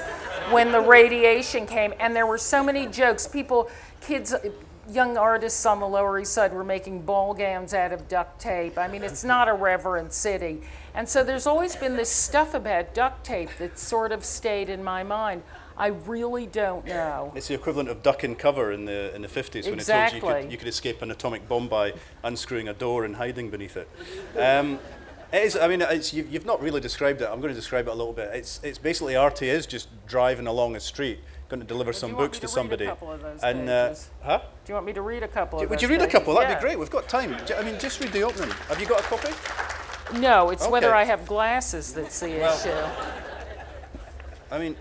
when 0.50 0.72
the 0.72 0.80
radiation 0.80 1.66
came. 1.66 1.92
And 2.00 2.14
there 2.16 2.26
were 2.26 2.38
so 2.38 2.62
many 2.62 2.86
jokes. 2.86 3.26
People, 3.26 3.70
kids, 4.00 4.34
young 4.90 5.16
artists 5.16 5.66
on 5.66 5.80
the 5.80 5.88
Lower 5.88 6.18
East 6.18 6.32
Side 6.32 6.52
were 6.52 6.64
making 6.64 7.02
ball 7.02 7.34
gowns 7.34 7.74
out 7.74 7.92
of 7.92 8.08
duct 8.08 8.40
tape. 8.40 8.78
I 8.78 8.88
mean, 8.88 9.02
it's 9.02 9.24
not 9.24 9.48
a 9.48 9.52
reverent 9.52 10.12
city. 10.12 10.62
And 10.94 11.08
so 11.08 11.24
there's 11.24 11.46
always 11.46 11.76
been 11.76 11.96
this 11.96 12.10
stuff 12.10 12.54
about 12.54 12.94
duct 12.94 13.24
tape 13.24 13.50
that 13.58 13.78
sort 13.78 14.12
of 14.12 14.24
stayed 14.24 14.68
in 14.68 14.82
my 14.82 15.02
mind. 15.02 15.42
I 15.78 15.88
really 15.88 16.46
don't 16.46 16.86
know. 16.86 17.32
It's 17.36 17.48
the 17.48 17.54
equivalent 17.54 17.90
of 17.90 18.02
duck 18.02 18.22
and 18.22 18.38
cover 18.38 18.72
in 18.72 18.86
the, 18.86 19.14
in 19.14 19.20
the 19.20 19.28
50s 19.28 19.68
when 19.68 19.78
it 19.78 19.84
told 19.84 20.10
you 20.10 20.16
you 20.16 20.20
could, 20.22 20.52
you 20.52 20.58
could 20.58 20.68
escape 20.68 21.02
an 21.02 21.10
atomic 21.10 21.46
bomb 21.48 21.68
by 21.68 21.92
unscrewing 22.24 22.68
a 22.68 22.72
door 22.72 23.04
and 23.04 23.16
hiding 23.16 23.50
beneath 23.50 23.76
it. 23.76 23.88
Um, 24.38 24.78
it 25.32 25.42
is, 25.42 25.56
I 25.56 25.68
mean, 25.68 25.82
it's, 25.82 26.12
you, 26.14 26.26
you've 26.30 26.46
not 26.46 26.60
really 26.62 26.80
described 26.80 27.20
it. 27.20 27.28
I'm 27.30 27.40
going 27.40 27.52
to 27.52 27.58
describe 27.58 27.86
it 27.88 27.90
a 27.90 27.94
little 27.94 28.12
bit. 28.12 28.30
It's, 28.34 28.60
it's 28.62 28.78
basically 28.78 29.16
Artie 29.16 29.48
is 29.48 29.66
just 29.66 29.88
driving 30.06 30.46
along 30.46 30.76
a 30.76 30.80
street, 30.80 31.20
going 31.48 31.60
to 31.60 31.66
deliver 31.66 31.92
do 31.92 31.98
some 31.98 32.14
books 32.14 32.38
to 32.38 32.46
to 32.46 32.46
read 32.46 32.50
a 32.50 32.54
somebody. 32.54 32.86
couple 32.86 33.12
of 33.12 33.22
those 33.22 33.42
and, 33.42 33.68
uh, 33.68 33.94
huh? 34.22 34.40
Do 34.64 34.70
you 34.70 34.74
want 34.74 34.86
me 34.86 34.92
to 34.92 35.02
read 35.02 35.22
a 35.22 35.28
couple 35.28 35.60
of 35.60 35.70
Would 35.70 35.82
you 35.82 35.88
read 35.88 36.02
a 36.02 36.06
couple? 36.08 36.34
That'd 36.34 36.50
Yeah. 36.50 36.54
be 36.56 36.60
great. 36.60 36.78
We've 36.78 36.90
got 36.90 37.08
time. 37.08 37.36
I 37.56 37.62
mean, 37.62 37.78
just 37.78 38.00
read 38.00 38.12
the 38.12 38.22
opening. 38.22 38.50
Have 38.68 38.80
you 38.80 38.86
got 38.86 39.00
a 39.00 39.04
copy? 39.04 39.32
No, 40.20 40.50
it's 40.50 40.68
whether 40.68 40.94
I 40.94 41.04
have 41.04 41.26
glasses 41.26 41.92
that's 41.92 42.20
the 42.20 42.28
Well- 42.38 42.56
issue. 42.56 42.70
I 44.50 44.58
mean, 44.58 44.76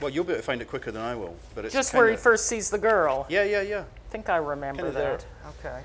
Well, 0.00 0.10
you'll 0.10 0.24
be 0.24 0.32
able 0.32 0.40
to 0.40 0.46
find 0.46 0.60
it 0.60 0.68
quicker 0.68 0.90
than 0.90 1.00
I 1.00 1.14
will. 1.14 1.34
But 1.54 1.64
it's 1.64 1.72
Just 1.72 1.94
where 1.94 2.10
he 2.10 2.16
first 2.16 2.46
sees 2.46 2.68
the 2.68 2.76
girl. 2.78 3.24
Yeah, 3.30 3.44
yeah, 3.44 3.62
yeah. 3.62 3.80
I 3.80 4.10
think 4.10 4.28
I 4.28 4.36
remember 4.36 4.82
Kinda 4.82 4.98
there. 4.98 5.16
that. 5.16 5.26
Okay. 5.64 5.82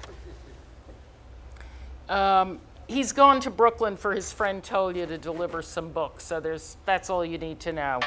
Um, 2.10 2.60
he's 2.92 3.14
gone 3.14 3.40
to 3.42 3.50
Brooklyn 3.50 3.96
for 3.96 4.14
his 4.14 4.32
friend 4.32 4.62
Tolia 4.62 5.08
to 5.08 5.18
deliver 5.18 5.62
some 5.62 5.90
books, 5.90 6.26
so 6.26 6.40
there's, 6.40 6.78
that's 6.86 7.10
all 7.10 7.26
you 7.26 7.38
need 7.38 7.60
to 7.62 7.72
know. 7.72 8.02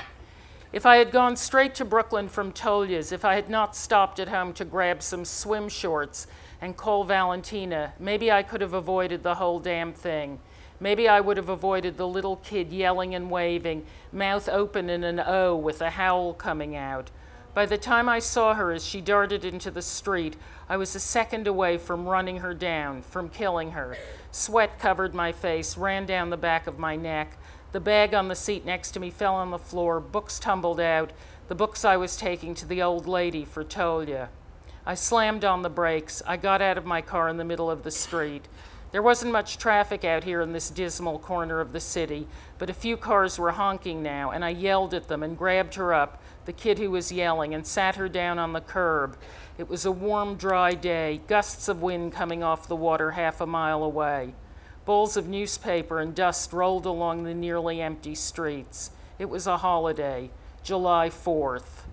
If 0.72 0.86
I 0.86 0.96
had 0.96 1.10
gone 1.10 1.36
straight 1.36 1.74
to 1.76 1.84
Brooklyn 1.84 2.28
from 2.28 2.52
Tolia's, 2.52 3.12
if 3.12 3.24
I 3.24 3.34
had 3.36 3.48
not 3.48 3.76
stopped 3.76 4.18
at 4.18 4.28
home 4.28 4.52
to 4.54 4.64
grab 4.64 5.02
some 5.02 5.24
swim 5.24 5.68
shorts 5.68 6.26
and 6.60 6.76
call 6.76 7.04
Valentina, 7.04 7.94
maybe 7.98 8.30
I 8.30 8.42
could 8.42 8.60
have 8.60 8.74
avoided 8.74 9.22
the 9.22 9.36
whole 9.36 9.60
damn 9.60 9.92
thing. 9.92 10.40
Maybe 10.80 11.08
I 11.08 11.20
would 11.20 11.36
have 11.36 11.48
avoided 11.48 11.96
the 11.96 12.08
little 12.08 12.36
kid 12.36 12.72
yelling 12.72 13.14
and 13.14 13.30
waving, 13.30 13.86
mouth 14.12 14.48
open 14.48 14.90
in 14.90 15.04
an 15.04 15.20
O 15.20 15.56
with 15.56 15.80
a 15.80 15.90
howl 15.90 16.34
coming 16.34 16.76
out. 16.76 17.10
By 17.54 17.66
the 17.66 17.78
time 17.78 18.08
I 18.08 18.18
saw 18.18 18.54
her 18.54 18.72
as 18.72 18.84
she 18.84 19.00
darted 19.00 19.44
into 19.44 19.70
the 19.70 19.80
street, 19.80 20.36
I 20.68 20.76
was 20.76 20.96
a 20.96 21.00
second 21.00 21.46
away 21.46 21.78
from 21.78 22.06
running 22.06 22.38
her 22.38 22.52
down, 22.52 23.02
from 23.02 23.28
killing 23.28 23.70
her. 23.70 23.96
Sweat 24.34 24.80
covered 24.80 25.14
my 25.14 25.30
face, 25.30 25.76
ran 25.76 26.06
down 26.06 26.30
the 26.30 26.36
back 26.36 26.66
of 26.66 26.76
my 26.76 26.96
neck. 26.96 27.38
The 27.70 27.78
bag 27.78 28.14
on 28.14 28.26
the 28.26 28.34
seat 28.34 28.66
next 28.66 28.90
to 28.90 28.98
me 28.98 29.08
fell 29.08 29.36
on 29.36 29.52
the 29.52 29.60
floor, 29.60 30.00
books 30.00 30.40
tumbled 30.40 30.80
out, 30.80 31.12
the 31.46 31.54
books 31.54 31.84
I 31.84 31.96
was 31.96 32.16
taking 32.16 32.52
to 32.56 32.66
the 32.66 32.82
old 32.82 33.06
lady 33.06 33.44
for 33.44 33.62
Tolia. 33.62 34.30
I 34.84 34.96
slammed 34.96 35.44
on 35.44 35.62
the 35.62 35.70
brakes. 35.70 36.20
I 36.26 36.36
got 36.36 36.60
out 36.60 36.76
of 36.76 36.84
my 36.84 37.00
car 37.00 37.28
in 37.28 37.36
the 37.36 37.44
middle 37.44 37.70
of 37.70 37.84
the 37.84 37.92
street. 37.92 38.48
There 38.90 39.02
wasn't 39.02 39.32
much 39.32 39.56
traffic 39.56 40.04
out 40.04 40.24
here 40.24 40.40
in 40.40 40.52
this 40.52 40.68
dismal 40.68 41.20
corner 41.20 41.60
of 41.60 41.72
the 41.72 41.78
city, 41.78 42.26
but 42.58 42.68
a 42.68 42.74
few 42.74 42.96
cars 42.96 43.38
were 43.38 43.52
honking 43.52 44.02
now, 44.02 44.32
and 44.32 44.44
I 44.44 44.50
yelled 44.50 44.94
at 44.94 45.06
them 45.06 45.22
and 45.22 45.38
grabbed 45.38 45.76
her 45.76 45.94
up, 45.94 46.20
the 46.44 46.52
kid 46.52 46.80
who 46.80 46.90
was 46.90 47.12
yelling, 47.12 47.54
and 47.54 47.64
sat 47.64 47.94
her 47.94 48.08
down 48.08 48.40
on 48.40 48.52
the 48.52 48.60
curb. 48.60 49.16
It 49.56 49.68
was 49.68 49.84
a 49.84 49.92
warm, 49.92 50.34
dry 50.34 50.74
day, 50.74 51.20
gusts 51.28 51.68
of 51.68 51.80
wind 51.80 52.12
coming 52.12 52.42
off 52.42 52.66
the 52.66 52.74
water 52.74 53.12
half 53.12 53.40
a 53.40 53.46
mile 53.46 53.84
away. 53.84 54.34
Bowls 54.84 55.16
of 55.16 55.28
newspaper 55.28 56.00
and 56.00 56.12
dust 56.12 56.52
rolled 56.52 56.86
along 56.86 57.22
the 57.22 57.34
nearly 57.34 57.80
empty 57.80 58.16
streets. 58.16 58.90
It 59.16 59.30
was 59.30 59.46
a 59.46 59.58
holiday, 59.58 60.30
July 60.64 61.08
4th. 61.08 61.84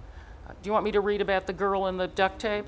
Uh, 0.47 0.54
do 0.62 0.69
you 0.69 0.74
want 0.74 0.86
me 0.86 0.91
to 0.91 1.00
read 1.00 1.21
about 1.21 1.45
the 1.45 1.54
girl 1.54 1.86
in 1.86 1.97
the 1.97 2.08
duct 2.08 2.39
tape? 2.39 2.65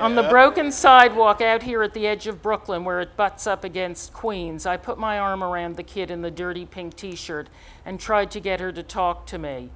On 0.00 0.14
the 0.14 0.22
broken 0.22 0.72
sidewalk 0.72 1.42
out 1.42 1.62
here 1.62 1.82
at 1.82 1.92
the 1.92 2.06
edge 2.06 2.26
of 2.26 2.40
Brooklyn, 2.40 2.84
where 2.84 3.02
it 3.02 3.18
butts 3.18 3.46
up 3.46 3.64
against 3.64 4.14
Queens, 4.14 4.64
I 4.64 4.78
put 4.78 4.98
my 4.98 5.18
arm 5.18 5.44
around 5.44 5.76
the 5.76 5.82
kid 5.82 6.10
in 6.10 6.22
the 6.22 6.30
dirty 6.30 6.64
pink 6.64 6.96
t 6.96 7.14
shirt 7.14 7.50
and 7.84 8.00
tried 8.00 8.30
to 8.30 8.40
get 8.40 8.60
her 8.60 8.72
to 8.72 8.82
talk 8.82 9.26
to 9.26 9.36
me. 9.36 9.68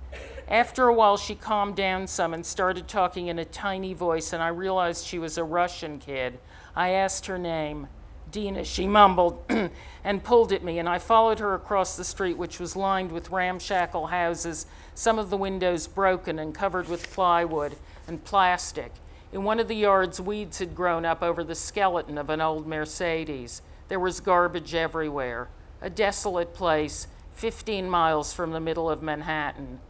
After 0.52 0.86
a 0.86 0.92
while, 0.92 1.16
she 1.16 1.34
calmed 1.34 1.76
down 1.76 2.06
some 2.06 2.34
and 2.34 2.44
started 2.44 2.86
talking 2.86 3.28
in 3.28 3.38
a 3.38 3.44
tiny 3.44 3.94
voice, 3.94 4.34
and 4.34 4.42
I 4.42 4.48
realized 4.48 5.06
she 5.06 5.18
was 5.18 5.38
a 5.38 5.44
Russian 5.44 5.98
kid. 5.98 6.38
I 6.76 6.90
asked 6.90 7.24
her 7.24 7.38
name. 7.38 7.88
Dina, 8.30 8.62
she 8.62 8.86
mumbled, 8.86 9.42
and 10.04 10.22
pulled 10.22 10.52
at 10.52 10.62
me, 10.62 10.78
and 10.78 10.90
I 10.90 10.98
followed 10.98 11.38
her 11.38 11.54
across 11.54 11.96
the 11.96 12.04
street, 12.04 12.36
which 12.36 12.60
was 12.60 12.76
lined 12.76 13.12
with 13.12 13.30
ramshackle 13.30 14.08
houses, 14.08 14.66
some 14.94 15.18
of 15.18 15.30
the 15.30 15.38
windows 15.38 15.86
broken 15.86 16.38
and 16.38 16.54
covered 16.54 16.86
with 16.86 17.10
plywood 17.10 17.76
and 18.06 18.22
plastic. 18.22 18.92
In 19.32 19.44
one 19.44 19.58
of 19.58 19.68
the 19.68 19.74
yards, 19.74 20.20
weeds 20.20 20.58
had 20.58 20.74
grown 20.74 21.06
up 21.06 21.22
over 21.22 21.42
the 21.42 21.54
skeleton 21.54 22.18
of 22.18 22.28
an 22.28 22.42
old 22.42 22.66
Mercedes. 22.66 23.62
There 23.88 23.98
was 23.98 24.20
garbage 24.20 24.74
everywhere. 24.74 25.48
A 25.80 25.88
desolate 25.88 26.52
place, 26.52 27.06
15 27.32 27.88
miles 27.88 28.34
from 28.34 28.50
the 28.50 28.60
middle 28.60 28.90
of 28.90 29.02
Manhattan. 29.02 29.80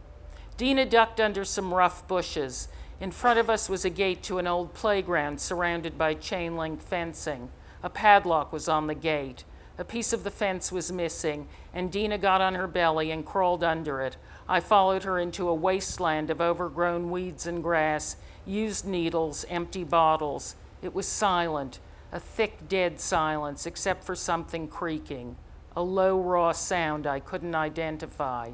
Dina 0.55 0.85
ducked 0.85 1.19
under 1.19 1.43
some 1.43 1.73
rough 1.73 2.07
bushes. 2.07 2.67
In 3.01 3.11
front 3.11 3.39
of 3.39 3.49
us 3.49 3.67
was 3.67 3.85
a 3.85 3.89
gate 3.89 4.21
to 4.23 4.37
an 4.37 4.45
old 4.45 4.73
playground 4.73 5.41
surrounded 5.41 5.97
by 5.97 6.13
chain 6.13 6.55
link 6.55 6.79
fencing. 6.79 7.49
A 7.81 7.89
padlock 7.89 8.53
was 8.53 8.69
on 8.69 8.87
the 8.87 8.95
gate. 8.95 9.43
A 9.79 9.83
piece 9.83 10.13
of 10.13 10.23
the 10.23 10.29
fence 10.29 10.71
was 10.71 10.91
missing, 10.91 11.47
and 11.73 11.91
Dina 11.91 12.19
got 12.19 12.39
on 12.39 12.53
her 12.53 12.67
belly 12.67 13.09
and 13.09 13.25
crawled 13.25 13.63
under 13.63 14.01
it. 14.01 14.17
I 14.47 14.59
followed 14.59 15.03
her 15.03 15.17
into 15.17 15.49
a 15.49 15.55
wasteland 15.55 16.29
of 16.29 16.39
overgrown 16.39 17.09
weeds 17.09 17.47
and 17.47 17.63
grass, 17.63 18.15
used 18.45 18.85
needles, 18.85 19.45
empty 19.49 19.83
bottles. 19.83 20.55
It 20.83 20.93
was 20.93 21.07
silent, 21.07 21.79
a 22.11 22.19
thick, 22.19 22.67
dead 22.67 22.99
silence, 22.99 23.65
except 23.65 24.03
for 24.03 24.15
something 24.15 24.67
creaking, 24.67 25.35
a 25.75 25.81
low, 25.81 26.19
raw 26.19 26.51
sound 26.51 27.07
I 27.07 27.19
couldn't 27.19 27.55
identify. 27.55 28.51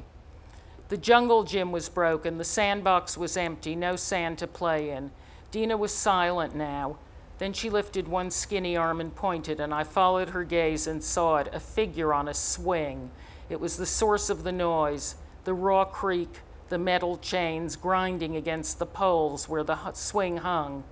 The 0.90 0.96
jungle 0.96 1.44
gym 1.44 1.70
was 1.70 1.88
broken, 1.88 2.36
the 2.36 2.44
sandbox 2.44 3.16
was 3.16 3.36
empty, 3.36 3.76
no 3.76 3.94
sand 3.94 4.38
to 4.38 4.48
play 4.48 4.90
in. 4.90 5.12
Dina 5.52 5.76
was 5.76 5.94
silent 5.94 6.56
now. 6.56 6.96
Then 7.38 7.52
she 7.52 7.70
lifted 7.70 8.08
one 8.08 8.32
skinny 8.32 8.76
arm 8.76 9.00
and 9.00 9.14
pointed, 9.14 9.60
and 9.60 9.72
I 9.72 9.84
followed 9.84 10.30
her 10.30 10.42
gaze 10.42 10.88
and 10.88 11.00
saw 11.00 11.36
it 11.36 11.48
a 11.52 11.60
figure 11.60 12.12
on 12.12 12.26
a 12.26 12.34
swing. 12.34 13.12
It 13.48 13.60
was 13.60 13.76
the 13.76 13.86
source 13.86 14.30
of 14.30 14.42
the 14.42 14.50
noise, 14.50 15.14
the 15.44 15.54
raw 15.54 15.84
creak, 15.84 16.40
the 16.70 16.78
metal 16.78 17.16
chains 17.18 17.76
grinding 17.76 18.34
against 18.34 18.80
the 18.80 18.84
poles 18.86 19.48
where 19.48 19.62
the 19.62 19.92
swing 19.92 20.38
hung. 20.38 20.82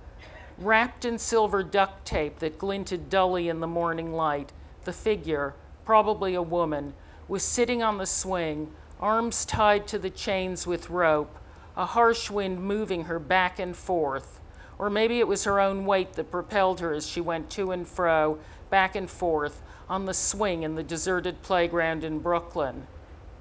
Wrapped 0.57 1.03
in 1.03 1.17
silver 1.17 1.61
duct 1.61 2.05
tape 2.05 2.39
that 2.39 2.57
glinted 2.57 3.09
dully 3.09 3.49
in 3.49 3.59
the 3.59 3.67
morning 3.67 4.13
light, 4.13 4.53
the 4.85 4.93
figure, 4.93 5.55
probably 5.83 6.35
a 6.35 6.41
woman, 6.41 6.93
was 7.27 7.43
sitting 7.43 7.83
on 7.83 7.97
the 7.97 8.05
swing, 8.05 8.71
arms 8.99 9.45
tied 9.45 9.87
to 9.87 9.99
the 9.99 10.09
chains 10.09 10.67
with 10.67 10.89
rope, 10.89 11.37
a 11.77 11.85
harsh 11.85 12.29
wind 12.29 12.61
moving 12.61 13.05
her 13.05 13.19
back 13.19 13.59
and 13.59 13.75
forth. 13.75 14.41
Or 14.77 14.89
maybe 14.89 15.19
it 15.19 15.27
was 15.27 15.43
her 15.43 15.59
own 15.59 15.85
weight 15.85 16.13
that 16.13 16.31
propelled 16.31 16.79
her 16.79 16.93
as 16.93 17.07
she 17.07 17.21
went 17.21 17.49
to 17.51 17.71
and 17.71 17.87
fro, 17.87 18.39
back 18.69 18.95
and 18.95 19.09
forth, 19.09 19.61
on 19.89 20.05
the 20.05 20.13
swing 20.13 20.63
in 20.63 20.75
the 20.75 20.83
deserted 20.83 21.41
playground 21.41 22.03
in 22.03 22.19
Brooklyn. 22.19 22.87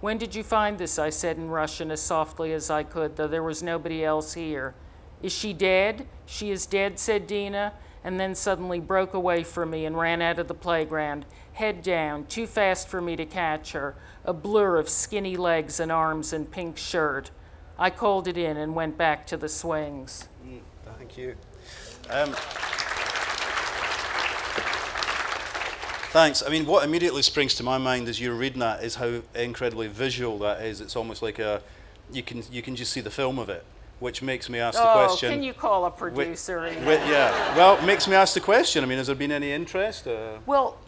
When 0.01 0.18
did 0.18 0.35
you 0.35 0.42
find 0.42 0.79
this? 0.79 0.99
I 0.99 1.11
said 1.11 1.37
in 1.37 1.51
Russian 1.51 1.90
as 1.90 2.01
softly 2.01 2.53
as 2.53 2.71
I 2.71 2.85
could, 2.85 3.16
though 3.16 3.29
there 3.29 3.42
was 3.42 3.62
nobody 3.62 4.05
else 4.05 4.35
here. 4.35 4.75
Is 5.23 5.33
she 5.33 5.53
dead? 5.53 6.07
She 6.25 6.51
is 6.51 6.66
dead, 6.66 6.99
said 6.99 7.27
Dina, 7.27 7.73
and 8.05 8.18
then 8.21 8.35
suddenly 8.35 8.79
broke 8.79 9.12
away 9.12 9.42
from 9.42 9.71
me 9.71 9.85
and 9.85 9.99
ran 9.99 10.23
out 10.23 10.38
of 10.38 10.47
the 10.47 10.55
playground, 10.55 11.27
head 11.59 11.83
down, 11.83 12.25
too 12.27 12.47
fast 12.47 12.87
for 12.87 13.01
me 13.01 13.16
to 13.16 13.27
catch 13.27 13.73
her, 13.73 13.97
a 14.25 14.33
blur 14.33 14.77
of 14.77 14.88
skinny 14.88 15.37
legs 15.37 15.81
and 15.81 15.90
arms 15.90 16.33
and 16.33 16.49
pink 16.49 16.79
shirt. 16.79 17.33
I 17.77 17.90
called 17.90 18.29
it 18.29 18.38
in 18.38 18.57
and 18.57 18.77
went 18.77 18.97
back 18.97 19.27
to 19.27 19.37
the 19.37 19.49
swings. 19.49 20.29
Thank 20.97 21.18
you. 21.18 21.35
Um, 22.11 22.33
thanks. 26.12 26.44
I 26.47 26.49
mean, 26.49 26.64
what 26.64 26.85
immediately 26.85 27.23
springs 27.23 27.57
to 27.57 27.64
my 27.64 27.77
mind 27.77 28.09
as 28.09 28.21
you're 28.21 28.35
reading 28.35 28.61
that 28.61 28.85
is 28.85 28.94
how 28.94 29.23
incredibly 29.35 29.88
visual 29.88 30.38
that 30.38 30.62
is. 30.62 30.81
It's 30.81 30.94
almost 30.94 31.23
like 31.23 31.40
a, 31.40 31.61
you 32.12 32.23
can 32.23 32.44
you 32.53 32.62
can 32.62 32.77
just 32.77 32.92
see 32.92 33.01
the 33.01 33.11
film 33.11 33.37
of 33.40 33.49
it, 33.49 33.64
which 33.99 34.23
makes 34.23 34.49
me 34.49 34.61
ask 34.61 34.79
the 34.79 34.88
oh, 34.88 35.07
question. 35.07 35.31
can 35.33 35.42
you 35.42 35.55
call 35.55 35.87
a 35.87 35.90
producer? 35.90 36.66
and- 36.66 36.77
wi- 36.85 37.05
yeah. 37.11 37.57
Well, 37.57 37.85
makes 37.85 38.07
me 38.07 38.14
ask 38.14 38.35
the 38.35 38.40
question. 38.40 38.85
I 38.85 38.87
mean, 38.87 38.99
has 38.99 39.09
there 39.09 39.16
been 39.16 39.33
any 39.33 39.51
interest? 39.51 40.07
Uh, 40.07 40.38
Well, 40.47 40.79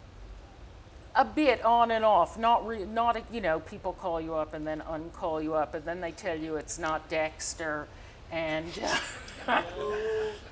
a 1.15 1.25
bit 1.25 1.63
on 1.63 1.91
and 1.91 2.05
off. 2.05 2.37
Not 2.37 2.65
re- 2.65 2.85
not 2.85 3.21
you 3.31 3.41
know 3.41 3.59
people 3.59 3.93
call 3.93 4.21
you 4.21 4.35
up 4.35 4.53
and 4.53 4.65
then 4.65 4.81
uncall 4.89 5.43
you 5.43 5.53
up 5.53 5.73
and 5.73 5.83
then 5.85 6.01
they 6.01 6.11
tell 6.11 6.37
you 6.37 6.55
it's 6.55 6.79
not 6.79 7.09
Dexter, 7.09 7.87
and 8.31 8.65
yeah. 9.47 9.63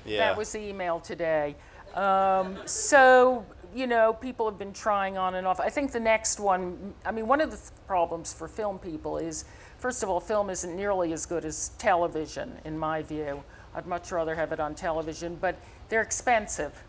that 0.06 0.36
was 0.36 0.52
the 0.52 0.60
email 0.60 1.00
today. 1.00 1.56
Um, 1.94 2.58
so 2.66 3.44
you 3.74 3.86
know 3.86 4.12
people 4.12 4.48
have 4.48 4.58
been 4.58 4.72
trying 4.72 5.16
on 5.16 5.34
and 5.34 5.46
off. 5.46 5.60
I 5.60 5.70
think 5.70 5.92
the 5.92 6.00
next 6.00 6.40
one. 6.40 6.94
I 7.04 7.10
mean, 7.10 7.26
one 7.26 7.40
of 7.40 7.50
the 7.50 7.56
th- 7.56 7.70
problems 7.86 8.32
for 8.32 8.48
film 8.48 8.78
people 8.78 9.18
is. 9.18 9.44
First 9.78 10.02
of 10.02 10.10
all, 10.10 10.20
film 10.20 10.50
isn't 10.50 10.76
nearly 10.76 11.14
as 11.14 11.24
good 11.24 11.42
as 11.42 11.70
television, 11.78 12.58
in 12.66 12.78
my 12.78 13.00
view. 13.00 13.42
I'd 13.74 13.86
much 13.86 14.12
rather 14.12 14.34
have 14.34 14.52
it 14.52 14.60
on 14.60 14.74
television, 14.74 15.38
but 15.40 15.56
they're 15.88 16.02
expensive. 16.02 16.82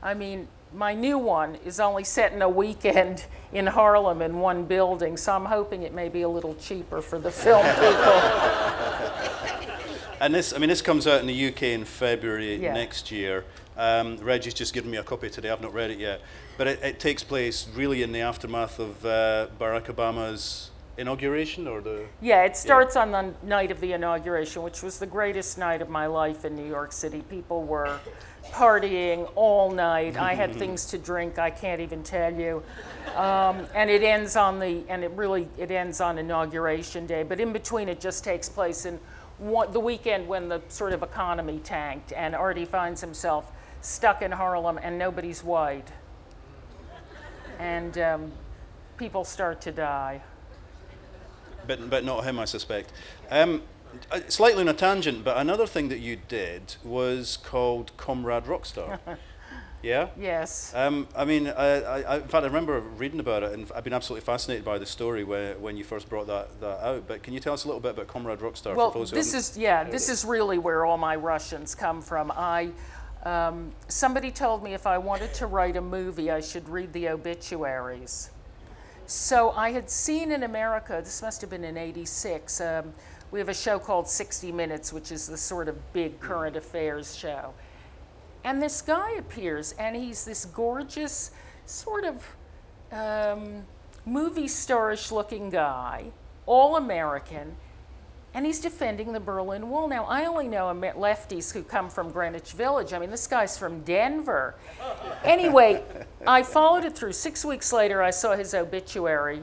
I 0.00 0.14
mean, 0.14 0.46
my 0.74 0.94
new 0.94 1.18
one 1.18 1.56
is 1.64 1.80
only 1.80 2.04
set 2.04 2.32
in 2.32 2.42
a 2.42 2.48
weekend 2.48 3.24
in 3.52 3.66
Harlem 3.66 4.20
in 4.22 4.38
one 4.40 4.64
building, 4.64 5.16
so 5.16 5.32
I'm 5.34 5.44
hoping 5.46 5.82
it 5.82 5.94
may 5.94 6.08
be 6.08 6.22
a 6.22 6.28
little 6.28 6.54
cheaper 6.56 7.00
for 7.00 7.18
the 7.18 7.30
film 7.30 7.64
people. 7.80 8.20
And 10.20 10.34
this, 10.34 10.52
I 10.54 10.58
mean, 10.58 10.68
this 10.68 10.82
comes 10.82 11.06
out 11.06 11.20
in 11.20 11.26
the 11.26 11.48
UK 11.48 11.62
in 11.64 11.84
February 11.84 12.56
Yeah. 12.56 12.72
next 12.72 13.10
year. 13.10 13.44
Um, 13.76 14.16
Reggie's 14.18 14.54
just 14.54 14.72
given 14.72 14.90
me 14.90 14.96
a 14.96 15.02
copy 15.02 15.28
today. 15.28 15.50
I've 15.50 15.60
not 15.60 15.74
read 15.74 15.90
it 15.90 15.98
yet, 15.98 16.22
but 16.56 16.66
it, 16.66 16.82
it 16.82 16.98
takes 17.00 17.22
place 17.22 17.68
really 17.74 18.02
in 18.02 18.12
the 18.12 18.20
aftermath 18.22 18.78
of 18.78 19.04
uh, 19.04 19.48
Barack 19.60 19.84
Obama's 19.94 20.70
inauguration 20.98 21.66
or 21.66 21.80
the? 21.80 22.06
Yeah, 22.20 22.44
it 22.44 22.56
starts 22.56 22.96
on 22.96 23.12
the 23.12 23.34
night 23.42 23.70
of 23.70 23.80
the 23.80 23.92
inauguration, 23.92 24.62
which 24.62 24.82
was 24.82 24.98
the 24.98 25.06
greatest 25.06 25.58
night 25.58 25.82
of 25.82 25.88
my 25.88 26.06
life 26.06 26.44
in 26.44 26.56
New 26.56 26.66
York 26.66 26.92
City. 26.92 27.22
People 27.28 27.64
were 27.64 27.98
partying 28.50 29.30
all 29.34 29.70
night. 29.70 30.16
I 30.16 30.34
had 30.34 30.54
things 30.58 30.86
to 30.86 30.98
drink 30.98 31.38
I 31.38 31.50
can't 31.50 31.80
even 31.80 32.02
tell 32.02 32.32
you. 32.32 32.62
Um, 33.14 33.66
and 33.74 33.90
it 33.90 34.02
ends 34.02 34.36
on 34.36 34.58
the 34.58 34.84
and 34.88 35.04
it 35.04 35.10
really 35.12 35.48
it 35.58 35.70
ends 35.70 36.00
on 36.00 36.18
inauguration 36.18 37.06
day. 37.06 37.22
But 37.22 37.40
in 37.40 37.52
between, 37.52 37.88
it 37.88 38.00
just 38.00 38.24
takes 38.24 38.48
place 38.48 38.86
in 38.86 38.98
one, 39.38 39.72
the 39.72 39.80
weekend 39.80 40.26
when 40.28 40.48
the 40.48 40.62
sort 40.68 40.92
of 40.92 41.02
economy 41.02 41.60
tanked, 41.62 42.12
and 42.12 42.34
Artie 42.34 42.64
finds 42.64 43.00
himself 43.00 43.50
stuck 43.82 44.22
in 44.22 44.32
Harlem, 44.32 44.78
and 44.82 44.98
nobody's 44.98 45.44
white, 45.44 45.92
and 47.58 47.98
um, 47.98 48.32
people 48.96 49.24
start 49.24 49.60
to 49.62 49.72
die. 49.72 50.22
But 51.66 51.90
but 51.90 52.04
not 52.04 52.24
him, 52.24 52.38
I 52.38 52.44
suspect. 52.44 52.92
Um, 53.30 53.62
uh, 54.10 54.20
slightly 54.28 54.62
on 54.62 54.68
a 54.68 54.74
tangent, 54.74 55.24
but 55.24 55.36
another 55.36 55.66
thing 55.66 55.88
that 55.88 55.98
you 55.98 56.16
did 56.28 56.76
was 56.84 57.38
called 57.38 57.96
Comrade 57.96 58.44
Rockstar. 58.44 58.98
yeah. 59.82 60.08
Yes. 60.18 60.72
Um, 60.74 61.08
I 61.16 61.24
mean, 61.24 61.48
I, 61.48 61.80
I, 61.82 62.16
in 62.16 62.28
fact, 62.28 62.44
I 62.44 62.46
remember 62.46 62.80
reading 62.80 63.20
about 63.20 63.42
it, 63.42 63.52
and 63.52 63.70
I've 63.74 63.84
been 63.84 63.92
absolutely 63.92 64.24
fascinated 64.24 64.64
by 64.64 64.78
the 64.78 64.86
story 64.86 65.24
where, 65.24 65.54
when 65.54 65.76
you 65.76 65.84
first 65.84 66.08
brought 66.08 66.26
that, 66.26 66.60
that 66.60 66.84
out. 66.84 67.06
But 67.06 67.22
can 67.22 67.32
you 67.32 67.40
tell 67.40 67.54
us 67.54 67.64
a 67.64 67.68
little 67.68 67.80
bit 67.80 67.92
about 67.92 68.06
Comrade 68.06 68.40
Rockstar 68.40 68.74
Well, 68.74 68.90
this 68.90 69.34
is 69.34 69.56
yeah, 69.56 69.84
this 69.84 70.08
is 70.08 70.24
really 70.24 70.58
where 70.58 70.84
all 70.84 70.98
my 70.98 71.16
Russians 71.16 71.74
come 71.74 72.02
from. 72.02 72.30
I 72.34 72.72
um, 73.24 73.72
somebody 73.88 74.30
told 74.30 74.62
me 74.62 74.74
if 74.74 74.86
I 74.86 74.98
wanted 74.98 75.34
to 75.34 75.46
write 75.46 75.76
a 75.76 75.80
movie, 75.80 76.30
I 76.30 76.40
should 76.40 76.68
read 76.68 76.92
the 76.92 77.08
obituaries. 77.08 78.30
So 79.06 79.52
I 79.52 79.70
had 79.70 79.88
seen 79.88 80.32
in 80.32 80.42
America, 80.42 81.00
this 81.02 81.22
must 81.22 81.40
have 81.40 81.50
been 81.50 81.62
in 81.62 81.76
'86. 81.76 82.60
Um, 82.60 82.92
we 83.30 83.38
have 83.38 83.48
a 83.48 83.54
show 83.54 83.78
called 83.78 84.08
60 84.08 84.50
Minutes, 84.52 84.92
which 84.92 85.12
is 85.12 85.26
the 85.26 85.36
sort 85.36 85.68
of 85.68 85.92
big 85.92 86.18
current 86.20 86.56
affairs 86.56 87.14
show. 87.14 87.54
And 88.42 88.62
this 88.62 88.82
guy 88.82 89.12
appears, 89.12 89.72
and 89.78 89.96
he's 89.96 90.24
this 90.24 90.44
gorgeous, 90.44 91.30
sort 91.66 92.04
of 92.04 92.36
um, 92.92 93.64
movie 94.04 94.48
starish 94.48 95.10
looking 95.12 95.50
guy, 95.50 96.06
all 96.46 96.76
American, 96.76 97.56
and 98.36 98.44
he's 98.44 98.60
defending 98.60 99.12
the 99.12 99.18
Berlin 99.18 99.70
Wall. 99.70 99.88
Now, 99.88 100.04
I 100.04 100.26
only 100.26 100.46
know 100.46 100.66
lefties 100.66 101.54
who 101.54 101.62
come 101.62 101.88
from 101.88 102.10
Greenwich 102.10 102.52
Village. 102.52 102.92
I 102.92 102.98
mean, 102.98 103.10
this 103.10 103.26
guy's 103.26 103.58
from 103.58 103.80
Denver. 103.80 104.54
Anyway, 105.24 105.82
I 106.24 106.44
followed 106.44 106.84
it 106.84 106.94
through. 106.94 107.12
Six 107.12 107.44
weeks 107.44 107.72
later, 107.72 108.00
I 108.00 108.10
saw 108.10 108.36
his 108.36 108.54
obituary, 108.54 109.42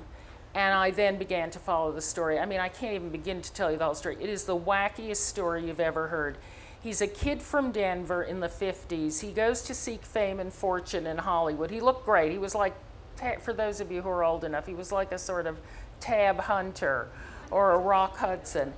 and 0.55 0.73
I 0.73 0.91
then 0.91 1.17
began 1.17 1.49
to 1.51 1.59
follow 1.59 1.91
the 1.91 2.01
story. 2.01 2.39
I 2.39 2.45
mean, 2.45 2.61
I 2.61 2.69
can't 2.69 2.93
even 2.93 3.09
begin 3.09 3.41
to 3.41 3.51
tell 3.51 3.69
you 3.69 3.77
the 3.77 3.83
whole 3.83 3.95
story. 3.95 4.15
It 4.21 4.29
is 4.29 4.45
the 4.45 4.55
wackiest 4.55 5.17
story 5.17 5.65
you've 5.65 5.81
ever 5.81 6.07
heard. 6.07 6.37
He's 6.81 7.01
a 7.01 7.07
kid 7.07 7.41
from 7.41 7.71
Denver 7.71 8.23
in 8.23 8.39
the 8.39 8.47
50s. 8.47 9.19
He 9.19 9.31
goes 9.31 9.63
to 9.63 9.73
seek 9.73 10.03
fame 10.03 10.39
and 10.39 10.53
fortune 10.53 11.05
in 11.05 11.17
Hollywood. 11.17 11.69
He 11.69 11.81
looked 11.81 12.05
great. 12.05 12.31
He 12.31 12.37
was 12.37 12.55
like, 12.55 12.75
for 13.41 13.53
those 13.53 13.81
of 13.81 13.91
you 13.91 14.03
who 14.03 14.09
are 14.09 14.23
old 14.23 14.45
enough, 14.45 14.67
he 14.67 14.75
was 14.75 14.91
like 14.91 15.11
a 15.11 15.19
sort 15.19 15.47
of 15.47 15.57
Tab 15.99 16.39
Hunter 16.39 17.09
or 17.53 17.71
a 17.71 17.77
Rock 17.77 18.17
Hudson. 18.17 18.73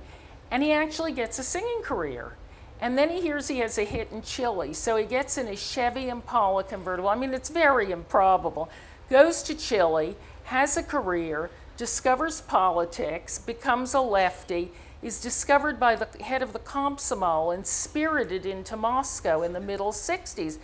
And 0.50 0.62
he 0.62 0.72
actually 0.72 1.12
gets 1.12 1.38
a 1.38 1.42
singing 1.42 1.82
career. 1.82 2.36
And 2.80 2.96
then 2.98 3.08
he 3.08 3.20
hears 3.20 3.48
he 3.48 3.58
has 3.60 3.78
a 3.78 3.84
hit 3.84 4.12
in 4.12 4.22
Chile. 4.22 4.72
So 4.74 4.96
he 4.96 5.06
gets 5.06 5.38
in 5.38 5.48
a 5.48 5.56
Chevy 5.56 6.08
Impala 6.08 6.62
convertible. 6.62 7.08
I 7.08 7.16
mean, 7.16 7.32
it's 7.32 7.48
very 7.48 7.90
improbable. 7.90 8.68
Goes 9.08 9.42
to 9.44 9.54
Chile, 9.54 10.16
has 10.44 10.76
a 10.76 10.82
career, 10.82 11.50
discovers 11.76 12.40
politics, 12.42 13.38
becomes 13.38 13.94
a 13.94 14.00
lefty, 14.00 14.72
is 15.02 15.20
discovered 15.20 15.78
by 15.78 15.94
the 15.94 16.08
head 16.22 16.42
of 16.42 16.52
the 16.52 16.58
Komsomol 16.58 17.54
and 17.54 17.66
spirited 17.66 18.44
into 18.44 18.76
Moscow 18.76 19.42
in 19.42 19.52
the 19.52 19.60
middle 19.60 19.92
60s. 19.92 20.58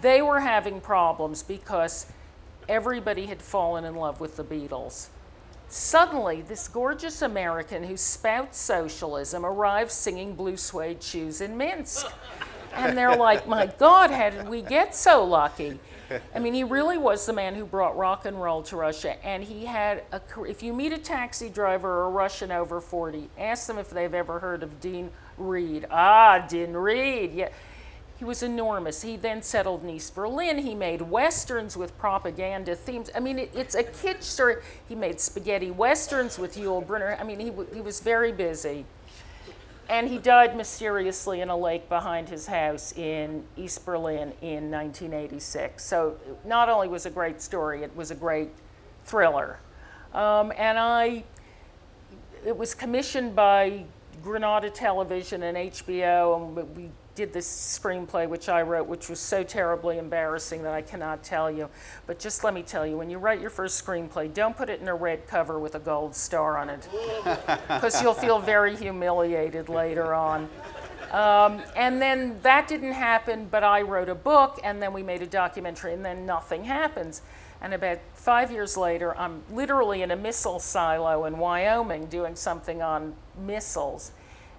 They 0.00 0.22
were 0.22 0.40
having 0.40 0.80
problems 0.80 1.42
because 1.42 2.06
everybody 2.68 3.26
had 3.26 3.42
fallen 3.42 3.84
in 3.84 3.94
love 3.94 4.20
with 4.20 4.36
the 4.36 4.44
Beatles. 4.44 5.08
Suddenly, 5.68 6.42
this 6.42 6.66
gorgeous 6.66 7.20
American 7.20 7.84
who 7.84 7.96
spouts 7.96 8.58
socialism 8.58 9.44
arrives 9.44 9.92
singing 9.92 10.34
Blue 10.34 10.56
Suede 10.56 11.02
Shoes 11.02 11.40
in 11.42 11.56
Minsk. 11.56 12.06
And 12.74 12.96
they're 12.96 13.16
like, 13.16 13.46
my 13.46 13.66
God, 13.66 14.10
how 14.10 14.30
did 14.30 14.48
we 14.48 14.62
get 14.62 14.94
so 14.94 15.24
lucky? 15.24 15.78
I 16.34 16.38
mean, 16.38 16.54
he 16.54 16.64
really 16.64 16.96
was 16.96 17.26
the 17.26 17.34
man 17.34 17.54
who 17.54 17.66
brought 17.66 17.96
rock 17.98 18.24
and 18.24 18.40
roll 18.40 18.62
to 18.64 18.76
Russia. 18.76 19.22
And 19.24 19.44
he 19.44 19.66
had 19.66 20.04
a 20.12 20.20
if 20.48 20.62
you 20.62 20.72
meet 20.72 20.92
a 20.92 20.98
taxi 20.98 21.50
driver 21.50 21.88
or 21.88 22.06
a 22.06 22.10
Russian 22.10 22.50
over 22.50 22.80
40, 22.80 23.28
ask 23.36 23.66
them 23.66 23.78
if 23.78 23.90
they've 23.90 24.14
ever 24.14 24.38
heard 24.38 24.62
of 24.62 24.80
Dean 24.80 25.10
Reed. 25.36 25.86
Ah, 25.90 26.46
Dean 26.48 26.72
Reed. 26.72 27.34
Yeah. 27.34 27.48
He 28.18 28.24
was 28.24 28.42
enormous. 28.42 29.02
He 29.02 29.16
then 29.16 29.42
settled 29.42 29.84
in 29.84 29.90
East 29.90 30.14
Berlin. 30.14 30.58
He 30.58 30.74
made 30.74 31.02
westerns 31.02 31.76
with 31.76 31.96
propaganda 31.98 32.74
themes. 32.74 33.10
I 33.14 33.20
mean, 33.20 33.38
it, 33.38 33.50
it's 33.54 33.76
a 33.76 33.84
kitsch 33.84 34.24
story. 34.24 34.56
He 34.88 34.96
made 34.96 35.20
spaghetti 35.20 35.70
westerns 35.70 36.38
with 36.38 36.56
Yul 36.56 36.84
Brynner. 36.84 37.18
I 37.20 37.22
mean, 37.22 37.38
he, 37.38 37.52
he 37.72 37.80
was 37.80 38.00
very 38.00 38.32
busy. 38.32 38.84
And 39.88 40.08
he 40.08 40.18
died 40.18 40.56
mysteriously 40.56 41.40
in 41.40 41.48
a 41.48 41.56
lake 41.56 41.88
behind 41.88 42.28
his 42.28 42.46
house 42.46 42.92
in 42.92 43.44
East 43.56 43.86
Berlin 43.86 44.32
in 44.42 44.70
1986. 44.70 45.82
So, 45.82 46.18
not 46.44 46.68
only 46.68 46.88
was 46.88 47.06
a 47.06 47.10
great 47.10 47.40
story, 47.40 47.82
it 47.84 47.96
was 47.96 48.10
a 48.10 48.14
great 48.14 48.50
thriller. 49.04 49.60
Um, 50.12 50.52
and 50.58 50.78
I 50.78 51.24
it 52.44 52.56
was 52.56 52.74
commissioned 52.74 53.34
by 53.34 53.84
Granada 54.22 54.70
Television 54.70 55.42
and 55.42 55.56
HBO, 55.56 56.36
and 56.36 56.76
we 56.76 56.90
did 57.18 57.32
this 57.32 57.48
screenplay, 57.48 58.28
which 58.28 58.48
I 58.48 58.62
wrote, 58.62 58.86
which 58.86 59.08
was 59.08 59.18
so 59.18 59.42
terribly 59.42 59.98
embarrassing 59.98 60.62
that 60.62 60.72
I 60.72 60.82
cannot 60.82 61.24
tell 61.24 61.50
you. 61.50 61.68
But 62.06 62.20
just 62.20 62.44
let 62.44 62.54
me 62.54 62.62
tell 62.62 62.86
you, 62.86 62.96
when 62.96 63.10
you 63.10 63.18
write 63.18 63.40
your 63.40 63.50
first 63.50 63.84
screenplay, 63.84 64.32
don't 64.32 64.56
put 64.56 64.70
it 64.70 64.80
in 64.80 64.86
a 64.86 64.94
red 64.94 65.26
cover 65.26 65.58
with 65.58 65.74
a 65.74 65.80
gold 65.80 66.14
star 66.14 66.56
on 66.56 66.70
it, 66.70 66.88
because 67.68 68.00
you'll 68.00 68.14
feel 68.14 68.38
very 68.38 68.76
humiliated 68.76 69.68
later 69.68 70.14
on. 70.14 70.48
Um, 71.10 71.60
and 71.74 72.00
then 72.00 72.38
that 72.42 72.68
didn't 72.68 72.92
happen, 72.92 73.48
but 73.50 73.64
I 73.64 73.82
wrote 73.82 74.08
a 74.08 74.14
book, 74.14 74.60
and 74.62 74.80
then 74.80 74.92
we 74.92 75.02
made 75.02 75.20
a 75.20 75.26
documentary, 75.26 75.94
and 75.94 76.04
then 76.04 76.24
nothing 76.24 76.62
happens. 76.62 77.22
And 77.60 77.74
about 77.74 77.98
five 78.14 78.52
years 78.52 78.76
later, 78.76 79.18
I'm 79.18 79.42
literally 79.50 80.02
in 80.02 80.12
a 80.12 80.16
missile 80.16 80.60
silo 80.60 81.24
in 81.24 81.36
Wyoming 81.38 82.06
doing 82.06 82.36
something 82.36 82.80
on 82.80 83.14
missiles. 83.36 84.12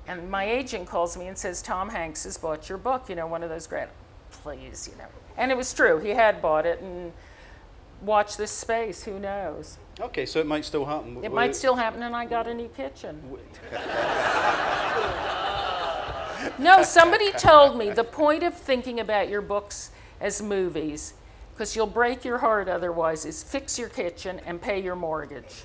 And 0.10 0.30
my 0.32 0.44
agent 0.44 0.88
calls 0.88 1.16
me 1.16 1.28
and 1.28 1.38
says, 1.38 1.62
Tom 1.62 1.90
Hanks 1.90 2.24
has 2.24 2.36
bought 2.36 2.68
your 2.68 2.80
book, 2.80 3.10
you 3.10 3.16
know, 3.16 3.28
one 3.28 3.44
of 3.44 3.50
those 3.50 3.68
great, 3.68 3.90
please, 4.32 4.90
you 4.92 4.98
know. 4.98 5.06
And 5.38 5.52
it 5.52 5.56
was 5.56 5.72
true, 5.72 6.00
he 6.00 6.10
had 6.10 6.42
bought 6.42 6.66
it, 6.66 6.82
and 6.82 7.14
watch 8.02 8.36
this 8.36 8.50
space, 8.50 9.04
who 9.04 9.20
knows? 9.20 9.78
Okay, 10.00 10.26
so 10.26 10.40
it 10.40 10.48
might 10.48 10.66
still 10.66 10.86
happen. 10.86 11.24
It 11.24 11.32
might 11.32 11.56
still 11.56 11.76
happen, 11.76 12.02
and 12.02 12.16
I 12.16 12.26
got 12.26 12.48
a 12.48 12.56
new 12.56 12.70
kitchen. 12.70 13.22
No, 16.58 16.82
somebody 16.82 17.32
told 17.34 17.78
me 17.78 17.92
the 17.92 18.04
point 18.04 18.42
of 18.42 18.56
thinking 18.56 19.00
about 19.00 19.30
your 19.30 19.42
books 19.42 19.92
as 20.20 20.42
movies, 20.42 21.14
because 21.60 21.76
you'll 21.76 21.86
break 21.86 22.24
your 22.24 22.38
heart 22.38 22.70
otherwise, 22.70 23.26
is 23.26 23.44
fix 23.44 23.78
your 23.78 23.90
kitchen 23.90 24.40
and 24.46 24.62
pay 24.62 24.82
your 24.82 24.96
mortgage. 24.96 25.64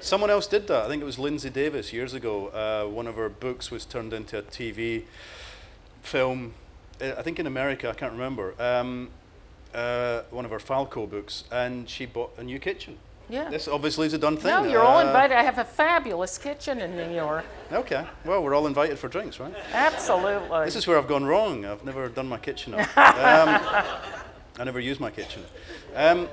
Someone 0.00 0.30
else 0.30 0.46
did 0.46 0.66
that. 0.68 0.86
I 0.86 0.88
think 0.88 1.02
it 1.02 1.04
was 1.04 1.18
Lindsey 1.18 1.50
Davis 1.50 1.92
years 1.92 2.14
ago. 2.14 2.48
Uh, 2.48 2.88
one 2.90 3.06
of 3.06 3.16
her 3.16 3.28
books 3.28 3.70
was 3.70 3.84
turned 3.84 4.14
into 4.14 4.38
a 4.38 4.42
TV 4.42 5.02
film. 6.02 6.54
uh, 7.02 7.12
I 7.18 7.22
think 7.22 7.38
in 7.38 7.46
America, 7.46 7.90
I 7.90 7.92
can't 7.92 8.12
remember. 8.12 8.54
Um, 8.58 9.10
uh, 9.74 10.22
one 10.30 10.46
of 10.46 10.50
her 10.50 10.58
Falco 10.58 11.06
books, 11.06 11.44
and 11.52 11.86
she 11.86 12.06
bought 12.06 12.32
a 12.38 12.42
new 12.42 12.58
kitchen. 12.58 12.96
Yeah. 13.28 13.50
This 13.50 13.68
obviously 13.68 14.06
is 14.06 14.14
a 14.14 14.18
done 14.18 14.38
thing. 14.38 14.50
No, 14.52 14.64
you're 14.64 14.82
all 14.82 14.98
Uh, 15.00 15.06
invited. 15.06 15.36
I 15.36 15.42
have 15.42 15.58
a 15.58 15.64
fabulous 15.64 16.38
kitchen 16.38 16.80
in 16.80 16.96
New 16.96 17.14
York. 17.14 17.44
Okay, 17.70 18.06
well, 18.24 18.42
we're 18.42 18.54
all 18.54 18.66
invited 18.66 18.98
for 18.98 19.08
drinks, 19.08 19.38
right? 19.38 19.52
Absolutely. 19.74 20.64
This 20.64 20.76
is 20.76 20.86
where 20.86 20.96
I've 20.96 21.08
gone 21.08 21.24
wrong. 21.26 21.66
I've 21.66 21.84
never 21.84 22.08
done 22.08 22.26
my 22.26 22.38
kitchen 22.38 22.72
up. 22.72 22.88
Um, 22.96 24.23
I 24.58 24.64
never 24.64 24.80
use 24.80 25.00
my 25.00 25.10
kitchen. 25.10 25.42
Um, 25.94 26.28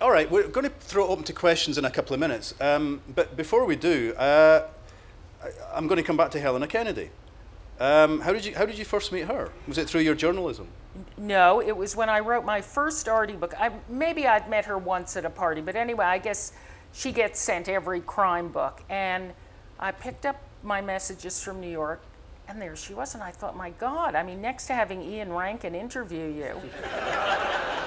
all 0.00 0.10
right, 0.10 0.30
we're 0.30 0.48
going 0.48 0.64
to 0.64 0.72
throw 0.80 1.06
open 1.06 1.24
to 1.24 1.32
questions 1.32 1.78
in 1.78 1.84
a 1.84 1.90
couple 1.90 2.14
of 2.14 2.20
minutes. 2.20 2.54
Um, 2.60 3.02
but 3.14 3.36
before 3.36 3.66
we 3.66 3.76
do, 3.76 4.14
uh, 4.14 4.68
I, 5.42 5.48
I'm 5.74 5.86
going 5.86 5.98
to 5.98 6.02
come 6.02 6.16
back 6.16 6.30
to 6.32 6.40
Helena 6.40 6.66
Kennedy. 6.66 7.10
Um, 7.78 8.20
how, 8.20 8.32
did 8.32 8.44
you, 8.44 8.54
how 8.54 8.64
did 8.64 8.78
you 8.78 8.84
first 8.84 9.12
meet 9.12 9.26
her? 9.26 9.50
Was 9.68 9.76
it 9.76 9.88
through 9.88 10.00
your 10.00 10.14
journalism? 10.14 10.68
No, 11.16 11.60
it 11.60 11.76
was 11.76 11.94
when 11.94 12.08
I 12.08 12.20
wrote 12.20 12.44
my 12.44 12.60
first 12.60 13.08
Artie 13.08 13.34
book. 13.34 13.54
I, 13.58 13.70
maybe 13.88 14.26
I'd 14.26 14.48
met 14.48 14.64
her 14.66 14.78
once 14.78 15.16
at 15.16 15.24
a 15.24 15.30
party, 15.30 15.60
but 15.60 15.76
anyway, 15.76 16.04
I 16.04 16.18
guess 16.18 16.52
she 16.92 17.12
gets 17.12 17.40
sent 17.40 17.68
every 17.68 18.00
crime 18.00 18.48
book. 18.48 18.82
And 18.88 19.32
I 19.78 19.92
picked 19.92 20.26
up 20.26 20.40
my 20.62 20.80
messages 20.80 21.42
from 21.42 21.60
New 21.60 21.70
York, 21.70 22.02
and 22.52 22.62
there 22.62 22.76
she 22.76 22.94
was. 22.94 23.14
And 23.14 23.22
I 23.22 23.30
thought, 23.30 23.56
my 23.56 23.70
God, 23.70 24.14
I 24.14 24.22
mean, 24.22 24.40
next 24.40 24.66
to 24.66 24.74
having 24.74 25.02
Ian 25.02 25.32
Rankin 25.32 25.74
interview 25.74 26.26
you, 26.26 26.60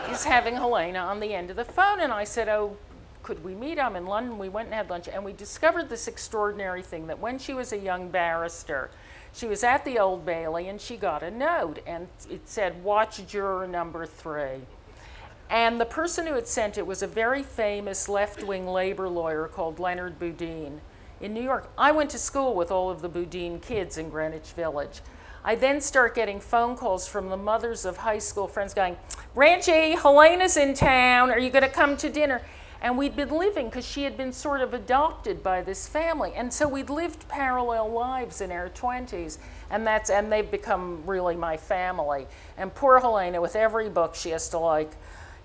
is 0.11 0.23
having 0.23 0.55
Helena 0.55 0.99
on 0.99 1.19
the 1.19 1.33
end 1.33 1.49
of 1.49 1.55
the 1.55 1.65
phone. 1.65 1.99
And 2.01 2.11
I 2.11 2.23
said, 2.23 2.49
Oh, 2.49 2.77
could 3.23 3.43
we 3.43 3.55
meet? 3.55 3.79
I'm 3.79 3.95
in 3.95 4.05
London. 4.05 4.37
We 4.37 4.49
went 4.49 4.67
and 4.67 4.75
had 4.75 4.89
lunch, 4.89 5.07
and 5.07 5.23
we 5.23 5.33
discovered 5.33 5.89
this 5.89 6.07
extraordinary 6.07 6.83
thing 6.83 7.07
that 7.07 7.19
when 7.19 7.39
she 7.39 7.53
was 7.53 7.73
a 7.73 7.77
young 7.77 8.09
barrister, 8.09 8.91
she 9.33 9.47
was 9.47 9.63
at 9.63 9.83
the 9.83 9.99
Old 9.99 10.25
Bailey 10.25 10.69
and 10.69 10.79
she 10.79 10.95
got 10.95 11.21
a 11.21 11.31
note, 11.31 11.79
and 11.85 12.07
it 12.29 12.47
said, 12.47 12.83
Watch 12.83 13.25
juror 13.27 13.67
number 13.67 14.05
three. 14.05 14.61
And 15.49 15.79
the 15.79 15.85
person 15.85 16.25
who 16.25 16.33
had 16.33 16.47
sent 16.47 16.77
it 16.77 16.87
was 16.87 17.03
a 17.03 17.07
very 17.07 17.43
famous 17.43 18.09
left 18.09 18.43
wing 18.43 18.65
labor 18.67 19.07
lawyer 19.07 19.47
called 19.47 19.79
Leonard 19.79 20.17
Boudin 20.17 20.81
in 21.25 21.33
New 21.33 21.41
York. 21.41 21.67
I 21.75 21.91
went 21.91 22.11
to 22.11 22.19
school 22.19 22.53
with 22.53 22.69
all 22.69 22.91
of 22.91 23.01
the 23.01 23.09
Boudin 23.09 23.59
kids 23.59 23.97
in 23.97 24.09
Greenwich 24.09 24.51
Village. 24.51 25.01
I 25.43 25.55
then 25.55 25.81
start 25.81 26.13
getting 26.13 26.39
phone 26.39 26.77
calls 26.77 27.07
from 27.07 27.29
the 27.29 27.37
mothers 27.37 27.83
of 27.83 27.97
high 27.97 28.19
school 28.19 28.47
friends 28.47 28.75
going, 28.75 28.95
Reggie, 29.33 29.95
Helena's 29.95 30.55
in 30.55 30.75
town. 30.75 31.31
Are 31.31 31.39
you 31.39 31.49
going 31.49 31.63
to 31.63 31.69
come 31.69 31.97
to 31.97 32.09
dinner? 32.09 32.43
And 32.79 32.95
we'd 32.97 33.15
been 33.15 33.29
living 33.29 33.65
because 33.69 33.87
she 33.87 34.03
had 34.03 34.15
been 34.15 34.31
sort 34.31 34.61
of 34.61 34.75
adopted 34.75 35.41
by 35.41 35.63
this 35.63 35.87
family. 35.87 36.31
And 36.35 36.53
so 36.53 36.67
we'd 36.67 36.91
lived 36.91 37.27
parallel 37.27 37.91
lives 37.91 38.41
in 38.41 38.51
our 38.51 38.69
20s. 38.69 39.39
And, 39.71 39.85
that's, 39.87 40.11
and 40.11 40.31
they've 40.31 40.49
become 40.49 41.01
really 41.07 41.35
my 41.35 41.57
family. 41.57 42.27
And 42.55 42.73
poor 42.73 42.99
Helena, 42.99 43.41
with 43.41 43.55
every 43.55 43.89
book, 43.89 44.13
she 44.13 44.29
has 44.29 44.47
to 44.49 44.59
like, 44.59 44.91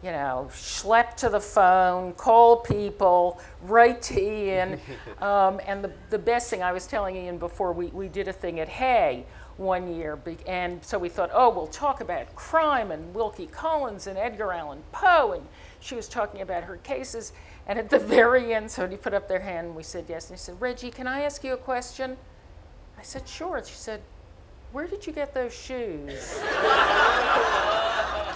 you 0.03 0.11
know, 0.11 0.49
schlep 0.51 1.15
to 1.17 1.29
the 1.29 1.41
phone, 1.41 2.15
call 2.15 2.57
people, 2.57 3.41
write 3.63 4.03
to 4.03 4.21
Ian. 4.21 4.81
Um, 5.21 5.61
and 5.67 5.85
the, 5.85 5.93
the 6.09 6.19
best 6.19 6.49
thing, 6.49 6.63
I 6.63 6.73
was 6.73 6.87
telling 6.87 7.15
Ian 7.15 7.37
before, 7.37 7.75
we, 7.75 7.89
we 7.89 8.09
did 8.09 8.27
a 8.27 8.33
thing 8.33 8.59
at 8.59 8.71
Hay 8.71 9.27
one 9.59 9.95
year. 9.95 10.19
And 10.47 10.83
so 10.83 10.99
we 10.99 11.11
thought, 11.11 11.29
oh, 11.35 11.51
we'll 11.51 11.67
talk 11.67 12.01
about 12.01 12.35
crime 12.35 12.91
and 12.91 13.15
Wilkie 13.15 13.47
Collins 13.47 14.07
and 14.07 14.17
Edgar 14.17 14.51
Allan 14.53 14.83
Poe. 14.93 15.33
And 15.33 15.47
she 15.79 15.95
was 15.95 16.09
talking 16.09 16.41
about 16.41 16.65
her 16.65 16.79
cases. 16.79 17.35
And 17.67 17.79
at 17.79 17.91
the 17.91 17.99
very 18.17 18.55
end, 18.55 18.71
somebody 18.71 18.97
put 18.97 19.13
up 19.13 19.29
their 19.29 19.41
hand 19.41 19.69
and 19.69 19.77
we 19.77 19.83
said 19.83 20.07
yes. 20.09 20.31
And 20.31 20.39
he 20.39 20.43
said, 20.43 20.59
Reggie, 20.59 20.91
can 20.91 21.07
I 21.07 21.21
ask 21.21 21.45
you 21.45 21.53
a 21.53 21.59
question? 21.59 22.17
I 22.99 23.03
said, 23.03 23.29
sure. 23.29 23.59
And 23.59 23.67
She 23.67 23.75
said, 23.75 24.01
where 24.73 24.87
did 24.87 25.07
you 25.07 25.13
get 25.13 25.35
those 25.35 25.55
shoes? 25.55 26.41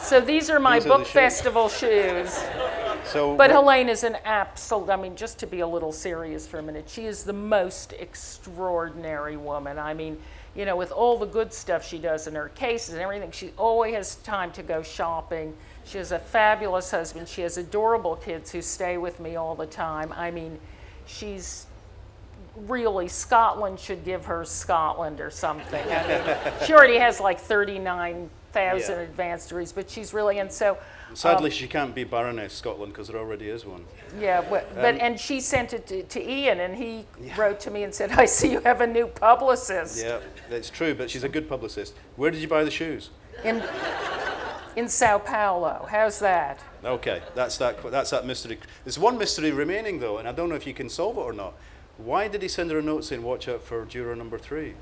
so 0.04 0.20
these 0.20 0.50
are 0.50 0.60
my 0.60 0.78
These 0.78 0.86
are 0.86 0.88
book 0.88 1.06
shoes. 1.06 1.12
festival 1.12 1.68
shoes. 1.68 2.32
So, 3.06 3.36
But 3.36 3.50
what- 3.50 3.50
Helene 3.50 3.88
is 3.88 4.02
an 4.04 4.16
absolute, 4.24 4.90
I 4.90 4.96
mean, 4.96 5.16
just 5.16 5.38
to 5.40 5.46
be 5.46 5.60
a 5.60 5.66
little 5.66 5.92
serious 5.92 6.46
for 6.46 6.58
a 6.58 6.62
minute, 6.62 6.88
she 6.88 7.06
is 7.06 7.24
the 7.24 7.32
most 7.32 7.92
extraordinary 7.92 9.36
woman. 9.36 9.78
I 9.78 9.94
mean, 9.94 10.18
you 10.54 10.64
know, 10.64 10.76
with 10.76 10.90
all 10.92 11.18
the 11.18 11.26
good 11.26 11.52
stuff 11.52 11.84
she 11.86 11.98
does 11.98 12.26
in 12.26 12.34
her 12.34 12.48
cases 12.50 12.94
and 12.94 13.02
everything, 13.02 13.30
she 13.32 13.52
always 13.58 13.94
has 13.94 14.14
time 14.16 14.52
to 14.52 14.62
go 14.62 14.82
shopping. 14.82 15.54
She 15.84 15.98
has 15.98 16.12
a 16.12 16.18
fabulous 16.18 16.90
husband. 16.90 17.28
She 17.28 17.42
has 17.42 17.58
adorable 17.58 18.16
kids 18.16 18.52
who 18.52 18.62
stay 18.62 18.96
with 18.96 19.20
me 19.20 19.36
all 19.36 19.54
the 19.54 19.66
time. 19.66 20.12
I 20.16 20.30
mean, 20.30 20.58
she's 21.06 21.66
really, 22.56 23.08
Scotland 23.08 23.80
should 23.80 24.04
give 24.04 24.26
her 24.26 24.44
Scotland 24.44 25.20
or 25.20 25.30
something. 25.30 25.84
I 25.92 26.06
mean, 26.06 26.52
she 26.66 26.72
already 26.72 26.98
has 26.98 27.20
like 27.20 27.38
39,000 28.54 28.96
Yeah. 28.96 29.02
advanced 29.02 29.48
degrees, 29.48 29.72
but 29.72 29.90
she's 29.90 30.14
really, 30.14 30.38
and 30.38 30.50
so. 30.50 30.78
sadly, 31.14 31.50
um, 31.50 31.56
she 31.56 31.66
can't 31.66 31.94
be 31.94 32.04
Baroness 32.04 32.52
Scotland 32.52 32.92
because 32.92 33.08
there 33.08 33.18
already 33.18 33.48
is 33.48 33.66
one. 33.66 33.84
Yeah, 34.18 34.42
but, 34.48 34.72
but 34.74 34.94
and 34.96 35.18
she 35.18 35.40
sent 35.40 35.72
it 35.72 35.86
to, 35.88 36.02
to 36.04 36.22
Ian, 36.22 36.60
and 36.60 36.76
he 36.76 37.04
wrote 37.36 37.58
to 37.60 37.70
me 37.70 37.82
and 37.82 37.92
said, 37.94 38.12
"I 38.12 38.26
see 38.26 38.52
you 38.52 38.60
have 38.60 38.80
a 38.80 38.86
new 38.86 39.06
publicist 39.08 40.02
Yeah, 40.02 40.20
that's 40.48 40.70
true, 40.70 40.94
but 40.94 41.10
she's 41.10 41.24
a 41.24 41.28
good 41.28 41.48
publicist. 41.48 41.94
Where 42.16 42.30
did 42.30 42.40
you 42.40 42.48
buy 42.48 42.64
the 42.64 42.70
shoes? 42.70 43.10
in 43.42 43.62
in 44.76 44.88
Sao 44.88 45.18
Paulo. 45.18 45.86
How's 45.90 46.18
that?" 46.20 46.60
Okay, 46.84 47.22
that's 47.34 47.58
that. 47.58 47.82
That's 47.90 48.10
that 48.10 48.24
mystery. 48.26 48.58
There's 48.84 48.98
one 48.98 49.18
mystery 49.18 49.50
remaining 49.50 49.98
though, 49.98 50.18
and 50.18 50.28
I 50.28 50.32
don't 50.32 50.48
know 50.48 50.56
if 50.56 50.66
you 50.66 50.74
can 50.74 50.88
solve 50.88 51.16
it 51.18 51.20
or 51.22 51.32
not. 51.32 51.54
Why 51.96 52.28
did 52.28 52.42
he 52.42 52.48
send 52.48 52.70
her 52.70 52.78
a 52.78 52.82
note 52.82 53.04
saying, 53.04 53.22
"Watch 53.22 53.48
out 53.48 53.62
for 53.62 53.84
juror 53.84 54.16
number 54.16 54.38
three? 54.38 54.74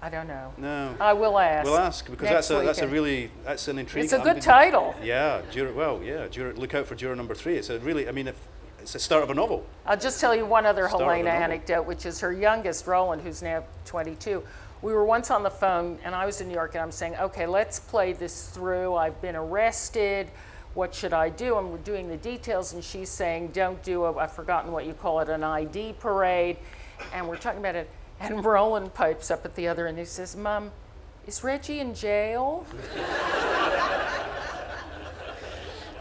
I 0.00 0.08
don't 0.10 0.28
know. 0.28 0.52
No, 0.56 0.94
I 1.00 1.12
will 1.12 1.38
ask. 1.38 1.64
we'll 1.64 1.76
ask 1.76 2.08
because 2.08 2.28
that's 2.28 2.50
a 2.50 2.62
that's 2.62 2.78
a 2.78 2.88
really 2.88 3.30
that's 3.44 3.68
an 3.68 3.78
intriguing. 3.78 4.04
It's 4.04 4.12
a 4.12 4.20
good 4.20 4.40
title. 4.40 4.94
Yeah, 5.02 5.42
juror. 5.50 5.72
Well, 5.72 6.02
yeah, 6.02 6.28
juror. 6.28 6.54
Look 6.54 6.74
out 6.74 6.86
for 6.86 6.94
juror 6.94 7.16
number 7.16 7.34
three. 7.34 7.56
It's 7.56 7.70
a 7.70 7.78
really. 7.80 8.08
I 8.08 8.12
mean, 8.12 8.28
if, 8.28 8.36
it's 8.80 8.92
the 8.92 8.98
start 8.98 9.22
of 9.22 9.30
a 9.30 9.34
novel. 9.34 9.66
I'll 9.86 9.98
just 9.98 10.20
tell 10.20 10.34
you 10.34 10.46
one 10.46 10.64
other 10.64 10.88
Start 10.88 11.02
Helena 11.02 11.30
anecdote, 11.30 11.82
which 11.82 12.06
is 12.06 12.20
her 12.20 12.32
youngest, 12.32 12.86
Roland, 12.86 13.22
who's 13.22 13.42
now 13.42 13.64
22. 13.84 14.42
We 14.80 14.92
were 14.92 15.04
once 15.04 15.30
on 15.32 15.42
the 15.42 15.50
phone, 15.50 15.98
and 16.04 16.14
I 16.14 16.24
was 16.24 16.40
in 16.40 16.48
New 16.48 16.54
York, 16.54 16.74
and 16.74 16.82
I'm 16.82 16.92
saying, 16.92 17.16
okay, 17.16 17.46
let's 17.46 17.80
play 17.80 18.12
this 18.12 18.48
through. 18.48 18.94
I've 18.94 19.20
been 19.20 19.34
arrested. 19.34 20.30
What 20.74 20.94
should 20.94 21.12
I 21.12 21.30
do? 21.30 21.58
And 21.58 21.70
we're 21.70 21.78
doing 21.78 22.08
the 22.08 22.16
details, 22.16 22.72
and 22.72 22.84
she's 22.84 23.08
saying, 23.08 23.48
don't 23.48 23.82
do 23.82 24.04
a, 24.04 24.16
I've 24.16 24.32
forgotten 24.32 24.70
what 24.70 24.86
you 24.86 24.92
call 24.92 25.18
it, 25.20 25.28
an 25.28 25.42
ID 25.42 25.94
parade. 25.98 26.58
And 27.12 27.28
we're 27.28 27.36
talking 27.36 27.58
about 27.58 27.74
it. 27.74 27.90
And 28.20 28.44
Roland 28.44 28.94
pipes 28.94 29.30
up 29.30 29.44
at 29.44 29.54
the 29.54 29.68
other 29.68 29.86
end. 29.86 29.98
He 29.98 30.04
says, 30.04 30.36
Mom, 30.36 30.72
is 31.26 31.44
Reggie 31.44 31.80
in 31.80 31.94
jail? 31.94 32.66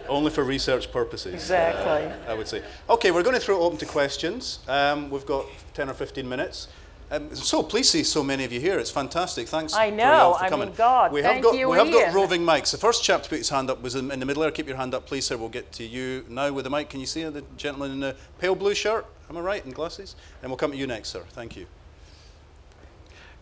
Only 0.10 0.32
for 0.32 0.44
research 0.44 0.92
purposes. 0.92 1.34
Exactly. 1.34 2.12
I 2.28 2.34
would 2.34 2.48
say. 2.48 2.64
Okay, 2.90 3.12
we're 3.12 3.24
going 3.24 3.36
to 3.36 3.42
throw 3.42 3.58
it 3.58 3.64
open 3.64 3.78
to 3.80 3.86
questions. 3.86 4.60
Um, 4.68 5.10
we've 5.10 5.26
got 5.26 5.46
10 5.74 5.90
or 5.90 5.94
15 5.94 6.28
minutes. 6.28 6.70
Um, 7.10 7.34
so 7.34 7.64
pleased 7.64 7.92
to 7.92 8.00
see 8.00 8.04
so 8.04 8.22
many 8.24 8.44
of 8.44 8.52
you 8.52 8.60
here. 8.60 8.80
It's 8.80 8.92
fantastic. 8.92 9.48
Thanks. 9.48 9.74
I 9.74 9.90
for 9.90 9.96
know. 9.96 10.36
for 10.38 10.44
I 10.44 10.50
coming. 10.50 10.68
mean, 10.70 10.76
God, 10.76 11.14
we 11.14 11.22
have 11.22 11.32
thank 11.32 11.44
got 11.44 11.56
you, 11.58 11.70
we 11.70 11.78
have 11.78 11.90
got 11.90 12.14
roving 12.14 12.42
mics. 12.42 12.72
The 12.72 12.78
first 12.78 13.04
chap 13.04 13.24
to 13.24 13.30
put 13.30 13.38
his 13.38 13.50
hand 13.50 13.70
up 13.70 13.82
was 13.82 13.96
in, 13.96 14.12
in 14.12 14.20
the 14.20 14.26
middle 14.26 14.42
there. 14.42 14.52
Keep 14.52 14.68
your 14.68 14.76
hand 14.76 14.94
up, 14.94 15.06
please, 15.06 15.26
sir. 15.26 15.38
We'll 15.38 15.48
get 15.48 15.72
to 15.74 15.86
you 15.86 16.26
now 16.28 16.52
with 16.52 16.66
the 16.66 16.70
mic. 16.70 16.90
Can 16.90 17.00
you 17.00 17.06
see 17.06 17.24
the 17.24 17.44
gentleman 17.56 17.92
in 17.92 18.00
the 18.02 18.16
pale 18.40 18.56
blue 18.56 18.74
shirt? 18.74 19.06
Am 19.30 19.38
I 19.38 19.42
right? 19.42 19.64
And 19.64 19.74
glasses. 19.74 20.16
And 20.42 20.50
we'll 20.52 20.58
come 20.58 20.72
to 20.72 20.78
you 20.78 20.88
next, 20.88 21.10
sir. 21.10 21.24
Thank 21.30 21.56
you. 21.56 21.66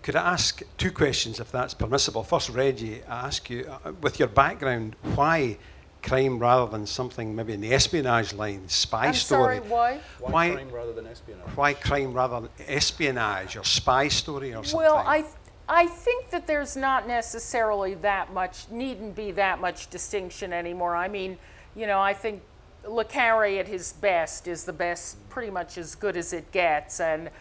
Could 0.06 0.16
I 0.16 0.34
ask 0.34 0.62
two 0.78 0.92
questions, 0.92 1.40
if 1.40 1.52
that's 1.52 1.74
permissible? 1.74 2.22
First, 2.22 2.50
Reggie, 2.52 3.02
I 3.10 3.26
ask 3.26 3.50
you, 3.50 3.68
uh, 3.84 3.92
with 4.02 4.20
your 4.20 4.28
background, 4.28 4.96
why 5.16 5.58
crime 6.04 6.38
rather 6.38 6.70
than 6.70 6.86
something 6.86 7.36
maybe 7.36 7.54
in 7.54 7.62
the 7.62 7.74
espionage 7.74 8.32
line, 8.32 8.70
spy 8.70 9.08
I'm 9.08 9.16
story? 9.16 9.58
sorry, 9.58 9.68
why? 9.68 10.00
Why, 10.20 10.32
Why- 10.32 10.52
crime 10.54 10.70
rather 10.70 10.94
than 10.94 11.08
espionage? 11.08 11.48
Why 11.56 11.74
crime 11.74 12.14
rather 12.14 12.42
than 12.42 12.50
espionage 12.68 13.58
or 13.58 13.64
spy 13.64 14.08
story 14.10 14.54
or 14.54 14.64
something? 14.64 14.78
Well, 14.78 15.04
I, 15.04 15.22
th- 15.22 15.34
I 15.68 15.88
think 15.88 16.30
that 16.30 16.46
there's 16.46 16.78
not 16.78 17.08
necessarily 17.08 17.96
that 17.96 18.32
much, 18.32 18.70
needn't 18.70 19.16
be 19.16 19.32
that 19.32 19.60
much 19.60 19.90
distinction 19.90 20.54
anymore. 20.54 20.96
I 20.96 21.08
mean, 21.08 21.36
you 21.76 21.88
know, 21.88 22.00
I 22.00 22.14
think 22.14 22.44
Le 22.88 23.06
Carre 23.06 23.58
at 23.58 23.68
his 23.68 23.94
best 23.94 24.48
is 24.48 24.66
the 24.66 24.74
best, 24.74 25.18
pretty 25.30 25.50
much 25.50 25.80
as 25.80 25.96
good 25.96 26.16
as 26.16 26.32
it 26.32 26.52
gets. 26.52 27.00
And, 27.00 27.32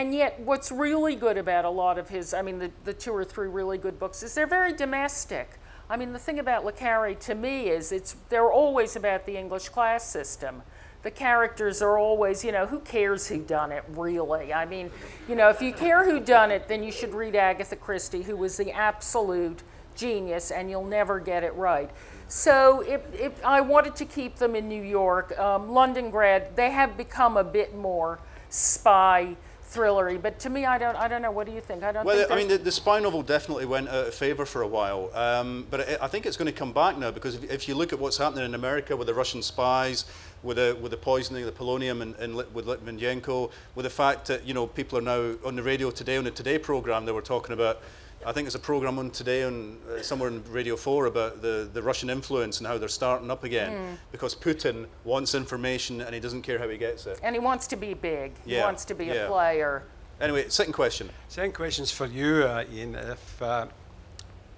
and 0.00 0.14
yet, 0.14 0.40
what's 0.40 0.72
really 0.72 1.14
good 1.14 1.38
about 1.38 1.64
a 1.64 1.70
lot 1.70 1.98
of 1.98 2.08
his, 2.08 2.34
I 2.34 2.42
mean, 2.42 2.58
the, 2.58 2.70
the 2.84 2.92
two 2.92 3.12
or 3.12 3.24
three 3.24 3.48
really 3.48 3.78
good 3.78 3.98
books, 3.98 4.22
is 4.22 4.34
they're 4.34 4.46
very 4.46 4.72
domestic. 4.72 5.58
I 5.88 5.96
mean, 5.96 6.12
the 6.12 6.18
thing 6.18 6.38
about 6.38 6.64
Le 6.64 6.72
Carre 6.72 7.14
to 7.14 7.34
me 7.34 7.68
is 7.68 7.92
it's, 7.92 8.16
they're 8.28 8.50
always 8.50 8.96
about 8.96 9.26
the 9.26 9.36
English 9.36 9.68
class 9.68 10.08
system 10.08 10.62
the 11.04 11.10
characters 11.10 11.82
are 11.82 11.98
always, 11.98 12.42
you 12.42 12.50
know, 12.50 12.66
who 12.66 12.80
cares 12.80 13.28
who 13.28 13.38
done 13.38 13.70
it, 13.70 13.84
really? 13.90 14.54
I 14.54 14.64
mean, 14.64 14.90
you 15.28 15.34
know, 15.34 15.50
if 15.50 15.60
you 15.60 15.70
care 15.72 16.02
who 16.02 16.18
done 16.18 16.50
it, 16.50 16.66
then 16.66 16.82
you 16.82 16.90
should 16.90 17.12
read 17.12 17.36
Agatha 17.36 17.76
Christie, 17.76 18.22
who 18.22 18.36
was 18.36 18.56
the 18.56 18.72
absolute 18.72 19.62
genius, 19.94 20.50
and 20.50 20.70
you'll 20.70 20.86
never 20.86 21.20
get 21.20 21.44
it 21.44 21.54
right. 21.56 21.90
So 22.26 22.80
it, 22.80 23.06
it, 23.12 23.36
I 23.44 23.60
wanted 23.60 23.94
to 23.96 24.06
keep 24.06 24.36
them 24.36 24.56
in 24.56 24.66
New 24.66 24.82
York. 24.82 25.38
Um, 25.38 25.68
Londongrad, 25.68 26.56
they 26.56 26.70
have 26.70 26.96
become 26.96 27.36
a 27.36 27.44
bit 27.44 27.76
more 27.76 28.18
spy 28.48 29.36
thrillery, 29.74 30.20
but 30.20 30.38
to 30.40 30.50
me, 30.50 30.64
I 30.64 30.78
don't, 30.78 30.96
I 30.96 31.08
don't 31.08 31.22
know. 31.22 31.30
What 31.30 31.46
do 31.46 31.52
you 31.52 31.60
think? 31.60 31.82
I 31.82 31.92
don't 31.92 32.04
Well, 32.04 32.26
I 32.30 32.36
mean, 32.36 32.48
the, 32.48 32.58
the 32.58 32.72
spy 32.72 33.00
novel 33.00 33.22
definitely 33.22 33.66
went 33.66 33.88
out 33.88 34.06
of 34.08 34.14
favour 34.14 34.46
for 34.46 34.62
a 34.62 34.68
while, 34.68 35.10
um, 35.14 35.66
but 35.70 35.80
I 35.80 36.04
I 36.04 36.08
think 36.08 36.26
it's 36.26 36.36
going 36.36 36.52
to 36.52 36.58
come 36.58 36.72
back 36.72 36.98
now 36.98 37.10
because 37.10 37.34
if, 37.34 37.50
if 37.50 37.68
you 37.68 37.74
look 37.74 37.92
at 37.92 37.98
what's 37.98 38.18
happening 38.18 38.44
in 38.44 38.54
America 38.54 38.96
with 38.96 39.06
the 39.06 39.14
Russian 39.14 39.42
spies, 39.42 40.04
with 40.42 40.56
the 40.58 40.76
with 40.80 40.90
the 40.90 40.96
poisoning, 40.96 41.44
of 41.44 41.52
the 41.52 41.64
polonium, 41.64 42.02
and, 42.02 42.14
and 42.16 42.36
with 42.36 42.66
Litvinenko, 42.66 43.50
with 43.74 43.84
the 43.84 43.90
fact 43.90 44.26
that 44.28 44.46
you 44.46 44.54
know 44.54 44.66
people 44.66 44.98
are 44.98 45.02
now 45.02 45.34
on 45.44 45.56
the 45.56 45.62
radio 45.62 45.90
today 45.90 46.16
on 46.16 46.24
the 46.24 46.30
Today 46.30 46.58
program 46.58 47.04
they 47.04 47.12
were 47.12 47.22
talking 47.22 47.52
about. 47.52 47.80
I 48.26 48.32
think 48.32 48.46
there's 48.46 48.54
a 48.54 48.58
program 48.58 48.98
on 48.98 49.10
today 49.10 49.42
on 49.44 49.76
uh, 49.90 50.02
somewhere 50.02 50.28
in 50.30 50.42
Radio 50.50 50.76
4 50.76 51.06
about 51.06 51.42
the, 51.42 51.68
the 51.72 51.82
Russian 51.82 52.08
influence 52.08 52.58
and 52.58 52.66
how 52.66 52.78
they're 52.78 52.88
starting 52.88 53.30
up 53.30 53.44
again 53.44 53.72
Hmm. 53.72 53.94
because 54.12 54.34
Putin 54.34 54.86
wants 55.04 55.34
information 55.34 56.00
and 56.00 56.14
he 56.14 56.20
doesn't 56.20 56.42
care 56.42 56.58
how 56.58 56.68
he 56.68 56.78
gets 56.78 57.06
it. 57.06 57.20
and 57.22 57.34
he 57.34 57.38
wants 57.40 57.66
to 57.68 57.76
be 57.76 57.92
big. 57.94 58.32
He 58.46 58.56
wants 58.58 58.84
to 58.86 58.94
be 58.94 59.06
yeah. 59.06 59.14
a 59.14 59.28
player. 59.28 59.82
Anyway, 60.20 60.48
second 60.48 60.72
question. 60.72 61.10
Second 61.28 61.52
question's 61.54 61.90
for 61.90 62.06
you, 62.06 62.44
uh, 62.44 62.64
Ian. 62.72 62.94
If 62.94 63.42
uh, 63.42 63.66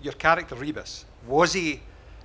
your 0.02 0.12
character 0.14 0.54
Rebus 0.54 1.04
was 1.26 1.52
he 1.54 1.80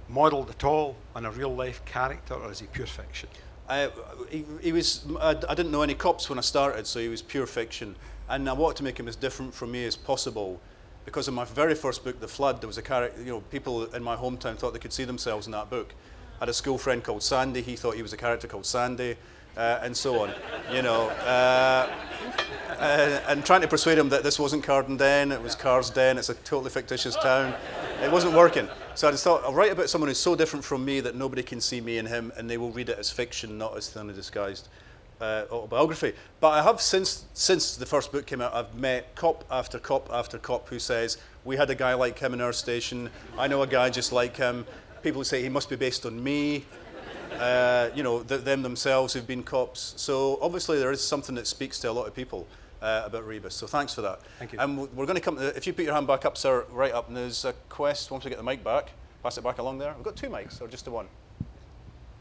modelled 0.10 0.50
at 0.50 0.64
all 0.64 0.96
on 1.16 1.26
a 1.26 1.32
real 1.32 1.56
life 1.56 1.84
character, 1.86 2.34
or 2.36 2.52
is 2.52 2.60
he 2.60 2.68
pure 2.68 2.86
fiction? 2.88 3.30
I, 3.70 3.89
he, 4.30 4.46
he 4.62 4.74
was. 4.74 5.06
I, 5.22 5.30
I 5.30 5.56
didn't 5.56 5.72
know 5.72 5.82
any 5.82 5.94
cops 5.96 6.30
when 6.30 6.38
I 6.38 6.42
started, 6.42 6.86
so 6.86 7.00
he 7.00 7.08
was 7.08 7.22
pure 7.22 7.48
fiction. 7.48 7.96
And 8.30 8.48
I 8.50 8.54
wanted 8.54 8.78
to 8.78 8.84
make 8.84 9.00
him 9.00 9.08
as 9.08 9.16
different 9.16 9.54
from 9.54 9.72
me 9.72 9.86
as 9.86 9.96
possible, 9.96 10.60
because 11.06 11.28
in 11.28 11.34
my 11.34 11.45
very 11.45 11.76
first 11.76 12.04
book, 12.04 12.20
The 12.20 12.28
Flood, 12.28 12.62
there 12.62 12.68
was 12.68 12.78
a 12.78 12.82
character. 12.82 13.22
You 13.22 13.32
know, 13.32 13.41
people 13.52 13.86
in 13.86 14.04
my 14.04 14.16
hometown 14.16 14.56
thought 14.58 14.74
they 14.74 14.80
could 14.80 14.93
see 14.93 15.04
themselves 15.04 15.45
in 15.45 15.52
that 15.52 15.70
book, 15.70 15.93
I 16.41 16.45
had 16.45 16.49
a 16.49 16.54
school 16.54 16.78
friend 16.78 17.04
called 17.04 17.22
Sandy. 17.22 17.62
He 17.62 17.76
thought 17.76 17.95
he 17.95 18.02
was 18.02 18.14
a 18.14 18.18
character 18.18 18.47
called 18.47 18.66
Sandy, 18.66 19.16
uh, 19.56 19.80
and 19.84 19.95
so 19.95 20.20
on. 20.22 20.34
You 20.74 20.82
know, 20.82 21.10
uh, 21.10 21.88
uh, 22.80 23.22
and 23.28 23.45
trying 23.45 23.62
to 23.62 23.68
persuade 23.68 23.99
him 23.99 24.10
that 24.10 24.24
this 24.24 24.39
wasn't 24.39 24.66
Cardenden, 24.66 25.32
it 25.32 25.41
was 25.41 25.56
Carsden. 25.56 26.18
It's 26.18 26.30
a 26.30 26.34
totally 26.34 26.72
fictitious 26.72 27.16
town. 27.16 27.54
It 28.02 28.12
wasn't 28.12 28.34
working. 28.34 28.68
So 28.95 29.08
I 29.08 29.12
just 29.12 29.24
thought 29.24 29.43
I'll 29.43 29.54
write 29.54 29.72
about 29.72 29.89
someone 29.89 30.08
who's 30.08 30.18
so 30.18 30.36
different 30.36 30.66
from 30.66 30.84
me 30.84 30.99
that 31.02 31.16
nobody 31.16 31.43
can 31.43 31.62
see 31.62 31.80
me 31.80 31.99
in 31.99 32.08
him, 32.08 32.32
and 32.38 32.49
they 32.49 32.58
will 32.58 32.72
read 32.72 32.89
it 32.89 32.97
as 32.97 33.12
fiction, 33.12 33.60
not 33.60 33.78
as 33.78 33.89
thinly 33.89 34.16
disguised 34.16 34.68
uh, 35.22 35.45
autobiography. 35.51 36.13
But 36.39 36.49
I 36.49 36.63
have 36.63 36.82
since 36.82 37.26
since 37.34 37.76
the 37.76 37.86
first 37.86 38.11
book 38.11 38.26
came 38.26 38.41
out, 38.41 38.53
I've 38.53 38.74
met 38.76 39.15
cop 39.15 39.45
after 39.51 39.80
cop 39.80 40.09
after 40.11 40.38
cop 40.38 40.67
who 40.67 40.80
says 40.80 41.17
we 41.45 41.55
had 41.55 41.69
a 41.69 41.76
guy 41.76 41.93
like 41.93 42.19
him 42.19 42.34
in 42.34 42.41
our 42.41 42.53
station. 42.53 43.09
I 43.38 43.47
know 43.47 43.61
a 43.61 43.67
guy 43.67 43.89
just 43.89 44.11
like 44.11 44.36
him. 44.36 44.65
People 45.03 45.24
say 45.24 45.41
he 45.41 45.49
must 45.49 45.69
be 45.69 45.76
based 45.76 46.05
on 46.05 46.22
me. 46.24 46.65
Uh, 47.39 47.89
you 47.95 48.03
know, 48.03 48.22
th- 48.22 48.41
them 48.41 48.61
themselves 48.61 49.13
who've 49.13 49.26
been 49.26 49.41
cops. 49.41 49.93
So 49.97 50.38
obviously 50.41 50.78
there 50.80 50.91
is 50.91 51.01
something 51.01 51.34
that 51.36 51.47
speaks 51.47 51.80
to 51.80 51.89
a 51.89 51.93
lot 51.93 52.05
of 52.05 52.13
people 52.13 52.45
uh, 52.82 53.03
about 53.05 53.26
Rebus. 53.26 53.55
So 53.55 53.67
thanks 53.67 53.93
for 53.93 54.01
that. 54.01 54.22
Thank 54.39 54.53
you. 54.53 54.59
And 54.59 54.80
um, 54.80 54.89
we're 54.95 55.05
going 55.05 55.15
to 55.15 55.22
come. 55.22 55.38
To, 55.38 55.55
if 55.55 55.65
you 55.65 55.74
put 55.74 55.86
your 55.86 55.93
hand 55.93 56.07
back 56.07 56.26
up, 56.26 56.38
sir, 56.38 56.65
right 56.72 56.91
up, 56.91 57.07
and 57.07 57.17
there's 57.17 57.45
a 57.45 57.53
quest. 57.69 58.11
Once 58.11 58.26
we 58.26 58.30
get 58.30 58.38
the 58.38 58.43
mic 58.43 58.63
back, 58.63 58.91
pass 59.24 59.38
it 59.38 59.43
back 59.43 59.59
along 59.59 59.78
there. 59.78 59.93
We've 59.95 60.03
got 60.03 60.15
two 60.15 60.28
mics, 60.28 60.61
or 60.61 60.67
just 60.67 60.86
the 60.86 60.91
one. 60.91 61.07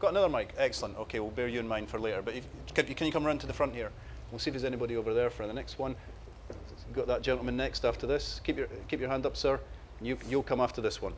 Got 0.01 0.09
another 0.09 0.29
mic. 0.29 0.53
Excellent. 0.57 0.97
Okay, 0.97 1.19
we'll 1.19 1.29
bear 1.29 1.47
you 1.47 1.59
in 1.59 1.67
mind 1.67 1.87
for 1.87 1.99
later. 1.99 2.23
But 2.23 2.33
if, 2.33 2.43
can, 2.73 2.87
can 2.87 3.05
you 3.05 3.13
come 3.13 3.27
around 3.27 3.39
to 3.41 3.47
the 3.47 3.53
front 3.53 3.75
here? 3.75 3.91
We'll 4.31 4.39
see 4.39 4.49
if 4.49 4.53
there's 4.55 4.63
anybody 4.63 4.97
over 4.97 5.13
there 5.13 5.29
for 5.29 5.45
the 5.45 5.53
next 5.53 5.77
one. 5.77 5.95
Got 6.91 7.05
that 7.05 7.21
gentleman 7.21 7.55
next 7.55 7.85
after 7.85 8.07
this. 8.07 8.41
Keep 8.43 8.57
your 8.57 8.67
keep 8.87 8.99
your 8.99 9.09
hand 9.09 9.27
up, 9.27 9.37
sir. 9.37 9.59
You 10.01 10.17
you'll 10.27 10.41
come 10.41 10.59
after 10.59 10.81
this 10.81 11.03
one, 11.03 11.13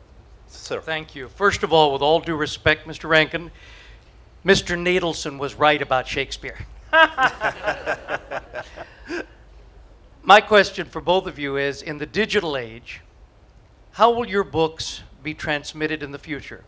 sir. 0.48 0.82
Thank 0.82 1.14
you. 1.14 1.28
First 1.28 1.62
of 1.62 1.72
all, 1.72 1.94
with 1.94 2.02
all 2.02 2.20
due 2.20 2.36
respect, 2.36 2.86
Mr. 2.86 3.08
Rankin, 3.08 3.50
Mr. 4.44 4.76
Nadelson 4.76 5.38
was 5.38 5.54
right 5.54 5.80
about 5.80 6.06
Shakespeare. 6.06 6.66
My 10.22 10.42
question 10.42 10.86
for 10.86 11.00
both 11.00 11.26
of 11.26 11.38
you 11.38 11.56
is 11.56 11.80
in 11.80 11.96
the 11.98 12.06
digital 12.06 12.54
age, 12.56 13.00
how 13.92 14.12
will 14.12 14.28
your 14.28 14.44
books 14.44 15.02
be 15.22 15.32
transmitted 15.32 16.02
in 16.02 16.12
the 16.12 16.18
future? 16.18 16.64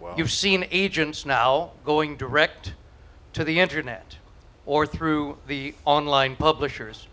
Wow. 0.00 0.14
You've 0.16 0.30
seen 0.30 0.66
agents 0.70 1.26
now 1.26 1.72
going 1.84 2.16
direct 2.16 2.74
to 3.32 3.44
the 3.44 3.58
internet 3.58 4.16
or 4.66 4.86
through 4.86 5.38
the 5.46 5.74
online 5.84 6.36
publishers. 6.36 7.08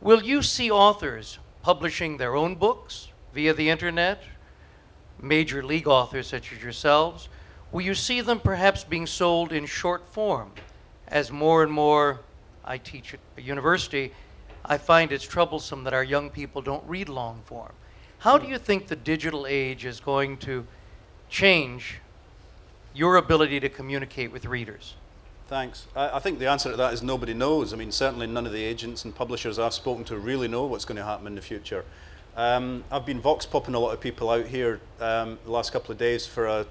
Will 0.00 0.22
you 0.22 0.42
see 0.42 0.70
authors 0.70 1.38
publishing 1.62 2.16
their 2.16 2.36
own 2.36 2.54
books 2.54 3.08
via 3.34 3.54
the 3.54 3.70
internet, 3.70 4.22
major 5.20 5.62
league 5.62 5.88
authors 5.88 6.26
such 6.26 6.52
as 6.52 6.62
yourselves? 6.62 7.28
Will 7.72 7.82
you 7.82 7.94
see 7.94 8.20
them 8.20 8.40
perhaps 8.40 8.84
being 8.84 9.06
sold 9.06 9.52
in 9.52 9.66
short 9.66 10.06
form 10.06 10.52
as 11.08 11.32
more 11.32 11.62
and 11.62 11.72
more 11.72 12.20
I 12.64 12.78
teach 12.78 13.14
at 13.14 13.20
a 13.36 13.40
university, 13.40 14.12
I 14.64 14.76
find 14.76 15.10
it's 15.10 15.24
troublesome 15.24 15.84
that 15.84 15.94
our 15.94 16.04
young 16.04 16.28
people 16.28 16.60
don't 16.60 16.84
read 16.86 17.08
long 17.08 17.40
form. 17.44 17.72
How 18.18 18.36
do 18.36 18.46
you 18.46 18.58
think 18.58 18.88
the 18.88 18.96
digital 18.96 19.46
age 19.46 19.86
is 19.86 20.00
going 20.00 20.36
to 20.38 20.66
change 21.30 22.00
your 22.98 23.16
ability 23.16 23.60
to 23.60 23.68
communicate 23.68 24.32
with 24.32 24.44
readers? 24.44 24.96
Thanks. 25.46 25.86
I, 25.94 26.16
I 26.16 26.18
think 26.18 26.40
the 26.40 26.48
answer 26.48 26.72
to 26.72 26.76
that 26.76 26.92
is 26.92 27.02
nobody 27.02 27.32
knows. 27.32 27.72
I 27.72 27.76
mean, 27.76 27.92
certainly 27.92 28.26
none 28.26 28.44
of 28.44 28.52
the 28.52 28.62
agents 28.62 29.04
and 29.04 29.14
publishers 29.14 29.58
I've 29.58 29.72
spoken 29.72 30.04
to 30.06 30.18
really 30.18 30.48
know 30.48 30.64
what's 30.66 30.84
going 30.84 30.96
to 30.96 31.04
happen 31.04 31.28
in 31.28 31.36
the 31.36 31.40
future. 31.40 31.84
Um, 32.36 32.82
I've 32.90 33.06
been 33.06 33.20
vox 33.20 33.46
popping 33.46 33.74
a 33.74 33.78
lot 33.78 33.92
of 33.92 34.00
people 34.00 34.30
out 34.30 34.46
here 34.46 34.80
um, 35.00 35.38
the 35.44 35.50
last 35.50 35.72
couple 35.72 35.92
of 35.92 35.98
days 35.98 36.26
for 36.26 36.46
a, 36.46 36.66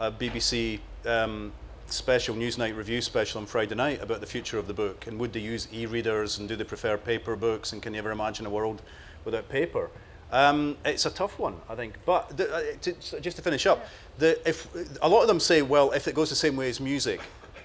a 0.00 0.10
BBC 0.10 0.80
um, 1.06 1.52
special 1.86 2.34
Newsnight 2.34 2.76
review 2.76 3.00
special 3.00 3.40
on 3.40 3.46
Friday 3.46 3.74
night 3.76 4.02
about 4.02 4.20
the 4.20 4.26
future 4.26 4.58
of 4.58 4.66
the 4.66 4.74
book 4.74 5.06
and 5.06 5.18
would 5.18 5.32
they 5.32 5.40
use 5.40 5.68
e-readers 5.72 6.38
and 6.38 6.48
do 6.48 6.56
they 6.56 6.64
prefer 6.64 6.96
paper 6.96 7.34
books 7.36 7.72
and 7.72 7.82
can 7.82 7.94
you 7.94 7.98
ever 7.98 8.10
imagine 8.10 8.46
a 8.46 8.50
world 8.50 8.82
without 9.24 9.48
paper? 9.48 9.90
Um, 10.32 10.76
it's 10.84 11.06
a 11.06 11.10
tough 11.10 11.38
one, 11.38 11.56
I 11.68 11.74
think. 11.74 11.94
But 12.04 12.40
uh, 12.40 12.60
to, 12.82 13.20
just 13.20 13.36
to 13.36 13.42
finish 13.42 13.66
up, 13.66 13.86
the, 14.18 14.40
if 14.48 14.68
a 15.02 15.08
lot 15.08 15.22
of 15.22 15.28
them 15.28 15.40
say, 15.40 15.62
well, 15.62 15.90
if 15.92 16.08
it 16.08 16.14
goes 16.14 16.30
the 16.30 16.36
same 16.36 16.56
way 16.56 16.68
as 16.68 16.80
music, 16.80 17.20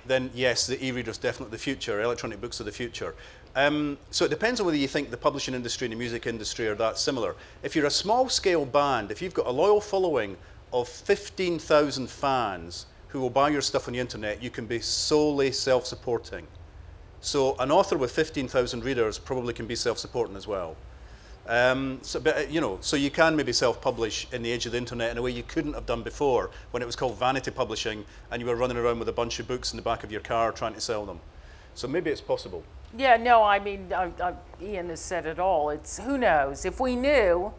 then 0.08 0.30
yes, 0.34 0.68
the 0.68 0.84
e-reader 0.86 1.12
is 1.12 1.18
definitely 1.18 1.52
the 1.52 1.62
future. 1.64 2.02
Electronic 2.02 2.42
books 2.42 2.62
are 2.62 2.64
the 2.64 2.72
future. 2.72 3.16
Um, 3.56 3.98
so 4.12 4.26
it 4.26 4.30
depends 4.30 4.60
on 4.60 4.66
whether 4.66 4.78
you 4.78 4.88
think 4.88 5.12
the 5.12 5.18
publishing 5.18 5.54
industry 5.54 5.86
and 5.86 5.94
the 5.94 5.98
music 5.98 6.28
industry 6.28 6.68
are 6.68 6.76
that 6.76 6.98
similar. 6.98 7.36
If 7.64 7.76
you're 7.76 7.86
a 7.86 7.92
small-scale 7.92 8.66
band, 8.66 9.12
if 9.12 9.22
you've 9.22 9.34
got 9.34 9.48
a 9.48 9.52
loyal 9.52 9.82
following 9.82 10.36
of 10.74 10.90
15,000 10.90 12.10
fans 12.10 12.86
who 13.08 13.22
will 13.22 13.30
buy 13.30 13.50
your 13.50 13.62
stuff 13.62 13.88
on 13.88 13.94
the 13.94 14.00
internet, 14.00 14.44
you 14.44 14.50
can 14.50 14.66
be 14.66 14.80
solely 14.80 15.52
self-supporting. 15.52 16.46
So 17.22 17.56
an 17.58 17.72
author 17.72 17.98
with 17.98 18.12
15,000 18.12 18.84
readers 18.84 19.18
probably 19.18 19.54
can 19.54 19.66
be 19.66 19.76
self-supporting 19.76 20.36
as 20.36 20.48
well. 20.48 20.76
Um, 21.48 22.00
so, 22.02 22.20
but, 22.20 22.38
uh, 22.38 22.40
you 22.50 22.60
know, 22.60 22.80
so 22.82 22.96
you 22.96 23.12
can 23.12 23.36
maybe 23.36 23.54
self-publish 23.54 24.28
in 24.32 24.42
the 24.42 24.52
age 24.52 24.66
of 24.66 24.72
the 24.72 24.78
internet 24.78 25.12
in 25.12 25.18
a 25.18 25.22
way 25.22 25.32
you 25.32 25.44
couldn't 25.44 25.74
have 25.74 25.86
done 25.86 26.02
before 26.02 26.50
when 26.72 26.82
it 26.82 26.86
was 26.86 26.96
called 26.96 27.18
vanity 27.20 27.52
publishing 27.52 28.04
and 28.32 28.42
you 28.42 28.48
were 28.48 28.56
running 28.56 28.78
around 28.78 28.98
with 28.98 29.10
a 29.10 29.14
bunch 29.14 29.40
of 29.40 29.48
books 29.48 29.72
in 29.72 29.78
the 29.78 29.84
back 29.84 30.04
of 30.04 30.12
your 30.12 30.22
car 30.22 30.52
trying 30.52 30.74
to 30.74 30.82
sell 30.82 31.06
them. 31.06 31.20
So 31.76 31.88
maybe 31.88 32.10
it's 32.10 32.22
possible. 32.22 32.64
Yeah, 32.98 33.18
no, 33.18 33.44
I 33.44 33.60
mean, 33.60 33.92
I, 33.94 34.12
I, 34.24 34.34
Ian 34.62 34.90
has 34.90 35.02
said 35.02 35.26
it 35.26 35.38
all. 35.38 35.70
It's 35.70 36.00
who 36.00 36.18
knows. 36.18 36.66
If 36.66 36.80
we 36.80 36.96
knew, 36.96 37.54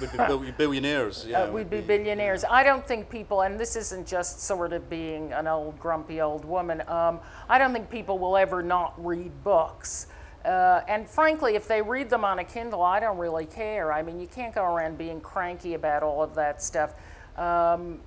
We'd 0.00 0.12
be 0.12 0.18
bil- 0.18 0.52
billionaires. 0.58 1.24
Yeah, 1.26 1.42
uh, 1.42 1.52
we'd 1.52 1.70
be 1.70 1.80
billionaires. 1.80 2.44
I 2.44 2.62
don't 2.62 2.86
think 2.86 3.08
people, 3.08 3.42
and 3.42 3.58
this 3.58 3.76
isn't 3.76 4.06
just 4.06 4.40
sort 4.42 4.72
of 4.72 4.90
being 4.90 5.32
an 5.32 5.46
old 5.46 5.78
grumpy 5.78 6.20
old 6.20 6.44
woman. 6.44 6.82
Um, 6.88 7.20
I 7.48 7.58
don't 7.58 7.72
think 7.72 7.90
people 7.90 8.18
will 8.18 8.36
ever 8.36 8.62
not 8.62 8.92
read 9.02 9.32
books. 9.44 10.08
Uh, 10.44 10.80
and 10.88 11.08
frankly, 11.08 11.54
if 11.54 11.68
they 11.68 11.80
read 11.80 12.10
them 12.10 12.24
on 12.24 12.38
a 12.38 12.44
Kindle, 12.44 12.82
I 12.82 12.98
don't 13.00 13.18
really 13.18 13.46
care. 13.46 13.92
I 13.92 14.02
mean, 14.02 14.20
you 14.20 14.26
can't 14.26 14.54
go 14.54 14.64
around 14.64 14.98
being 14.98 15.20
cranky 15.20 15.74
about 15.74 16.02
all 16.02 16.22
of 16.22 16.34
that 16.34 16.62
stuff. 16.62 16.94
Um, 17.36 18.00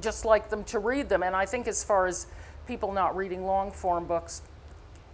just 0.00 0.24
like 0.24 0.50
them 0.50 0.64
to 0.64 0.78
read 0.78 1.08
them. 1.08 1.22
And 1.22 1.34
I 1.34 1.46
think 1.46 1.66
as 1.66 1.82
far 1.82 2.06
as 2.06 2.26
people 2.66 2.92
not 2.92 3.16
reading 3.16 3.44
long 3.44 3.70
form 3.70 4.06
books, 4.06 4.42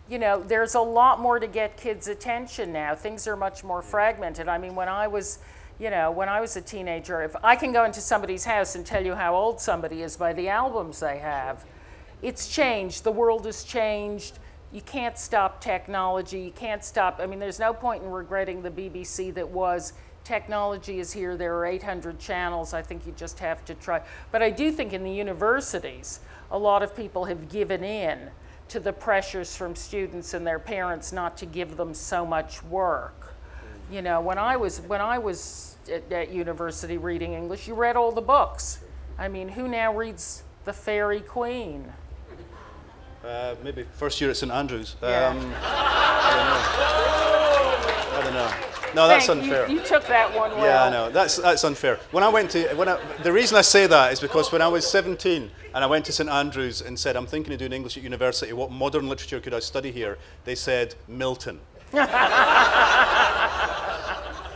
you 0.08 0.18
know, 0.18 0.42
there's 0.42 0.74
a 0.74 0.80
lot 0.80 1.20
more 1.20 1.38
to 1.38 1.46
get 1.46 1.76
kids' 1.76 2.08
attention 2.08 2.72
now. 2.72 2.94
Things 2.94 3.26
are 3.26 3.36
much 3.36 3.64
more 3.64 3.80
fragmented. 3.80 4.48
I 4.48 4.58
mean, 4.58 4.74
when 4.74 4.88
I 4.88 5.06
was, 5.06 5.38
you 5.78 5.90
know, 5.90 6.10
when 6.10 6.28
I 6.28 6.40
was 6.40 6.56
a 6.56 6.60
teenager, 6.60 7.22
if 7.22 7.34
I 7.42 7.56
can 7.56 7.72
go 7.72 7.84
into 7.84 8.00
somebody's 8.00 8.44
house 8.44 8.74
and 8.74 8.84
tell 8.84 9.04
you 9.04 9.14
how 9.14 9.34
old 9.34 9.60
somebody 9.60 10.02
is 10.02 10.16
by 10.16 10.32
the 10.32 10.48
albums 10.48 11.00
they 11.00 11.18
have, 11.18 11.64
it's 12.20 12.48
changed. 12.48 13.04
The 13.04 13.12
world 13.12 13.46
has 13.46 13.64
changed. 13.64 14.38
You 14.74 14.80
can't 14.80 15.16
stop 15.16 15.60
technology. 15.60 16.40
You 16.40 16.50
can't 16.50 16.84
stop. 16.84 17.20
I 17.22 17.26
mean, 17.26 17.38
there's 17.38 17.60
no 17.60 17.72
point 17.72 18.02
in 18.02 18.10
regretting 18.10 18.60
the 18.60 18.72
BBC 18.72 19.32
that 19.34 19.48
was. 19.48 19.92
Technology 20.24 20.98
is 20.98 21.12
here. 21.12 21.36
There 21.36 21.54
are 21.54 21.64
800 21.64 22.18
channels. 22.18 22.74
I 22.74 22.82
think 22.82 23.06
you 23.06 23.12
just 23.12 23.38
have 23.38 23.64
to 23.66 23.74
try. 23.74 24.02
But 24.32 24.42
I 24.42 24.50
do 24.50 24.72
think 24.72 24.92
in 24.92 25.04
the 25.04 25.12
universities, 25.12 26.18
a 26.50 26.58
lot 26.58 26.82
of 26.82 26.96
people 26.96 27.26
have 27.26 27.48
given 27.48 27.84
in 27.84 28.30
to 28.68 28.80
the 28.80 28.92
pressures 28.92 29.54
from 29.54 29.76
students 29.76 30.34
and 30.34 30.44
their 30.44 30.58
parents 30.58 31.12
not 31.12 31.36
to 31.36 31.46
give 31.46 31.76
them 31.76 31.94
so 31.94 32.26
much 32.26 32.64
work. 32.64 33.34
You 33.92 34.02
know, 34.02 34.20
when 34.20 34.38
I 34.38 34.56
was 34.56 34.80
when 34.80 35.00
I 35.00 35.18
was 35.18 35.76
at, 35.92 36.10
at 36.10 36.30
university 36.30 36.96
reading 36.96 37.34
English, 37.34 37.68
you 37.68 37.74
read 37.74 37.94
all 37.94 38.10
the 38.10 38.22
books. 38.22 38.80
I 39.18 39.28
mean, 39.28 39.50
who 39.50 39.68
now 39.68 39.94
reads 39.94 40.42
The 40.64 40.72
Faerie 40.72 41.20
Queene? 41.20 41.92
Uh, 43.24 43.54
maybe 43.64 43.84
first 43.94 44.20
year 44.20 44.28
at 44.28 44.36
St 44.36 44.52
Andrews. 44.52 44.96
Yeah. 45.02 45.28
Um, 45.28 45.38
I 45.56 46.30
don't 46.34 46.44
know. 46.44 48.18
I 48.18 48.22
don't 48.22 48.34
know. 48.34 48.50
No, 48.94 49.08
that's 49.08 49.26
Thank 49.26 49.44
you. 49.44 49.50
unfair. 49.50 49.70
You, 49.70 49.80
took 49.80 50.06
that 50.06 50.32
one 50.36 50.52
well. 50.52 50.64
Yeah, 50.64 50.84
I 50.84 50.90
know. 50.90 51.10
That's 51.10 51.36
that's 51.38 51.64
unfair. 51.64 51.98
When 52.12 52.22
I 52.22 52.28
went 52.28 52.50
to 52.50 52.68
when 52.74 52.88
I, 52.88 53.00
the 53.22 53.32
reason 53.32 53.56
I 53.56 53.62
say 53.62 53.86
that 53.86 54.12
is 54.12 54.20
because 54.20 54.52
when 54.52 54.62
I 54.62 54.68
was 54.68 54.86
17 54.86 55.50
and 55.74 55.84
I 55.84 55.86
went 55.86 56.04
to 56.04 56.12
St 56.12 56.28
Andrews 56.28 56.82
and 56.82 56.98
said 56.98 57.16
I'm 57.16 57.26
thinking 57.26 57.52
of 57.54 57.58
doing 57.58 57.72
English 57.72 57.96
at 57.96 58.02
university, 58.02 58.52
what 58.52 58.70
modern 58.70 59.08
literature 59.08 59.40
could 59.40 59.54
I 59.54 59.60
study 59.60 59.90
here? 59.90 60.18
They 60.44 60.54
said 60.54 60.94
Milton. 61.08 61.60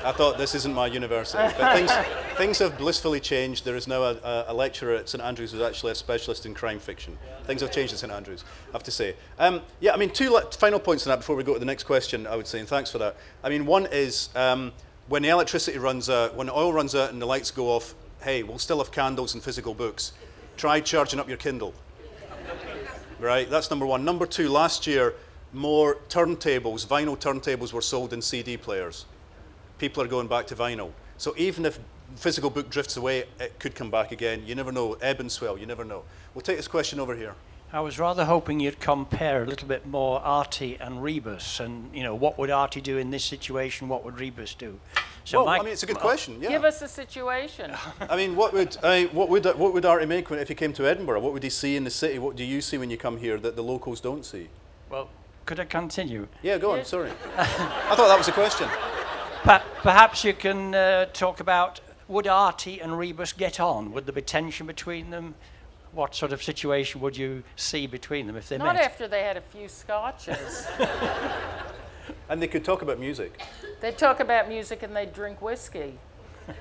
I 0.04 0.12
thought 0.12 0.38
this 0.38 0.54
isn't 0.54 0.72
my 0.72 0.86
university. 0.86 1.42
But 1.58 1.74
things, 1.74 1.90
things 2.36 2.58
have 2.60 2.78
blissfully 2.78 3.20
changed. 3.20 3.64
There 3.64 3.76
is 3.76 3.88
now 3.88 4.02
a, 4.02 4.44
a, 4.48 4.54
lecturer 4.54 4.94
at 4.94 5.08
St 5.08 5.22
Andrews 5.22 5.52
who's 5.52 5.60
actually 5.60 5.92
a 5.92 5.94
specialist 5.94 6.46
in 6.46 6.54
crime 6.54 6.78
fiction. 6.78 7.18
Things 7.44 7.60
have 7.62 7.72
changed 7.72 7.92
at 7.92 7.98
St 7.98 8.12
Andrews, 8.12 8.44
I 8.68 8.72
have 8.72 8.84
to 8.84 8.90
say. 8.90 9.16
Um, 9.38 9.60
yeah, 9.80 9.92
I 9.92 9.96
mean, 9.96 10.10
two 10.10 10.38
final 10.52 10.78
points 10.78 11.06
on 11.06 11.10
that 11.10 11.18
before 11.18 11.36
we 11.36 11.42
go 11.42 11.54
to 11.54 11.58
the 11.58 11.66
next 11.66 11.84
question, 11.84 12.26
I 12.26 12.36
would 12.36 12.46
say, 12.46 12.60
and 12.60 12.68
thanks 12.68 12.90
for 12.90 12.98
that. 12.98 13.16
I 13.42 13.48
mean, 13.48 13.66
one 13.66 13.86
is 13.90 14.28
um, 14.36 14.72
when 15.08 15.22
the 15.22 15.30
electricity 15.30 15.78
runs 15.78 16.08
out, 16.08 16.34
when 16.36 16.46
the 16.46 16.54
oil 16.54 16.72
runs 16.72 16.94
out 16.94 17.10
and 17.10 17.20
the 17.20 17.26
lights 17.26 17.50
go 17.50 17.66
off, 17.66 17.94
hey, 18.22 18.42
we'll 18.44 18.58
still 18.58 18.78
have 18.78 18.92
candles 18.92 19.34
and 19.34 19.42
physical 19.42 19.74
books. 19.74 20.12
Try 20.56 20.80
charging 20.80 21.18
up 21.18 21.28
your 21.28 21.38
Kindle. 21.38 21.74
Right, 23.18 23.50
that's 23.50 23.68
number 23.68 23.84
one. 23.84 24.04
Number 24.04 24.26
two, 24.26 24.48
last 24.48 24.86
year, 24.86 25.14
more 25.52 25.96
turntables, 26.08 26.86
vinyl 26.86 27.18
turntables 27.18 27.72
were 27.72 27.82
sold 27.82 28.12
in 28.12 28.22
CD 28.22 28.56
players 28.56 29.06
people 29.78 30.02
are 30.02 30.08
going 30.08 30.28
back 30.28 30.46
to 30.48 30.56
vinyl. 30.56 30.90
So 31.16 31.34
even 31.36 31.64
if 31.64 31.78
physical 32.16 32.50
book 32.50 32.70
drifts 32.70 32.96
away, 32.96 33.24
it 33.40 33.58
could 33.58 33.74
come 33.74 33.90
back 33.90 34.12
again. 34.12 34.42
You 34.46 34.54
never 34.54 34.72
know. 34.72 34.94
Ebb 35.00 35.20
and 35.20 35.30
swell. 35.30 35.58
You 35.58 35.66
never 35.66 35.84
know. 35.84 36.04
We'll 36.34 36.42
take 36.42 36.56
this 36.56 36.68
question 36.68 37.00
over 37.00 37.14
here. 37.14 37.34
I 37.70 37.80
was 37.80 37.98
rather 37.98 38.24
hoping 38.24 38.60
you'd 38.60 38.80
compare 38.80 39.42
a 39.42 39.46
little 39.46 39.68
bit 39.68 39.86
more 39.86 40.20
Artie 40.20 40.78
and 40.80 41.02
Rebus, 41.02 41.60
and 41.60 41.94
you 41.94 42.02
know 42.02 42.14
what 42.14 42.38
would 42.38 42.48
Artie 42.48 42.80
do 42.80 42.96
in 42.96 43.10
this 43.10 43.24
situation? 43.24 43.88
What 43.88 44.06
would 44.06 44.18
Rebus 44.18 44.54
do? 44.54 44.80
So 45.24 45.44
well, 45.44 45.50
I 45.50 45.58
mean, 45.58 45.68
it's 45.68 45.82
a 45.82 45.86
good 45.86 45.98
question. 45.98 46.40
Yeah. 46.40 46.48
Give 46.48 46.64
us 46.64 46.80
a 46.80 46.88
situation. 46.88 47.74
I 48.08 48.16
mean, 48.16 48.36
what 48.36 48.54
would 48.54 48.78
I, 48.82 49.04
what 49.12 49.28
would 49.28 49.44
what 49.44 49.74
would 49.74 49.84
Artie 49.84 50.06
make 50.06 50.30
when, 50.30 50.38
if 50.38 50.48
he 50.48 50.54
came 50.54 50.72
to 50.74 50.86
Edinburgh? 50.86 51.20
What 51.20 51.34
would 51.34 51.42
he 51.42 51.50
see 51.50 51.76
in 51.76 51.84
the 51.84 51.90
city? 51.90 52.18
What 52.18 52.36
do 52.36 52.44
you 52.44 52.62
see 52.62 52.78
when 52.78 52.88
you 52.88 52.96
come 52.96 53.18
here 53.18 53.38
that 53.38 53.54
the 53.54 53.62
locals 53.62 54.00
don't 54.00 54.24
see? 54.24 54.48
Well, 54.88 55.10
could 55.44 55.60
I 55.60 55.66
continue? 55.66 56.26
Yeah, 56.42 56.56
go 56.56 56.72
on. 56.72 56.86
Sorry, 56.86 57.10
I 57.36 57.94
thought 57.94 58.08
that 58.08 58.16
was 58.16 58.28
a 58.28 58.32
question. 58.32 58.66
Perhaps 59.42 60.24
you 60.24 60.34
can 60.34 60.74
uh, 60.74 61.06
talk 61.06 61.40
about 61.40 61.80
would 62.08 62.26
Artie 62.26 62.80
and 62.80 62.98
Rebus 62.98 63.32
get 63.32 63.60
on? 63.60 63.92
Would 63.92 64.06
there 64.06 64.14
be 64.14 64.22
tension 64.22 64.66
between 64.66 65.10
them? 65.10 65.34
what 65.92 66.14
sort 66.14 66.32
of 66.32 66.42
situation 66.42 67.00
would 67.00 67.16
you 67.16 67.42
see 67.56 67.86
between 67.86 68.26
them 68.26 68.36
if 68.36 68.48
they 68.48 68.58
Not 68.58 68.66
met? 68.66 68.74
Not 68.74 68.84
after 68.84 69.08
they 69.08 69.22
had 69.22 69.36
a 69.36 69.40
few 69.40 69.68
scotches. 69.68 70.66
and 72.28 72.42
they 72.42 72.46
could 72.46 72.64
talk 72.64 72.82
about 72.82 72.98
music. 72.98 73.40
They'd 73.80 73.98
talk 73.98 74.20
about 74.20 74.48
music 74.48 74.82
and 74.82 74.94
they'd 74.94 75.12
drink 75.12 75.40
whiskey. 75.40 75.98
that 76.46 76.56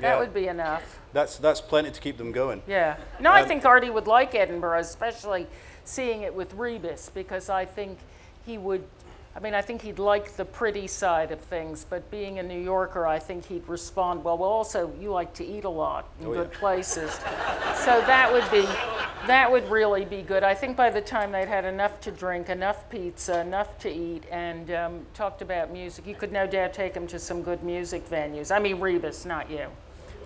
yeah. 0.00 0.18
would 0.18 0.34
be 0.34 0.48
enough. 0.48 1.00
That's, 1.12 1.38
that's 1.38 1.60
plenty 1.60 1.90
to 1.90 2.00
keep 2.00 2.16
them 2.16 2.32
going. 2.32 2.62
Yeah. 2.66 2.96
No, 3.20 3.30
um, 3.30 3.36
I 3.36 3.44
think 3.44 3.64
Artie 3.64 3.90
would 3.90 4.06
like 4.06 4.34
Edinburgh, 4.34 4.80
especially 4.80 5.46
seeing 5.84 6.22
it 6.22 6.34
with 6.34 6.54
Rebus, 6.54 7.10
because 7.12 7.48
I 7.48 7.64
think 7.64 7.98
he 8.44 8.58
would 8.58 8.84
I 9.34 9.40
mean, 9.40 9.54
I 9.54 9.62
think 9.62 9.80
he'd 9.80 9.98
like 9.98 10.36
the 10.36 10.44
pretty 10.44 10.86
side 10.86 11.32
of 11.32 11.40
things, 11.40 11.86
but 11.88 12.10
being 12.10 12.38
a 12.38 12.42
New 12.42 12.60
Yorker, 12.60 13.06
I 13.06 13.18
think 13.18 13.46
he'd 13.46 13.66
respond 13.66 14.24
well. 14.24 14.36
Well, 14.36 14.50
also, 14.50 14.92
you 15.00 15.10
like 15.10 15.32
to 15.34 15.44
eat 15.44 15.64
a 15.64 15.70
lot 15.70 16.06
in 16.20 16.26
oh, 16.26 16.34
good 16.34 16.50
yeah. 16.52 16.58
places, 16.58 17.12
so 17.76 18.02
that 18.06 18.30
would 18.30 18.48
be, 18.50 18.66
that 19.26 19.50
would 19.50 19.68
really 19.70 20.04
be 20.04 20.20
good. 20.20 20.42
I 20.42 20.54
think 20.54 20.76
by 20.76 20.90
the 20.90 21.00
time 21.00 21.32
they'd 21.32 21.48
had 21.48 21.64
enough 21.64 21.98
to 22.02 22.10
drink, 22.10 22.50
enough 22.50 22.90
pizza, 22.90 23.40
enough 23.40 23.78
to 23.78 23.90
eat, 23.90 24.24
and 24.30 24.70
um, 24.70 25.06
talked 25.14 25.40
about 25.40 25.72
music, 25.72 26.06
you 26.06 26.14
could 26.14 26.30
no 26.30 26.46
doubt 26.46 26.74
take 26.74 26.92
them 26.92 27.06
to 27.06 27.18
some 27.18 27.42
good 27.42 27.62
music 27.62 28.08
venues. 28.10 28.54
I 28.54 28.58
mean, 28.58 28.80
Rebus, 28.80 29.24
not 29.24 29.50
you. 29.50 29.68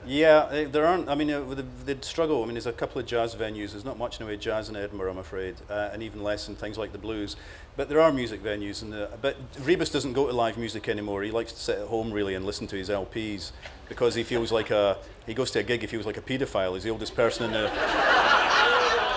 Yeah, 0.07 0.66
there 0.70 0.86
aren't. 0.86 1.09
I 1.09 1.14
mean, 1.14 1.30
uh, 1.30 1.62
they'd 1.84 2.04
struggle. 2.04 2.42
I 2.42 2.46
mean, 2.46 2.54
there's 2.54 2.66
a 2.66 2.72
couple 2.72 3.00
of 3.00 3.07
jazz 3.07 3.34
venues. 3.34 3.72
There's 3.72 3.84
not 3.84 3.98
much 3.98 4.18
in 4.18 4.24
the 4.24 4.28
way 4.28 4.34
of 4.34 4.40
jazz 4.40 4.68
in 4.68 4.76
Edinburgh, 4.76 5.11
I'm 5.11 5.18
afraid, 5.18 5.57
uh, 5.68 5.90
and 5.92 6.02
even 6.02 6.22
less 6.22 6.48
in 6.48 6.54
things 6.54 6.78
like 6.78 6.92
the 6.92 6.98
blues. 6.98 7.36
But 7.76 7.88
there 7.88 8.00
are 8.00 8.12
music 8.12 8.42
venues, 8.42 8.82
and 8.82 8.94
uh, 8.94 9.09
but 9.20 9.36
Rebus 9.61 9.90
doesn't 9.90 10.12
go 10.12 10.26
to 10.26 10.32
live 10.32 10.57
music 10.57 10.88
anymore. 10.88 11.22
He 11.22 11.30
likes 11.30 11.52
to 11.52 11.59
sit 11.59 11.78
at 11.78 11.88
home 11.88 12.12
really 12.12 12.34
and 12.34 12.44
listen 12.44 12.66
to 12.68 12.76
his 12.76 12.88
LPs 12.88 13.52
because 13.88 14.14
he 14.14 14.22
feels 14.22 14.52
like 14.52 14.70
a. 14.70 14.98
He 15.26 15.34
goes 15.34 15.50
to 15.52 15.59
a 15.59 15.62
gig. 15.62 15.80
He 15.80 15.86
feels 15.86 16.07
like 16.07 16.16
a 16.16 16.22
paedophile. 16.22 16.74
He's 16.74 16.84
the 16.84 16.90
oldest 16.90 17.14
person 17.14 17.46
in 17.46 17.52
the. 17.52 17.70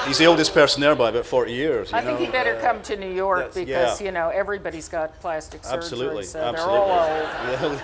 He's 0.07 0.17
the 0.17 0.25
oldest 0.25 0.53
person 0.53 0.81
there 0.81 0.95
by 0.95 1.09
about 1.09 1.25
40 1.25 1.51
years. 1.51 1.93
I 1.93 1.99
know? 1.99 2.07
think 2.07 2.19
he 2.19 2.31
better 2.31 2.55
uh, 2.55 2.61
come 2.61 2.81
to 2.83 2.95
New 2.95 3.13
York 3.13 3.53
because, 3.53 4.01
yeah. 4.01 4.05
you 4.05 4.11
know, 4.11 4.29
everybody's 4.29 4.89
got 4.89 5.19
plastic 5.19 5.63
surgery. 5.63 5.77
Absolutely. 5.77 6.23
So 6.23 6.39
absolutely. 6.39 6.87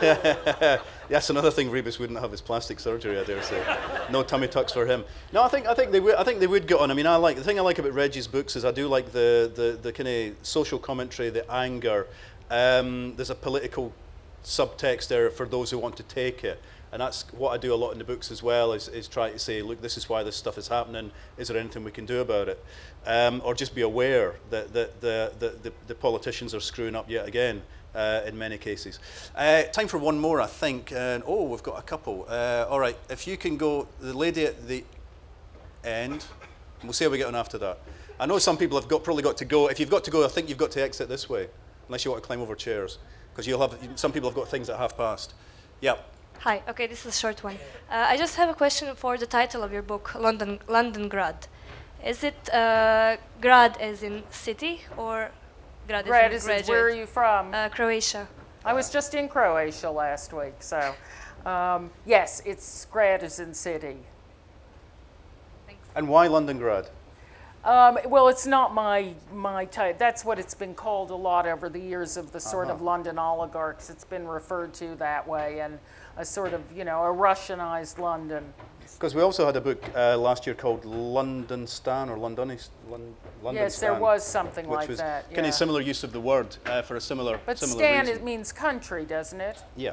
they're 0.02 0.58
all 0.62 0.78
old. 0.78 0.82
That's 1.10 1.30
another 1.30 1.52
thing 1.52 1.70
Rebus 1.70 2.00
wouldn't 2.00 2.20
have 2.20 2.32
his 2.32 2.42
plastic 2.42 2.80
surgery, 2.80 3.20
I 3.20 3.24
dare 3.24 3.42
say. 3.44 3.64
No 4.12 4.24
tummy 4.24 4.48
tucks 4.48 4.74
for 4.74 4.86
him. 4.86 5.04
No, 5.32 5.44
I 5.44 5.48
think, 5.48 5.68
I 5.68 5.74
think, 5.74 5.92
they, 5.92 6.00
would, 6.00 6.16
I 6.16 6.24
think 6.24 6.40
they 6.40 6.48
would 6.48 6.68
get 6.68 6.80
on. 6.80 6.92
I 6.92 6.94
mean, 6.94 7.08
I 7.08 7.16
like, 7.18 7.38
the 7.38 7.44
thing 7.44 7.60
I 7.60 7.62
like 7.62 7.80
about 7.80 7.94
Reggie's 7.94 8.28
books 8.28 8.56
is 8.56 8.66
I 8.66 8.72
do 8.72 8.88
like 8.88 9.12
the, 9.12 9.52
the, 9.54 9.78
the 9.82 9.94
kind 9.94 10.10
of 10.10 10.36
social 10.46 10.80
commentary, 10.80 11.30
the 11.30 11.50
anger. 11.52 12.08
Um, 12.50 13.16
there's 13.16 13.30
a 13.30 13.36
political 13.36 13.94
subtext 14.44 15.08
there 15.08 15.30
for 15.30 15.46
those 15.46 15.72
who 15.72 15.78
want 15.78 15.98
to 15.98 16.04
take 16.04 16.44
it. 16.44 16.62
And 16.92 17.02
that's 17.02 17.24
what 17.34 17.50
I 17.50 17.58
do 17.58 17.74
a 17.74 17.76
lot 17.76 17.92
in 17.92 17.98
the 17.98 18.06
books 18.06 18.32
as 18.32 18.42
well, 18.42 18.72
is, 18.72 18.88
is 18.88 19.08
try 19.08 19.30
to 19.30 19.38
say, 19.38 19.62
look, 19.62 19.82
this 19.82 19.98
is 19.98 20.08
why 20.08 20.24
this 20.24 20.36
stuff 20.36 20.58
is 20.58 20.70
happening. 20.70 21.12
Is 21.38 21.50
there 21.50 21.58
anything 21.58 21.84
we 21.84 21.92
can 21.92 22.06
do 22.06 22.22
about 22.22 22.48
it? 22.48 22.64
Um, 23.06 23.42
or 23.44 23.54
just 23.54 23.76
be 23.76 23.82
aware 23.82 24.36
that, 24.50 24.72
that 24.74 25.02
the, 25.02 25.34
the, 25.38 25.50
the, 25.62 25.74
the, 25.88 25.96
politicians 25.96 26.56
are 26.56 26.62
screwing 26.62 26.96
up 26.96 27.10
yet 27.10 27.28
again 27.28 27.64
uh, 27.96 28.22
in 28.28 28.38
many 28.38 28.58
cases. 28.58 29.00
Uh, 29.36 29.64
time 29.64 29.88
for 29.88 29.98
one 29.98 30.20
more, 30.20 30.42
I 30.42 30.48
think. 30.48 30.92
And, 30.92 31.24
oh, 31.26 31.44
we've 31.44 31.64
got 31.64 31.80
a 31.80 31.82
couple. 31.82 32.26
Uh, 32.30 32.66
all 32.70 32.80
right, 32.80 32.98
if 33.10 33.26
you 33.26 33.38
can 33.38 33.58
go, 33.58 33.88
the 34.00 34.14
lady 34.14 34.46
at 34.46 34.68
the 34.68 34.84
end, 35.84 36.26
we'll 36.84 36.94
see 36.94 37.06
how 37.06 37.12
we 37.12 37.18
get 37.18 37.28
on 37.28 37.36
after 37.36 37.58
that. 37.60 37.80
I 38.20 38.26
know 38.26 38.40
some 38.40 38.58
people 38.58 38.80
have 38.80 38.90
got, 38.90 39.04
probably 39.04 39.24
got 39.24 39.38
to 39.38 39.46
go. 39.46 39.68
If 39.68 39.80
you've 39.80 39.90
got 39.90 40.04
to 40.06 40.12
go, 40.12 40.24
I 40.24 40.28
think 40.28 40.50
you've 40.50 40.58
got 40.58 40.72
to 40.72 40.82
exit 40.82 41.10
this 41.10 41.30
way, 41.30 41.48
unless 41.88 42.06
you 42.06 42.12
want 42.12 42.24
to 42.24 42.28
climb 42.28 42.42
over 42.42 42.56
chairs, 42.56 42.98
because 43.32 43.46
you'll 43.46 43.62
have 43.62 43.78
some 43.96 44.12
people 44.12 44.30
have 44.30 44.36
got 44.36 44.48
things 44.48 44.70
at 44.70 44.78
half 44.78 44.96
past. 44.96 45.34
Yeah. 45.82 45.96
Hi. 46.40 46.62
Okay, 46.70 46.88
this 46.88 47.06
is 47.06 47.16
a 47.16 47.18
short 47.18 47.44
one. 47.44 47.58
Uh, 47.90 48.06
I 48.08 48.18
just 48.18 48.36
have 48.36 48.50
a 48.50 48.54
question 48.54 48.96
for 48.96 49.18
the 49.18 49.26
title 49.26 49.64
of 49.64 49.74
your 49.74 49.82
book, 49.82 50.16
London 50.16 50.60
Londongrad. 50.68 51.48
Is 52.06 52.24
it 52.24 52.54
uh, 52.54 53.18
grad 53.42 53.78
as 53.82 54.04
in 54.04 54.24
city 54.30 54.82
or 54.96 55.32
grad, 55.88 56.06
grad 56.06 56.34
as? 56.34 56.48
Where 56.68 56.86
are 56.86 56.90
you 56.90 57.06
from? 57.06 57.54
Uh, 57.54 57.70
Croatia. 57.70 58.28
I 58.64 58.74
was 58.74 58.90
just 58.90 59.14
in 59.14 59.30
Croatia 59.30 59.92
last 59.92 60.34
week, 60.34 60.56
so 60.60 60.96
um, 61.46 61.92
yes, 62.06 62.42
it's 62.46 62.86
grad 62.86 63.24
as 63.24 63.40
in 63.40 63.54
city. 63.54 63.98
Thanks. 65.68 65.88
And 65.96 66.08
why 66.08 66.28
Londongrad? 66.28 66.90
Um, 67.64 67.98
well, 68.06 68.28
it's 68.28 68.46
not 68.46 68.74
my 68.74 69.14
my 69.34 69.66
type. 69.66 69.98
That's 69.98 70.24
what 70.24 70.38
it's 70.38 70.54
been 70.54 70.76
called 70.76 71.10
a 71.10 71.16
lot 71.16 71.48
over 71.48 71.68
the 71.68 71.80
years 71.80 72.16
of 72.16 72.32
the 72.32 72.40
sort 72.40 72.68
uh-huh. 72.68 72.76
of 72.76 72.82
London 72.82 73.18
oligarchs. 73.18 73.90
It's 73.90 74.06
been 74.06 74.28
referred 74.28 74.74
to 74.76 74.96
that 74.96 75.28
way, 75.28 75.62
and 75.62 75.80
a 76.18 76.26
sort 76.26 76.54
of, 76.54 76.62
you 76.76 76.86
know, 76.86 77.04
a 77.04 77.14
Russianized 77.14 77.98
London. 78.00 78.54
Because 78.94 79.16
we 79.16 79.22
also 79.22 79.46
had 79.46 79.56
a 79.56 79.62
book 79.62 79.84
uh, 79.96 80.18
last 80.18 80.46
year 80.46 80.56
called 80.56 80.86
London 80.86 81.68
Stan 81.68 82.08
or 82.08 82.18
Londonis, 82.18 82.70
Lon, 82.88 83.16
London 83.44 83.64
Yes, 83.64 83.76
Stan, 83.76 83.92
there 83.92 84.00
was 84.00 84.26
something 84.26 84.70
like 84.70 84.88
was 84.88 85.00
that. 85.00 85.34
Kind 85.34 85.48
of 85.48 85.54
similar 85.54 85.82
use 85.82 86.04
of 86.04 86.14
the 86.14 86.20
word 86.20 86.56
uh, 86.66 86.82
for 86.82 86.96
a 86.96 87.02
similar. 87.02 87.40
But 87.46 87.60
similar 87.60 87.80
Stan 87.80 88.02
reason. 88.02 88.16
it 88.16 88.24
means 88.24 88.52
country, 88.52 89.04
doesn't 89.04 89.42
it? 89.42 89.62
Yeah. 89.76 89.92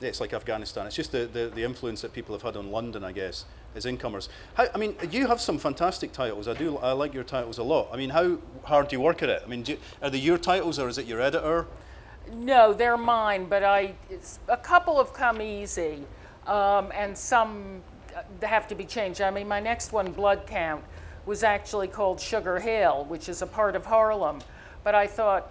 yeah, 0.00 0.08
it's 0.08 0.20
like 0.20 0.32
Afghanistan. 0.32 0.86
It's 0.86 0.96
just 0.96 1.12
the, 1.12 1.26
the, 1.26 1.50
the 1.54 1.62
influence 1.64 2.00
that 2.00 2.12
people 2.12 2.34
have 2.34 2.42
had 2.42 2.56
on 2.56 2.70
London, 2.70 3.04
I 3.04 3.12
guess, 3.12 3.44
as 3.74 3.84
incomers. 3.84 4.30
How, 4.54 4.68
I 4.74 4.78
mean, 4.78 4.94
you 5.10 5.26
have 5.26 5.40
some 5.40 5.58
fantastic 5.58 6.12
titles. 6.12 6.48
I 6.48 6.54
do. 6.54 6.78
I 6.78 6.92
like 6.92 7.12
your 7.12 7.24
titles 7.24 7.58
a 7.58 7.64
lot. 7.64 7.88
I 7.92 7.96
mean, 7.96 8.10
how 8.10 8.38
hard 8.64 8.88
do 8.88 8.96
you 8.96 9.00
work 9.00 9.22
at 9.22 9.28
it? 9.28 9.42
I 9.44 9.48
mean, 9.48 9.64
you, 9.66 9.76
are 10.00 10.08
they 10.08 10.18
your 10.18 10.38
titles 10.38 10.78
or 10.78 10.88
is 10.88 10.96
it 10.96 11.06
your 11.06 11.20
editor? 11.20 11.66
No, 12.32 12.72
they're 12.72 12.96
mine, 12.96 13.46
but 13.46 13.62
I 13.62 13.94
a 14.48 14.56
couple 14.56 14.98
have 14.98 15.12
come 15.12 15.40
easy, 15.40 16.04
um, 16.46 16.90
and 16.94 17.16
some 17.16 17.82
have 18.42 18.68
to 18.68 18.74
be 18.74 18.84
changed. 18.84 19.20
I 19.20 19.30
mean, 19.30 19.48
my 19.48 19.60
next 19.60 19.92
one, 19.92 20.12
Blood 20.12 20.46
Count, 20.46 20.84
was 21.26 21.42
actually 21.42 21.88
called 21.88 22.20
Sugar 22.20 22.58
Hill, 22.58 23.04
which 23.08 23.28
is 23.28 23.42
a 23.42 23.46
part 23.46 23.76
of 23.76 23.86
Harlem. 23.86 24.40
But 24.84 24.94
I 24.94 25.06
thought, 25.06 25.50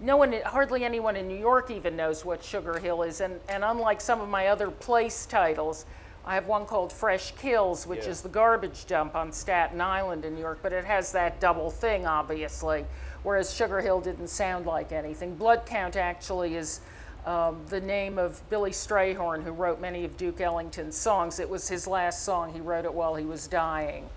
no 0.00 0.16
one, 0.16 0.32
hardly 0.46 0.84
anyone 0.84 1.16
in 1.16 1.26
New 1.26 1.38
York 1.38 1.70
even 1.70 1.96
knows 1.96 2.24
what 2.24 2.42
Sugar 2.42 2.78
Hill 2.78 3.02
is. 3.02 3.20
And, 3.20 3.40
and 3.48 3.64
unlike 3.64 4.00
some 4.00 4.20
of 4.20 4.28
my 4.28 4.46
other 4.46 4.70
place 4.70 5.26
titles, 5.26 5.86
I 6.28 6.34
have 6.34 6.46
one 6.46 6.66
called 6.66 6.92
Fresh 6.92 7.32
Kills, 7.32 7.86
which 7.86 8.04
yeah. 8.04 8.10
is 8.10 8.20
the 8.20 8.28
garbage 8.28 8.86
dump 8.86 9.16
on 9.16 9.32
Staten 9.32 9.80
Island 9.80 10.24
in 10.24 10.34
New 10.34 10.40
York, 10.40 10.60
but 10.62 10.72
it 10.72 10.84
has 10.84 11.10
that 11.12 11.40
double 11.40 11.70
thing, 11.70 12.06
obviously 12.06 12.84
whereas 13.22 13.54
Sugar 13.54 13.80
Hill 13.80 14.00
didn't 14.00 14.28
sound 14.28 14.66
like 14.66 14.92
anything. 14.92 15.34
Blood 15.34 15.66
Count 15.66 15.96
actually 15.96 16.54
is 16.56 16.80
um, 17.26 17.60
the 17.68 17.80
name 17.80 18.18
of 18.18 18.40
Billy 18.48 18.70
Strayhorn, 18.70 19.42
who 19.42 19.50
wrote 19.50 19.80
many 19.80 20.04
of 20.04 20.16
Duke 20.16 20.40
Ellington's 20.40 20.96
songs. 20.96 21.40
It 21.40 21.48
was 21.48 21.68
his 21.68 21.86
last 21.86 22.24
song. 22.24 22.52
He 22.52 22.60
wrote 22.60 22.84
it 22.84 22.94
while 22.94 23.14
he 23.16 23.24
was 23.24 23.46
dying. 23.46 24.08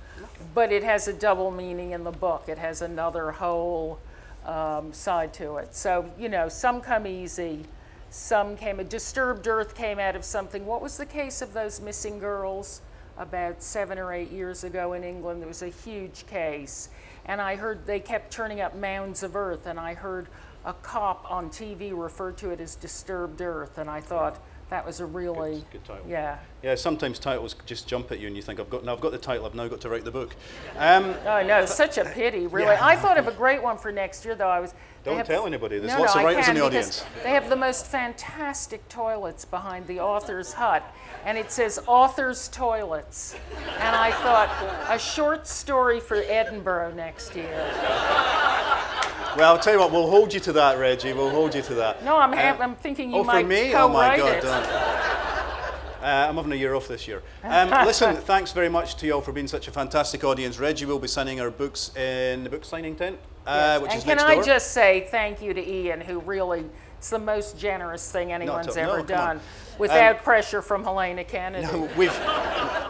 But 0.54 0.72
it 0.72 0.84
has 0.84 1.08
a 1.08 1.14
double 1.14 1.52
meaning 1.52 1.92
in 1.92 2.04
the 2.04 2.12
book. 2.12 2.46
It 2.48 2.58
has 2.58 2.82
another 2.82 3.32
whole 3.32 4.00
um, 4.46 4.94
side 4.94 5.34
to 5.36 5.58
it. 5.58 5.76
So, 5.76 6.10
you 6.18 6.30
know, 6.30 6.48
some 6.48 6.80
come 6.80 7.06
easy, 7.06 7.66
some 8.12 8.56
came, 8.56 8.80
a 8.80 8.84
disturbed 8.84 9.48
earth 9.48 9.74
came 9.74 9.98
out 9.98 10.16
of 10.16 10.24
something. 10.24 10.68
What 10.68 10.82
was 10.82 10.98
the 10.98 11.06
case 11.06 11.42
of 11.42 11.54
those 11.54 11.82
missing 11.82 12.20
girls 12.20 12.82
about 13.18 13.64
seven 13.64 13.98
or 13.98 14.14
eight 14.14 14.32
years 14.32 14.64
ago 14.64 14.94
in 14.94 15.04
England? 15.04 15.42
There 15.42 15.48
was 15.48 15.64
a 15.64 15.70
huge 15.70 16.28
case 16.28 16.90
and 17.26 17.42
I 17.42 17.56
heard 17.56 17.86
they 17.86 18.00
kept 18.00 18.32
turning 18.32 18.62
up 18.62 18.76
mounds 18.76 19.24
of 19.24 19.36
earth, 19.36 19.68
and 19.68 19.80
I 19.80 19.94
heard 19.94 20.28
a 20.66 20.74
cop 20.74 21.30
on 21.30 21.50
TV 21.50 21.92
refer 21.96 22.32
to 22.34 22.52
it 22.52 22.60
as 22.60 22.76
disturbed 22.76 23.42
earth, 23.42 23.78
and 23.78 23.90
I 23.90 24.02
thought 24.02 24.40
that 24.70 24.86
was 24.86 25.00
a 25.00 25.06
really 25.06 25.56
good, 25.56 25.72
good 25.72 25.84
title. 25.86 26.06
Yeah. 26.08 26.40
Yeah. 26.64 26.76
Sometimes 26.76 27.20
titles 27.20 27.56
just 27.66 27.88
jump 27.88 28.12
at 28.12 28.20
you, 28.20 28.28
and 28.28 28.36
you 28.36 28.42
think, 28.42 28.60
"I've 28.60 28.70
got 28.70 28.84
now. 28.84 28.94
I've 28.94 29.02
got 29.02 29.12
the 29.12 29.18
title. 29.18 29.46
I've 29.46 29.56
now 29.56 29.68
got 29.68 29.82
to 29.82 29.90
write 29.90 30.06
the 30.06 30.12
book." 30.12 30.36
Um, 30.78 31.16
oh 31.26 31.44
no, 31.44 31.66
such 31.66 31.98
a 31.98 32.06
pity, 32.06 32.48
really. 32.48 32.72
Yeah. 32.72 32.86
I 32.86 32.96
thought 32.96 33.18
of 33.18 33.28
a 33.28 33.32
great 33.32 33.62
one 33.62 33.78
for 33.78 33.92
next 33.92 34.26
year, 34.26 34.36
though. 34.36 34.50
I 34.50 34.60
was. 34.60 34.74
Don't 35.04 35.18
have, 35.18 35.26
tell 35.26 35.48
anybody. 35.48 35.80
There's 35.80 35.94
no, 35.94 36.02
lots 36.02 36.14
no, 36.14 36.22
of 36.22 36.26
writers 36.26 36.48
in 36.48 36.56
the 36.56 36.64
audience. 36.64 37.04
They 37.24 37.32
have 37.32 37.50
the 37.50 37.56
most 37.56 37.88
fantastic 37.88 38.88
toilets 38.88 39.46
behind 39.46 39.88
the 39.88 40.00
author's 40.00 40.54
hut, 40.54 40.84
and 41.26 41.38
it 41.40 41.52
says 41.52 41.80
author's 41.88 42.48
toilets. 42.50 43.36
And 43.80 43.96
I 43.96 44.12
thought 44.12 44.50
a 44.90 45.00
short 45.00 45.48
story 45.48 46.00
for 46.00 46.18
Edinburgh 46.18 46.94
next 46.94 47.36
year. 47.36 47.68
Well, 49.38 49.54
I'll 49.54 49.60
tell 49.60 49.74
you 49.74 49.80
what, 49.80 49.92
we'll 49.92 50.10
hold 50.10 50.34
you 50.34 50.40
to 50.42 50.54
that, 50.54 50.78
Reggie. 50.78 51.14
We'll 51.14 51.30
hold 51.30 51.56
you 51.56 51.62
to 51.62 51.74
that. 51.76 52.04
No, 52.04 52.18
I'm, 52.18 52.34
um, 52.34 52.62
I'm 52.62 52.76
thinking 52.76 53.12
you 53.12 53.20
oh, 53.20 53.24
might 53.24 53.44
for 53.44 53.48
me? 53.48 53.74
oh 53.74 53.88
my 53.88 54.18
God, 54.18 54.36
it. 54.36 54.44
don't. 54.44 55.31
Uh, 56.02 56.28
I'm 56.30 56.36
having 56.36 56.52
a 56.52 56.56
year 56.56 56.74
off 56.74 56.88
this 56.88 57.08
year. 57.08 57.22
Um, 57.44 57.70
listen, 57.86 58.16
thanks 58.16 58.54
very 58.54 58.70
much 58.70 58.96
to 58.98 59.06
you 59.06 59.14
all 59.14 59.22
for 59.22 59.34
being 59.34 59.48
such 59.48 59.68
a 59.68 59.72
fantastic 59.72 60.24
audience. 60.24 60.58
Reggie 60.58 60.86
will 60.86 61.00
be 61.00 61.08
signing 61.08 61.42
our 61.42 61.52
books 61.52 61.94
in 61.98 62.44
the 62.44 62.50
book 62.50 62.64
signing 62.64 62.96
tent, 62.96 63.20
uh, 63.46 63.80
which 63.80 63.92
and 63.92 63.98
is 63.98 64.04
can 64.06 64.20
I 64.20 64.42
just 64.42 64.72
say 64.72 65.08
thank 65.12 65.42
you 65.42 65.54
to 65.54 65.70
Ian, 65.70 66.00
who 66.00 66.20
really, 66.22 66.64
it's 66.98 67.10
the 67.10 67.20
most 67.20 67.60
generous 67.60 68.10
thing 68.10 68.32
anyone's 68.32 68.78
ever 68.78 69.00
on. 69.00 69.06
done, 69.06 69.40
without 69.78 70.24
pressure 70.24 70.62
from 70.62 70.84
Helena 70.84 71.26
Kennedy. 71.26 71.68
We've, 71.98 72.18